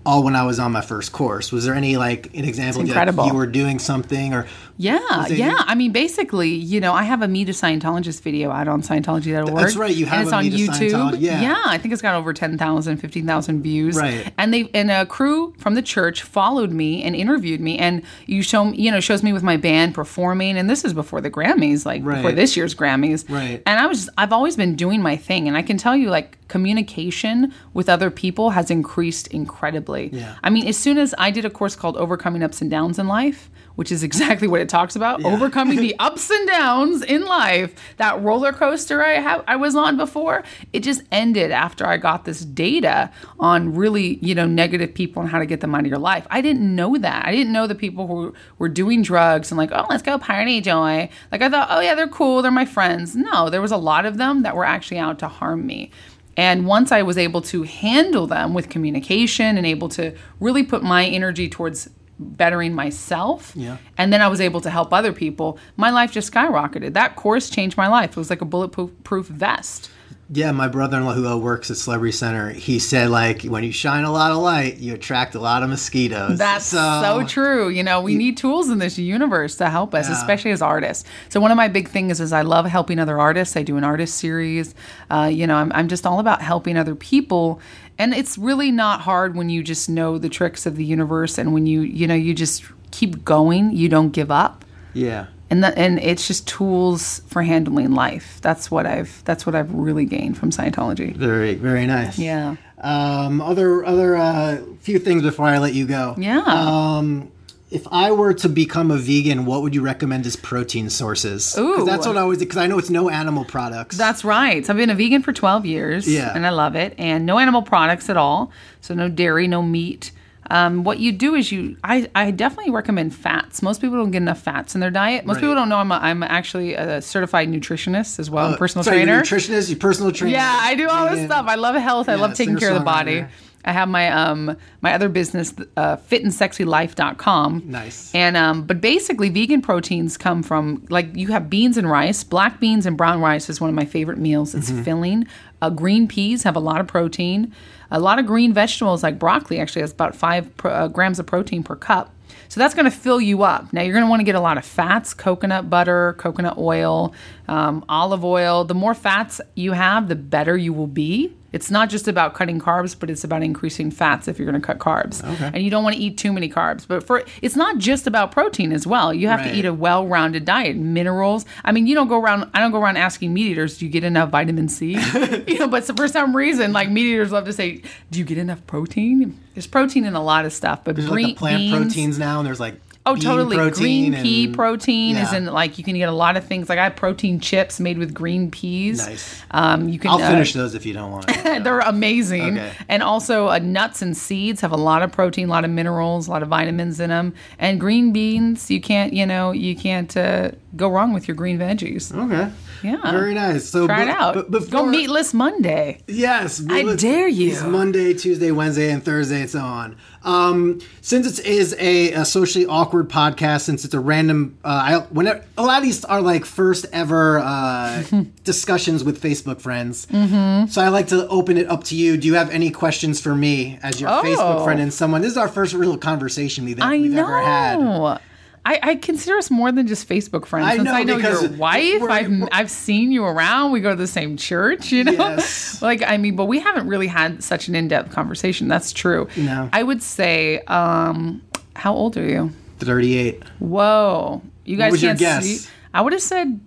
All 0.07 0.23
when 0.23 0.37
I 0.37 0.45
was 0.45 0.59
on 0.59 0.73
my 0.73 0.81
first 0.81 1.13
course. 1.13 1.51
Was 1.53 1.65
there 1.65 1.75
any 1.75 1.97
like 1.99 2.35
an 2.35 2.45
example 2.45 2.83
that 2.85 3.27
you 3.27 3.35
were 3.35 3.47
doing 3.47 3.79
something 3.79 4.33
or 4.33 4.47
Yeah, 4.79 5.27
yeah. 5.27 5.57
I 5.59 5.75
mean, 5.75 5.93
basically, 5.93 6.51
you 6.51 6.81
know, 6.81 6.93
I 6.95 7.03
have 7.03 7.21
a 7.21 7.29
Meet 7.29 7.49
a 7.49 7.53
Scientologist 7.53 8.23
video 8.23 8.51
out 8.51 8.69
on 8.69 8.81
Scientology 8.81 9.09
Scientology.org. 9.09 9.57
That's 9.57 9.77
right, 9.77 9.95
you 9.95 10.07
have 10.07 10.19
and 10.19 10.23
it's 10.27 10.33
a 10.33 10.37
on 10.37 10.45
YouTube. 10.45 10.91
Scientology- 10.91 11.21
yeah. 11.21 11.63
I 11.67 11.79
think 11.79 11.93
it's 11.93 12.03
got 12.03 12.15
over 12.15 12.33
10,000, 12.33 12.97
15,000 12.97 13.63
views. 13.63 13.97
Right. 13.97 14.33
And 14.39 14.53
they 14.53 14.71
and 14.75 14.91
a 14.91 15.07
crew 15.07 15.55
from 15.59 15.75
the 15.75 15.83
church 15.83 16.23
followed 16.23 16.71
me 16.71 17.03
and 17.03 17.15
interviewed 17.15 17.61
me, 17.61 17.79
and 17.79 18.03
you 18.27 18.43
show 18.43 18.67
me, 18.67 18.79
you 18.79 18.91
know, 18.91 19.01
shows 19.01 19.23
me 19.23 19.33
with 19.33 19.43
my 19.43 19.57
band 19.57 19.95
performing, 19.95 20.57
and 20.57 20.69
this 20.69 20.85
is 20.85 20.95
before 20.95 21.21
the 21.21 21.31
Grammys, 21.31 21.85
like 21.85 22.05
before 22.05 22.33
this 22.33 22.57
year's 22.57 22.75
Grammys. 22.75 23.29
Right. 23.29 23.63
And 23.67 23.81
I 23.81 23.87
was, 23.87 23.99
just, 24.05 24.11
I've 24.19 24.33
always 24.33 24.57
been 24.57 24.77
doing 24.77 25.03
my 25.03 25.17
thing, 25.17 25.49
and 25.49 25.57
I 25.57 25.63
can 25.63 25.77
tell 25.77 25.97
you, 25.97 26.11
like, 26.11 26.37
communication 26.49 27.53
with 27.75 27.89
other 27.89 28.11
people 28.11 28.51
has 28.51 28.71
increased 28.71 29.27
incredibly. 29.29 30.09
Yeah. 30.13 30.37
I 30.43 30.51
mean, 30.51 30.67
as 30.67 30.77
soon 30.77 30.99
as 30.99 31.15
I 31.19 31.31
did 31.31 31.45
a 31.45 31.51
course 31.51 31.77
called 31.77 31.97
Overcoming 31.97 32.43
Ups 32.43 32.63
and 32.63 32.71
Downs 32.71 32.99
in 32.99 33.07
Life, 33.07 33.51
which 33.79 33.93
is 33.93 34.03
exactly 34.03 34.49
what 34.49 34.61
it 34.61 34.69
talks 34.69 34.97
about, 34.97 35.25
overcoming 35.25 35.77
the 35.77 35.95
ups 36.01 36.29
and 36.31 36.49
downs 36.49 37.01
in 37.01 37.25
life, 37.25 37.73
that 37.99 38.21
roller 38.21 38.53
coaster 38.53 39.05
I 39.05 39.21
have 39.21 39.45
I 39.47 39.55
was 39.55 39.77
on 39.77 39.97
before, 39.97 40.43
it 40.73 40.81
just 40.81 41.03
ended 41.13 41.53
after 41.53 41.87
I 41.87 41.97
got 41.97 42.25
this 42.25 42.41
data 42.41 43.13
on 43.39 43.77
really, 43.77 44.19
you 44.21 44.35
know, 44.35 44.47
negative 44.47 44.93
people 44.93 45.23
and 45.23 45.31
how 45.31 45.39
to 45.39 45.47
get 45.47 45.61
them 45.61 45.77
out 45.77 45.83
of 45.83 45.87
your 45.87 46.01
life. 46.01 46.27
I 46.29 46.41
didn't 46.41 46.75
know 46.75 46.99
that. 46.99 47.25
I 47.25 47.31
didn't 47.31 47.53
know 47.53 47.69
the 47.69 47.77
people 47.77 48.09
who 48.09 48.35
were 48.59 48.69
doing 48.69 49.01
drugs 49.01 49.53
and 49.53 49.59
like, 49.59 49.71
oh, 49.71 49.87
let's 49.89 50.03
go 50.03 50.19
party, 50.19 50.61
joy. 50.61 51.09
Like 51.31 51.43
I 51.43 51.49
thought, 51.49 51.69
oh 51.71 51.79
yeah, 51.79 51.95
they're 51.95 52.09
cool, 52.09 52.43
they're 52.43 52.51
my 52.51 52.65
friends. 52.65 53.15
No, 53.15 53.49
there 53.49 53.63
was 53.63 53.71
a 53.71 53.77
lot 53.77 54.07
of 54.07 54.17
them 54.17 54.43
that 54.43 54.57
were 54.57 54.65
actually 54.65 54.99
out 54.99 55.21
to 55.21 55.29
harm 55.29 55.65
me. 55.65 55.93
And 56.37 56.67
once 56.67 56.91
I 56.91 57.03
was 57.03 57.17
able 57.17 57.43
to 57.43 57.63
handle 57.63 58.27
them 58.27 58.55
with 58.55 58.69
communication 58.69 59.57
and 59.57 59.65
able 59.65 59.89
to 59.91 60.17
really 60.41 60.65
put 60.65 60.83
my 60.83 61.07
energy 61.07 61.49
towards 61.49 61.91
bettering 62.19 62.75
myself, 62.75 63.53
Yeah. 63.55 63.77
and 63.97 64.13
then 64.13 64.21
I 64.21 64.29
was 64.29 64.41
able 64.41 64.61
to 64.63 64.71
help 64.71 64.93
other 64.93 65.13
people, 65.13 65.59
my 65.77 65.91
life 65.91 66.13
just 66.13 66.33
skyrocketed. 66.33 66.95
That 66.95 67.17
course 67.17 67.49
changed 67.51 67.77
my 67.77 67.89
life. 67.89 68.11
It 68.11 68.17
was 68.17 68.31
like 68.31 68.41
a 68.43 68.45
bulletproof 68.45 69.27
vest. 69.27 69.91
Yeah, 70.31 70.53
my 70.53 70.69
brother-in-law 70.69 71.15
who 71.15 71.39
works 71.39 71.71
at 71.71 71.79
Celebrity 71.79 72.13
Center, 72.13 72.51
he 72.51 72.79
said 72.81 73.09
like 73.09 73.45
when 73.45 73.65
you 73.65 73.73
shine 73.73 74.05
a 74.05 74.13
lot 74.13 74.31
of 74.31 74.37
light, 74.39 74.77
you 74.77 74.93
attract 74.93 75.35
a 75.35 75.41
lot 75.41 75.63
of 75.63 75.71
mosquitoes. 75.71 76.37
That's 76.37 76.67
so, 76.67 77.25
true. 77.27 77.71
You 77.71 77.83
know, 77.83 78.03
we 78.03 78.15
need 78.15 78.37
tools 78.37 78.69
in 78.69 78.79
this 78.79 78.99
universe 78.99 79.57
to 79.57 79.71
help 79.71 79.95
us, 79.95 80.07
Yeah. 80.07 80.17
especially 80.19 80.51
as 80.51 80.61
artists. 80.61 81.09
So 81.31 81.41
one 81.41 81.51
of 81.51 81.57
my 81.57 81.69
big 81.69 81.89
things 81.89 82.21
is 82.21 82.35
I 82.35 82.43
love 82.43 82.67
helping 82.67 82.99
other 82.99 83.19
artists. 83.19 83.57
I 83.57 83.63
do 83.63 83.79
an 83.79 83.85
artist 83.85 84.19
series. 84.19 84.75
Uh, 85.11 85.31
you 85.33 85.47
know, 85.47 85.57
I'm, 85.57 85.73
I'm 85.73 85.89
just 85.89 86.05
all 86.05 86.21
about 86.21 86.43
helping 86.43 86.77
other 86.77 86.95
people. 86.95 87.59
And 87.99 88.15
it's 88.15 88.39
really 88.39 88.71
not 88.71 89.01
hard 89.01 89.35
when 89.35 89.51
you 89.51 89.63
just 89.63 89.89
know 89.89 90.19
the 90.19 90.29
tricks 90.29 90.67
of 90.67 90.77
the 90.77 90.85
universe 90.85 91.37
and 91.37 91.53
when 91.53 91.67
you, 91.67 91.81
you 91.81 92.07
know, 92.07 92.15
you 92.15 92.33
just 92.33 92.65
keep 92.93 93.25
going, 93.25 93.73
you 93.73 93.89
don't 93.89 94.11
give 94.11 94.31
up. 94.31 94.65
Yeah. 94.95 95.27
And 95.51 95.65
that, 95.65 95.77
and 95.77 95.99
it's 95.99 96.27
just 96.29 96.47
tools 96.47 97.23
for 97.27 97.43
handling 97.43 97.93
life. 97.93 98.39
That's 98.43 98.71
what 98.71 98.87
I've 98.87 99.25
that's 99.25 99.47
what 99.47 99.55
I've 99.55 99.73
really 99.73 100.05
gained 100.05 100.37
from 100.37 100.51
Scientology. 100.51 101.17
Very, 101.17 101.55
very 101.55 101.87
nice. 101.87 102.19
Yeah. 102.19 102.57
Um, 102.79 103.41
other, 103.41 103.85
other, 103.85 104.17
uh, 104.17 104.63
few 104.81 104.99
things 104.99 105.23
before 105.23 105.47
I 105.47 105.59
let 105.59 105.75
you 105.75 105.87
go. 105.87 106.15
Yeah. 106.19 106.43
Um, 106.45 107.33
if 107.71 107.87
I 107.91 108.11
were 108.13 108.33
to 108.35 108.49
become 108.49 108.91
a 108.91 108.97
vegan, 108.97 109.45
what 109.45 109.63
would 109.63 109.75
you 109.75 109.83
recommend 109.83 110.25
as 110.27 110.37
protein 110.37 110.89
sources? 110.91 111.57
Ooh. 111.59 111.85
that's 111.85 112.07
what 112.07 112.17
I 112.17 112.21
always. 112.23 112.39
Because 112.39 112.57
I 112.57 112.67
know 112.67 112.79
it's 112.79 112.91
no 112.91 113.11
animal 113.11 113.45
products. 113.45 113.97
That's 113.97 114.25
right. 114.25 114.65
So 114.65 114.73
I've 114.73 114.77
been 114.79 114.91
a 114.91 114.95
vegan 114.95 115.23
for 115.23 115.33
12 115.33 115.67
years. 115.67 116.09
Yeah. 116.09 116.33
And 116.35 116.47
I 116.47 116.51
love 116.51 116.75
it. 116.77 116.95
And 116.99 117.27
no 117.27 117.39
animal 117.39 117.63
products 117.63 118.09
at 118.09 118.17
all. 118.17 118.51
So 118.81 118.95
no 118.95 119.09
dairy, 119.09 119.47
no 119.49 119.63
meat. 119.63 120.13
Um, 120.51 120.83
what 120.83 120.99
you 120.99 121.13
do 121.13 121.35
is 121.35 121.53
you, 121.53 121.77
I, 121.85 122.09
I 122.15 122.31
definitely 122.31 122.71
recommend 122.73 123.15
fats. 123.15 123.61
Most 123.61 123.83
people 123.83 123.99
don't 123.99 124.13
get 124.13 124.23
enough 124.23 124.41
fats 124.41 124.75
in 124.75 124.81
their 124.81 124.91
diet. 124.91 125.27
Most 125.27 125.37
Right. 125.37 125.41
people 125.43 125.55
don't 125.55 125.69
know 125.69 125.77
I'm, 125.77 125.93
a, 125.93 125.97
I'm 125.97 126.23
actually 126.23 126.73
a 126.73 127.03
certified 127.03 127.51
nutritionist 127.51 128.19
as 128.19 128.31
well, 128.31 128.53
I'm 128.53 128.57
personal 128.57 128.83
Sorry, 128.83 128.97
trainer. 129.05 129.21
Nutritionist, 129.21 129.69
your 129.69 129.79
personal 129.79 130.11
trainer. 130.11 130.35
Yeah, 130.35 130.59
I 130.63 130.75
do 130.75 130.89
all 130.89 131.11
this 131.11 131.27
stuff. 131.27 131.45
I 131.47 131.57
love 131.57 131.75
health. 131.75 132.09
I 132.09 132.15
love 132.15 132.33
taking 132.33 132.57
care 132.57 132.71
of 132.71 132.79
the 132.79 132.85
body. 132.85 133.27
I 133.65 133.73
have 133.73 133.89
my 133.89 134.09
um 134.11 134.57
my 134.81 134.95
other 134.95 135.09
business, 135.09 135.53
uh, 135.77 135.97
fitandsexylife.com. 135.97 137.63
Nice. 137.67 138.15
And 138.15 138.37
um, 138.37 138.63
but 138.65 138.81
basically, 138.81 139.29
vegan 139.29 139.63
proteins 139.63 140.17
come 140.17 140.43
from 140.43 140.87
like 140.91 141.15
you 141.15 141.29
have 141.29 141.51
beans 141.51 141.77
and 141.77 141.89
rice. 141.91 142.25
Black 142.25 142.61
beans 142.61 142.87
and 142.87 142.97
brown 142.97 143.21
rice 143.21 143.49
is 143.49 143.61
one 143.61 143.69
of 143.71 143.75
my 143.77 143.85
favorite 143.85 144.19
meals. 144.19 144.55
It's 144.55 144.69
Mm-hmm. 144.71 144.83
filling. 144.83 145.27
Uh, 145.63 145.71
green 145.71 146.07
peas 146.07 146.43
have 146.45 146.57
a 146.57 146.61
lot 146.61 146.81
of 146.81 146.87
protein. 146.87 147.53
A 147.91 147.99
lot 147.99 148.19
of 148.19 148.27
green 148.27 148.53
vegetables 148.53 149.03
like 149.03 149.19
broccoli 149.19 149.59
actually 149.61 149.81
has 149.83 149.93
about 149.93 150.15
five 150.15 150.55
pro- 150.57 150.71
uh, 150.71 150.89
grams 150.89 151.19
of 151.19 151.27
protein 151.27 151.63
per 151.63 151.75
cup. 151.75 152.15
So 152.51 152.61
that's 152.61 152.75
going 152.75 152.85
to 152.85 152.91
fill 152.91 153.21
you 153.21 153.43
up. 153.43 153.73
Now 153.73 153.83
you're 153.83 153.93
going 153.95 154.05
to 154.05 154.09
want 154.11 154.21
to 154.21 154.25
get 154.25 154.35
a 154.35 154.41
lot 154.41 154.59
of 154.59 154.65
fats, 154.65 155.15
coconut 155.15 155.69
butter, 155.71 156.15
coconut 156.19 156.59
oil, 156.59 157.15
um, 157.49 157.85
olive 157.89 158.25
oil. 158.25 158.65
The 158.65 158.75
more 158.75 158.95
fats 158.95 159.41
you 159.55 159.73
have, 159.73 160.09
the 160.09 160.17
better 160.17 160.57
you 160.57 160.73
will 160.73 160.87
be. 160.87 161.35
It's 161.51 161.71
not 161.71 161.89
just 161.89 162.07
about 162.09 162.35
cutting 162.35 162.61
carbs, 162.61 162.95
but 162.99 163.09
it's 163.09 163.25
about 163.25 163.43
increasing 163.43 163.91
fats 163.91 164.29
if 164.29 164.39
you're 164.39 164.51
going 164.51 164.61
to 164.61 164.67
cut 164.67 164.79
carbs. 164.79 165.25
Okay. 165.25 165.51
And 165.55 165.63
you 165.63 165.71
don't 165.71 165.83
want 165.83 165.97
to 165.97 166.03
eat 166.03 166.19
too 166.19 166.33
many 166.33 166.49
carbs. 166.49 166.87
But 166.87 167.07
for 167.07 167.23
it's 167.41 167.57
not 167.57 167.79
just 167.79 168.07
about 168.07 168.33
protein 168.33 168.73
as 168.73 168.87
well. 168.87 169.15
You 169.15 169.29
have 169.29 169.41
Right. 169.41 169.53
to 169.53 169.57
eat 169.59 169.65
a 169.65 169.73
well-rounded 169.73 170.45
diet, 170.45 170.77
minerals. 170.77 171.47
I 171.65 171.73
mean, 171.73 171.87
you 171.87 171.95
don't 171.95 172.09
go 172.09 172.21
around. 172.21 172.51
I 172.53 172.61
don't 172.61 172.71
go 172.73 172.81
around 172.81 172.99
asking 172.99 173.33
meat 173.33 173.47
eaters, 173.47 173.79
"Do 173.79 173.87
you 173.87 173.91
get 173.91 174.05
enough 174.05 174.31
vitamin 174.31 174.69
C?" 174.69 174.93
you 175.47 175.59
know, 175.59 175.69
but 175.69 175.85
for 175.97 176.07
some 176.09 176.37
reason, 176.37 176.73
like 176.73 176.91
meat 176.91 177.07
eaters 177.07 177.33
love 177.33 177.45
to 177.47 177.53
say, 177.53 177.81
"Do 178.11 178.19
you 178.19 178.25
get 178.27 178.37
enough 178.39 178.67
protein?" 178.67 179.39
There's 179.55 179.67
protein 179.67 180.05
in 180.05 180.15
a 180.15 180.23
lot 180.23 180.45
of 180.45 180.53
stuff, 180.53 180.85
but 180.85 180.97
There's 180.97 181.09
green 181.09 181.27
like 181.29 181.35
the 181.35 181.39
plant 181.39 181.59
beans, 181.59 181.77
proteins 181.95 182.19
now, 182.19 182.39
and 182.41 182.47
there's 182.47 182.61
like 182.61 182.81
Oh, 183.09 183.17
totally. 183.17 183.57
protein 183.57 184.13
green 184.13 184.23
pea 184.23 184.45
and- 184.45 184.55
protein 184.55 185.17
is 185.17 185.33
yeah. 185.33 185.39
in 185.39 185.47
like 185.47 185.79
you 185.79 185.85
can 185.85 185.97
get 185.97 186.09
a 186.09 186.13
lot 186.13 186.37
of 186.37 186.45
things. 186.45 186.69
Like 186.69 186.79
I 186.79 186.85
have 186.85 186.97
protein 186.97 187.41
chips 187.41 187.81
made 187.81 187.99
with 187.99 188.13
green 188.15 188.51
peas. 188.51 188.99
Nice. 189.07 189.43
Um, 189.51 189.89
you 189.89 189.99
can. 189.99 190.11
I'll 190.11 190.23
uh, 190.23 190.31
finish 190.31 190.53
those 190.53 190.75
if 190.75 190.85
you 190.85 190.95
don't 190.95 191.11
want. 191.11 191.29
to. 191.29 191.61
they're 191.63 191.81
amazing. 191.81 192.59
Okay. 192.59 192.73
And 192.89 193.03
also, 193.03 193.49
uh, 193.49 193.59
nuts 193.59 194.03
and 194.03 194.17
seeds 194.17 194.61
have 194.61 194.73
a 194.73 194.77
lot 194.77 195.03
of 195.03 195.13
protein, 195.13 195.49
a 195.49 195.51
lot 195.51 195.65
of 195.65 195.71
minerals, 195.71 196.29
a 196.29 196.31
lot 196.31 196.43
of 196.43 196.49
vitamins 196.49 197.01
in 197.01 197.11
them. 197.11 197.35
And 197.59 197.81
green 197.81 198.13
beans, 198.13 198.71
you 198.71 198.81
can't, 198.81 199.13
you 199.13 199.27
know, 199.27 199.53
you 199.53 199.75
can't 199.77 200.15
uh, 200.17 200.53
go 200.77 200.89
wrong 200.89 201.13
with 201.13 201.29
your 201.29 201.35
green 201.35 201.59
veggies. 201.59 202.15
okay. 202.15 202.53
Yeah. 202.83 203.11
Very 203.11 203.35
nice. 203.35 203.65
So 203.69 203.87
Try 203.87 204.03
it 204.03 204.09
out. 204.09 204.51
but 204.51 204.71
go 204.71 204.87
meatless 204.87 205.35
Monday. 205.35 206.01
Yes, 206.07 206.63
I 206.69 206.95
dare 206.97 207.29
you. 207.29 207.53
It's 207.53 207.63
Monday, 207.63 208.15
Tuesday, 208.15 208.51
Wednesday, 208.51 208.91
and 208.91 209.05
Thursday, 209.05 209.43
and 209.43 209.51
so 209.51 209.61
on. 209.61 209.97
Um, 210.25 210.81
since 211.01 211.39
it 211.39 211.47
is 211.47 211.75
a, 211.79 212.13
a 212.13 212.25
socially 212.25 212.67
awkward 212.67 213.09
podcast, 213.09 213.63
since 213.63 213.85
it's 213.85 213.95
a 213.95 214.01
random, 214.01 214.59
uh, 214.65 214.69
I, 214.69 214.99
whenever 215.11 215.45
a 215.57 215.63
lot 215.63 215.79
of 215.79 215.85
these 215.85 216.05
are 216.05 216.21
like 216.21 216.45
first 216.45 216.87
ever 216.93 217.39
uh, 217.39 218.03
discussions 218.45 219.05
with 219.05 219.23
Facebook 219.23 219.61
friends. 219.61 220.07
Mm-hmm. 220.07 220.69
So 220.71 220.83
I 220.83 220.89
like 220.89 221.07
to 221.09 221.27
open 221.29 221.57
it 221.57 221.69
up 221.69 221.85
to 221.85 221.97
you. 221.97 222.17
Do 222.17 222.27
you 222.27 222.35
have 222.35 222.51
any 222.51 222.71
questions 222.71 223.21
for 223.21 223.35
me 223.35 223.79
as 223.83 224.01
your 224.01 224.11
Oh. 224.11 224.23
Facebook 224.23 224.65
friend 224.65 224.81
and 224.81 224.93
someone? 224.93 225.23
This 225.23 225.33
is 225.33 225.37
our 225.39 225.49
first 225.49 225.73
real 225.75 225.97
conversation 225.97 226.65
we've, 226.65 226.81
I 226.81 226.99
we've 226.99 227.11
know. 227.13 227.23
ever 227.23 227.41
had. 227.41 228.21
I, 228.65 228.81
I 228.83 228.95
consider 228.97 229.37
us 229.37 229.51
more 229.51 229.73
than 229.73 229.87
just 229.87 230.09
Facebook 230.09 230.47
friends. 230.47 230.67
I 230.67 230.77
Since 230.77 230.85
know, 230.85 230.93
I 230.95 231.03
know 231.05 231.17
your 231.17 231.49
wife, 231.53 232.01
we're- 232.01 232.13
I've, 232.13 232.29
we're- 232.29 232.49
I've 232.53 232.71
seen 232.71 233.13
you 233.13 233.25
around. 233.25 233.73
We 233.73 233.81
go 233.81 233.91
to 233.91 233.97
the 233.97 234.07
same 234.07 234.37
church, 234.37 234.93
you 234.93 235.05
know? 235.05 235.13
Yes. 235.13 235.81
like, 235.83 236.03
I 236.07 236.17
mean, 236.19 236.37
but 236.37 236.45
we 236.47 236.59
haven't 236.61 236.87
really 236.89 237.07
had 237.07 237.43
such 237.43 237.69
an 237.69 237.75
in 237.75 237.89
depth 237.89 238.13
conversation. 238.13 238.69
That's 238.69 238.93
true. 238.93 239.29
No. 239.37 239.69
I 239.73 239.83
would 239.83 240.03
say, 240.03 240.61
um, 240.67 241.43
how 241.75 241.95
old 241.95 242.17
are 242.17 242.25
you? 242.29 242.53
38. 242.81 243.43
Whoa. 243.59 244.43
You 244.65 244.77
guys 244.77 245.01
can't 245.01 245.19
guess? 245.19 245.45
see. 245.45 245.71
I 245.95 246.03
would 246.03 246.13
have 246.13 246.23
said 246.23 246.61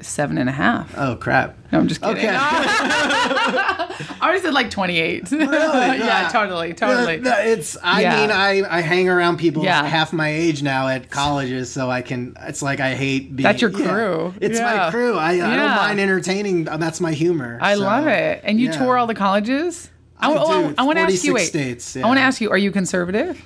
37 0.00 0.38
and 0.38 0.48
a 0.48 0.52
half. 0.52 0.94
Oh, 0.96 1.14
crap. 1.16 1.56
No, 1.72 1.78
I'm 1.78 1.86
just 1.88 2.00
kidding. 2.00 2.16
Okay. 2.16 2.28
I 2.36 3.96
have 4.32 4.40
said 4.42 4.54
like 4.54 4.70
28. 4.70 5.30
yeah, 5.32 5.94
Yeah. 5.94 6.28
totally, 6.32 6.72
totally. 6.72 7.18
No, 7.18 7.30
no, 7.30 7.36
It's. 7.38 7.76
I 7.82 8.00
Yeah. 8.00 8.16
mean, 8.20 8.30
I 8.30 8.62
I 8.78 8.80
hang 8.80 9.08
around 9.08 9.36
people 9.38 9.62
Yeah. 9.62 9.84
half 9.84 10.12
my 10.12 10.28
age 10.28 10.62
now 10.62 10.88
at 10.88 11.10
colleges, 11.10 11.70
so 11.70 11.90
I 11.90 12.00
can. 12.02 12.34
It's 12.42 12.62
like 12.62 12.80
I 12.80 12.94
hate 12.94 13.36
being. 13.36 13.44
That's 13.44 13.60
your 13.60 13.70
yeah. 13.70 13.88
crew. 13.88 14.34
It's 14.40 14.58
Yeah. 14.58 14.76
my 14.86 14.90
crew. 14.90 15.16
I, 15.18 15.32
I 15.32 15.36
don't 15.56 15.76
mind 15.76 16.00
entertaining. 16.00 16.64
That's 16.64 17.00
my 17.00 17.12
humor. 17.12 17.58
I 17.60 17.74
so, 17.74 17.80
love 17.80 18.06
it. 18.06 18.40
And 18.44 18.58
you 18.58 18.72
tour 18.72 18.96
all 18.96 19.06
the 19.06 19.14
colleges? 19.14 19.90
I 20.18 20.28
wa- 20.28 20.68
do. 20.68 20.74
I 20.76 20.82
want 20.82 20.96
to 20.98 21.02
ask 21.02 21.24
you. 21.24 21.34
Wait, 21.34 21.46
states, 21.46 21.96
I 21.96 22.06
want 22.06 22.18
to 22.18 22.22
ask 22.22 22.40
you. 22.40 22.50
Are 22.50 22.58
you 22.58 22.72
conservative? 22.72 23.42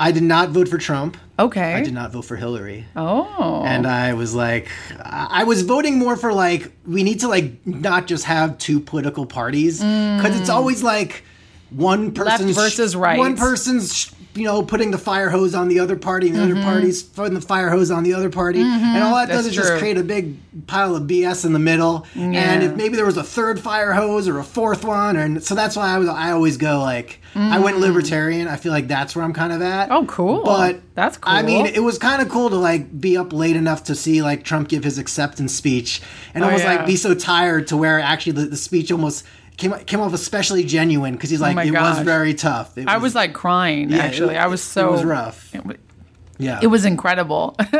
I 0.00 0.12
did 0.12 0.22
not 0.22 0.48
vote 0.50 0.66
for 0.68 0.78
Trump. 0.78 1.16
Okay. 1.38 1.74
I 1.74 1.82
did 1.82 1.92
not 1.92 2.10
vote 2.10 2.22
for 2.24 2.34
Hillary. 2.36 2.86
Oh. 2.96 3.62
And 3.66 3.86
I 3.86 4.14
was 4.14 4.34
like, 4.34 4.68
I 4.98 5.44
was 5.44 5.62
voting 5.62 5.98
more 5.98 6.16
for 6.16 6.32
like, 6.32 6.72
we 6.86 7.02
need 7.02 7.20
to 7.20 7.28
like 7.28 7.66
not 7.66 8.06
just 8.06 8.24
have 8.24 8.56
two 8.58 8.80
political 8.80 9.26
parties 9.26 9.78
because 9.80 10.40
it's 10.40 10.48
always 10.50 10.82
like 10.82 11.22
one 11.68 12.12
person's 12.12 12.52
Mm. 12.56 12.60
versus 12.62 12.96
right. 12.96 13.18
One 13.18 13.36
person's 13.36 14.10
you 14.34 14.44
know 14.44 14.62
putting 14.62 14.90
the 14.90 14.98
fire 14.98 15.28
hose 15.30 15.54
on 15.54 15.68
the 15.68 15.80
other 15.80 15.96
party, 15.96 16.28
and 16.28 16.36
the 16.36 16.42
other 16.42 16.54
party's 16.62 17.02
putting 17.02 17.34
the 17.34 17.40
fire 17.40 17.68
hose 17.70 17.90
on 17.90 18.02
the 18.04 18.14
other 18.14 18.30
party, 18.30 18.60
and 18.60 19.02
all 19.02 19.14
that 19.16 19.28
does 19.28 19.40
Mm-hmm. 19.40 19.44
That's 19.44 19.46
is 19.48 19.54
just 19.54 19.78
create 19.78 19.96
a 19.98 20.02
big 20.04 20.36
pile 20.66 20.94
of 20.96 21.04
BS 21.04 21.44
in 21.44 21.52
the 21.52 21.58
middle. 21.58 22.06
And 22.14 22.62
if 22.62 22.74
maybe 22.76 22.96
there 22.96 23.06
was 23.06 23.16
a 23.16 23.22
third 23.24 23.58
fire 23.60 23.92
hose 23.92 24.28
or 24.28 24.38
a 24.38 24.44
fourth 24.44 24.84
one, 24.84 25.16
and 25.16 25.42
so 25.42 25.54
that's 25.54 25.76
why 25.76 25.88
I 25.94 25.98
was 25.98 26.08
I 26.08 26.30
always 26.32 26.56
go 26.56 26.80
like 26.80 27.20
I 27.34 27.58
went 27.60 27.78
libertarian. 27.78 28.48
I 28.48 28.56
feel 28.56 28.72
like 28.72 28.88
that's 28.88 29.14
where 29.14 29.24
I'm 29.24 29.32
kind 29.32 29.52
of 29.52 29.62
at. 29.62 29.88
Mm. 29.88 29.92
Oh, 30.02 30.06
cool. 30.06 30.42
But 30.44 30.80
That's 30.94 31.16
cool. 31.16 31.32
I 31.32 31.42
mean, 31.42 31.66
it 31.66 31.82
was 31.82 31.96
kind 31.98 32.20
of 32.20 32.28
cool 32.28 32.50
to 32.50 32.56
like 32.56 33.00
be 33.00 33.16
up 33.16 33.32
late 33.32 33.56
enough 33.56 33.84
to 33.84 33.94
see 33.94 34.20
like 34.22 34.44
Trump 34.44 34.68
give 34.68 34.84
his 34.84 34.98
acceptance 34.98 35.54
speech, 35.54 36.00
and 36.34 36.42
Oh, 36.44 36.48
almost 36.48 36.64
yeah. 36.64 36.76
like 36.76 36.86
be 36.86 36.96
so 36.96 37.14
tired 37.14 37.66
to 37.68 37.76
where 37.76 37.98
actually 38.00 38.32
the, 38.32 38.46
the 38.46 38.56
speech 38.56 38.90
almost 38.92 39.24
came 39.60 39.72
came 39.84 40.00
off 40.00 40.12
especially 40.12 40.64
genuine 40.64 41.14
because 41.14 41.30
he's 41.30 41.40
like 41.40 41.56
Oh 41.56 41.60
it 41.60 41.72
was 41.72 42.00
very 42.00 42.34
tough. 42.34 42.76
It 42.76 42.88
I 42.88 42.96
was 42.98 43.14
like 43.14 43.34
crying. 43.34 43.90
Yeah, 43.90 43.98
actually, 43.98 44.34
it- 44.34 44.38
I 44.38 44.48
was 44.48 44.62
so 44.62 44.88
it 44.88 44.92
was 44.92 45.04
rough. 45.04 45.54
It, 45.54 45.80
yeah, 46.38 46.58
it 46.62 46.68
was 46.68 46.84
incredible. 46.86 47.54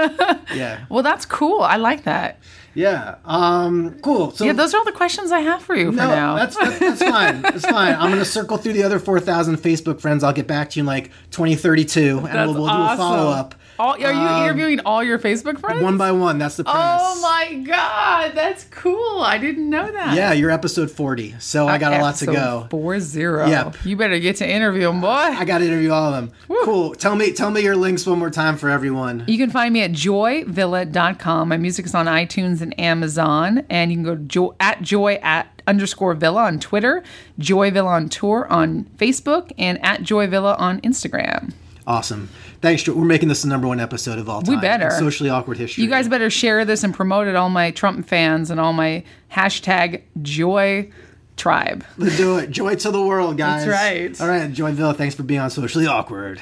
yeah, 0.55 0.85
well, 0.90 1.03
that's 1.03 1.25
cool. 1.25 1.62
I 1.62 1.77
like 1.77 2.05
that. 2.05 2.38
yeah. 2.75 3.16
Um, 3.25 3.99
cool. 4.03 4.33
So 4.33 4.45
Yeah, 4.45 4.53
those 4.53 4.75
are 4.75 4.77
all 4.79 4.85
the 4.85 4.93
questions 4.93 5.33
I 5.33 5.40
have 5.40 5.62
for 5.62 5.75
you 5.75 5.90
for 5.93 5.97
no, 5.97 6.09
now. 6.09 6.37
that's 6.37 6.57
that's, 6.57 6.79
that's 6.79 7.03
fine. 7.03 7.40
That's 7.40 7.64
fine. 7.64 7.95
I'm 7.95 8.11
gonna 8.11 8.25
circle 8.27 8.59
through 8.59 8.75
the 8.75 8.83
other 8.83 8.99
four 8.99 9.19
thousand 9.19 9.57
Facebook 9.57 10.01
friends. 10.01 10.23
I'll 10.23 10.35
get 10.35 10.47
back 10.47 10.71
to 10.71 10.79
you 10.79 10.83
in 10.83 10.87
like 10.87 11.11
2032, 11.31 12.19
and 12.19 12.27
That's 12.27 12.53
we'll, 12.53 12.62
we'll 12.62 12.66
do 12.66 12.93
a 12.93 12.97
follow 12.99 13.31
up 13.31 13.55
All, 13.81 13.95
are 13.95 13.99
you 13.99 14.07
Um, 14.07 14.45
interviewing 14.45 14.81
all 14.81 15.03
your 15.03 15.19
Facebook 15.19 15.59
friends? 15.59 15.83
one 15.83 15.97
by 15.97 16.12
one. 16.12 16.38
That's 16.38 16.57
the 16.57 16.64
premise. 16.64 17.01
Oh 17.03 17.21
my 17.23 17.55
god, 17.66 18.33
that's 18.35 18.64
cool! 18.71 19.21
I 19.23 19.38
didn't 19.38 19.71
know 19.71 19.90
that. 19.90 20.14
Yeah, 20.14 20.33
you're 20.33 20.51
episode 20.51 20.90
40, 20.90 21.37
so 21.38 21.66
I 21.66 21.79
got 21.79 21.95
a 21.95 21.99
lot 22.03 22.16
to 22.16 22.27
go. 22.27 22.66
Four 22.71 23.01
zero. 23.01 23.47
Yep. 23.47 23.77
You 23.87 23.97
better 23.97 24.19
get 24.19 24.37
to 24.37 24.49
interview 24.49 24.83
them, 24.83 25.01
boy. 25.01 25.09
I 25.09 25.45
got 25.45 25.59
to 25.59 25.64
interview 25.66 25.90
all 25.93 26.12
of 26.12 26.29
them. 26.29 26.33
Cool. 26.64 26.95
Tell 26.95 27.16
me, 27.16 27.33
tell 27.33 27.51
me 27.51 27.62
your 27.62 27.75
links 27.77 28.07
one 28.07 28.19
more 28.19 28.31
time 28.31 28.57
for 28.59 28.69
everyone. 28.69 29.25
You 29.27 29.38
can 29.38 29.51
find 29.51 29.73
me 29.73 29.81
at 29.83 29.93
joyvilla.com. 29.93 31.49
My 31.49 31.57
music 31.57 31.87
is 31.87 31.95
on 31.95 32.07
iTunes 32.07 32.61
and 32.61 32.79
Amazon. 32.79 33.64
And 33.71 33.90
you 33.90 33.97
can 33.97 34.05
go 34.05 34.14
to 34.16 34.23
joy, 34.23 34.51
at 34.61 34.83
joy 34.83 35.14
at 35.23 35.62
underscore 35.66 36.14
villa 36.14 36.43
on 36.45 36.59
Twitter, 36.61 37.03
Joy 37.38 37.71
Villa 37.71 37.90
on 37.90 38.09
tour 38.09 38.47
on 38.51 38.85
Facebook, 38.99 39.53
and 39.59 39.83
at 39.85 40.03
Joy 40.03 40.27
Villa 40.27 40.55
on 40.59 40.81
Instagram. 40.83 41.53
Awesome. 41.90 42.29
Thanks. 42.61 42.85
Joe. 42.85 42.94
We're 42.94 43.05
making 43.05 43.29
this 43.31 43.42
the 43.42 43.48
number 43.48 43.66
one 43.66 43.81
episode 43.81 44.20
of 44.20 44.29
all 44.29 44.42
time. 44.42 44.55
We 44.55 44.61
better. 44.61 44.85
in 44.87 44.92
Socially 44.92 45.29
awkward 45.29 45.59
history. 45.59 45.83
You 45.83 45.90
guys 45.90 46.07
better 46.09 46.31
share 46.31 46.64
this 46.64 46.85
and 46.85 46.94
promote 46.94 47.26
it, 47.26 47.35
all 47.35 47.50
my 47.50 47.72
Trump 47.72 48.07
fans 48.07 48.53
and 48.53 48.61
all 48.61 48.72
my 48.72 49.03
hashtag 49.33 50.03
joy 50.22 50.88
tribe. 51.37 51.85
Let's 51.98 52.16
do 52.16 52.38
it. 52.38 52.53
Joy 52.53 52.76
to 52.76 52.92
the 52.92 53.03
world, 53.03 53.37
guys. 53.37 53.66
That's 53.66 53.83
right. 53.83 54.20
All 54.20 54.29
right, 54.29 54.53
Joy 54.53 54.70
Villa. 54.70 54.94
Thanks 54.94 55.16
for 55.16 55.24
being 55.24 55.40
on 55.40 55.50
Socially 55.50 55.88
Awkward. 55.88 56.40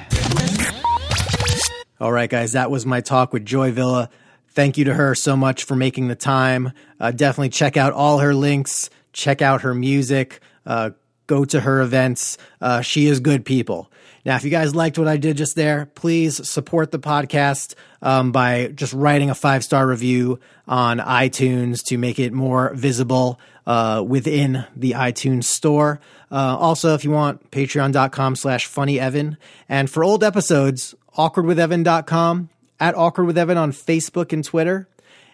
All 1.99 2.13
right, 2.13 2.29
guys. 2.29 2.53
That 2.53 2.71
was 2.71 2.85
my 2.85 3.01
talk 3.01 3.33
with 3.33 3.47
Joy 3.47 3.73
Villa. 3.73 4.11
Thank 4.51 4.77
you 4.77 4.85
to 4.85 4.93
her 4.93 5.15
so 5.15 5.35
much 5.35 5.65
for 5.65 5.77
making 5.77 6.09
the 6.09 6.15
time. 6.15 6.73
Uh, 7.01 7.11
definitely 7.11 7.49
check 7.49 7.79
out 7.79 7.95
all 7.95 8.19
her 8.19 8.35
links. 8.35 8.91
Check 9.15 9.41
out 9.41 9.63
her 9.63 9.73
music. 9.73 10.41
Uh, 10.67 10.91
go 11.27 11.47
to 11.47 11.61
her 11.61 11.81
events. 11.81 12.37
Uh, 12.61 12.83
she 12.83 13.07
is 13.07 13.21
good 13.21 13.47
people. 13.47 13.91
Now, 14.29 14.37
if 14.37 14.45
you 14.45 14.51
guys 14.51 14.75
liked 14.75 14.99
what 14.99 15.09
I 15.09 15.17
did 15.17 15.39
just 15.39 15.57
there, 15.57 15.87
please 15.95 16.47
support 16.47 16.91
the 16.91 16.99
podcast 16.99 17.75
um, 18.03 18.31
by 18.31 18.67
just 18.67 18.93
writing 18.93 19.31
a 19.31 19.35
five 19.35 19.65
star 19.65 19.87
review 19.87 20.39
on 20.67 20.99
iTunes 20.99 21.83
to 21.85 21.97
make 21.97 22.19
it 22.19 22.35
more 22.35 22.75
visible 22.75 23.41
uh, 23.67 24.05
within 24.07 24.67
the 24.77 24.93
iTunes 24.93 25.45
store. 25.45 25.99
Uh, 26.31 26.59
also, 26.59 26.93
if 26.93 27.05
you 27.05 27.11
want, 27.11 27.51
patreon.com 27.51 28.37
slash 28.37 28.69
funnyevan. 28.69 29.39
And 29.67 29.89
for 29.89 30.05
old 30.05 30.23
episodes, 30.23 30.95
awkwardwithevan.com, 31.17 32.51
at 32.79 32.95
awkwardwithevan 32.97 33.57
on 33.57 33.73
Facebook 33.73 34.35
and 34.35 34.45
Twitter. 34.45 34.91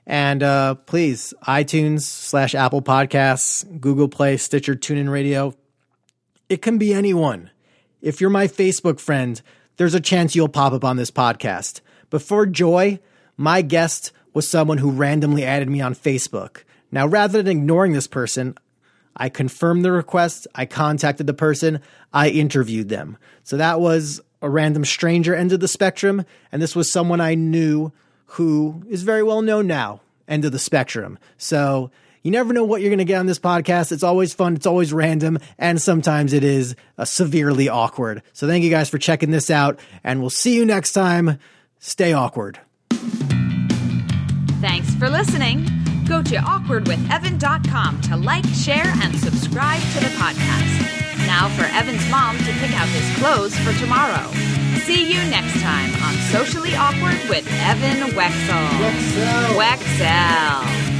And 0.07 0.41
uh, 0.41 0.77
please, 0.77 1.35
iTunes 1.49 2.03
slash 2.03 2.55
Apple 2.55 2.81
Podcasts, 2.81 3.65
Google 3.81 4.07
Play, 4.07 4.37
Stitcher, 4.37 4.77
TuneIn 4.77 5.11
Radio. 5.11 5.53
It 6.49 6.63
can 6.63 6.79
be 6.79 6.95
anyone. 6.95 7.51
If 8.05 8.21
you're 8.21 8.29
my 8.29 8.49
Facebook 8.49 9.01
friend, 9.01 9.40
there's 9.79 9.95
a 9.95 10.01
chance 10.01 10.37
you'll 10.37 10.51
pop 10.51 10.75
up 10.75 10.85
on 10.85 10.99
this 10.99 11.11
podcast. 11.11 11.81
But 12.11 12.21
for 12.21 12.45
Joy, 12.45 13.01
my 13.38 13.62
guest 13.62 14.12
was 14.35 14.47
someone 14.47 14.77
who 14.77 14.90
randomly 14.90 15.43
added 15.43 15.71
me 15.71 15.81
on 15.81 15.95
Facebook. 15.95 16.64
Now, 16.93 17.07
rather 17.07 17.43
than 17.43 17.57
ignoring 17.57 17.93
this 17.93 18.07
person, 18.07 18.59
I 19.17 19.31
confirmed 19.31 19.87
the 19.87 19.90
request, 19.90 20.47
I 20.55 20.67
contacted 20.67 21.27
the 21.27 21.33
person, 21.33 21.81
I 22.12 22.29
interviewed 22.29 22.90
them. 22.90 23.17
So 23.43 23.57
that 23.57 23.81
was 23.81 24.21
a 24.43 24.51
random 24.51 24.85
stranger 24.85 25.35
end 25.35 25.53
of 25.53 25.61
the 25.61 25.67
spectrum, 25.67 26.27
and 26.53 26.61
this 26.61 26.77
was 26.77 26.93
someone 26.93 27.23
I 27.23 27.35
knew 27.35 27.90
who 28.27 28.85
is 28.87 29.03
very 29.03 29.23
well 29.23 29.40
known 29.40 29.67
now, 29.67 30.03
end 30.29 30.45
of 30.45 30.53
the 30.53 30.59
spectrum. 30.59 31.19
So 31.38 31.90
you 32.25 32.31
never 32.31 32.53
know 32.55 32.65
what 32.65 32.81
you're 32.81 32.91
going 32.91 32.99
to 32.99 33.05
get 33.05 33.19
on 33.19 33.27
this 33.27 33.39
podcast. 33.39 33.93
It's 33.93 34.03
always 34.03 34.33
fun, 34.35 34.57
it's 34.57 34.67
always 34.67 34.93
random, 34.93 35.39
and 35.59 35.81
sometimes 35.81 36.33
it 36.33 36.43
is 36.43 36.75
uh, 36.99 37.05
severely 37.05 37.69
awkward. 37.69 38.23
So 38.33 38.49
thank 38.49 38.65
you 38.65 38.71
guys 38.71 38.89
for 38.89 38.99
checking 38.99 39.31
this 39.31 39.51
out, 39.51 39.79
and 40.03 40.21
we'll 40.21 40.31
see 40.31 40.57
you 40.57 40.65
next 40.65 40.93
time. 40.93 41.39
Stay 41.79 42.15
awkward. 42.15 42.59
Thanks 44.61 44.95
for 44.95 45.11
listening. 45.11 45.67
Go 46.09 46.23
to 46.23 46.37
awkwardwithevan.com 46.37 48.01
to 48.03 48.17
like, 48.17 48.47
share, 48.47 48.87
and 48.87 49.15
subscribe 49.17 49.83
to 49.83 50.01
the 50.01 50.11
podcast. 50.17 51.27
Now 51.27 51.49
for 51.51 51.65
Evan's 51.65 52.09
mom 52.11 52.39
to 52.39 52.53
pick 52.55 52.73
out 52.73 52.89
his 52.89 53.19
clothes 53.19 53.57
for 53.59 53.73
tomorrow. 53.79 54.31
See 54.85 55.11
you 55.13 55.19
next 55.31 55.61
time 55.61 55.93
on 56.03 56.15
Socially 56.31 56.75
Awkward 56.75 57.19
with 57.29 57.47
Evan 57.65 58.11
Wecksell. 58.13 58.69
Wecksell. 58.81 59.57
Wecksell. 59.59 60.94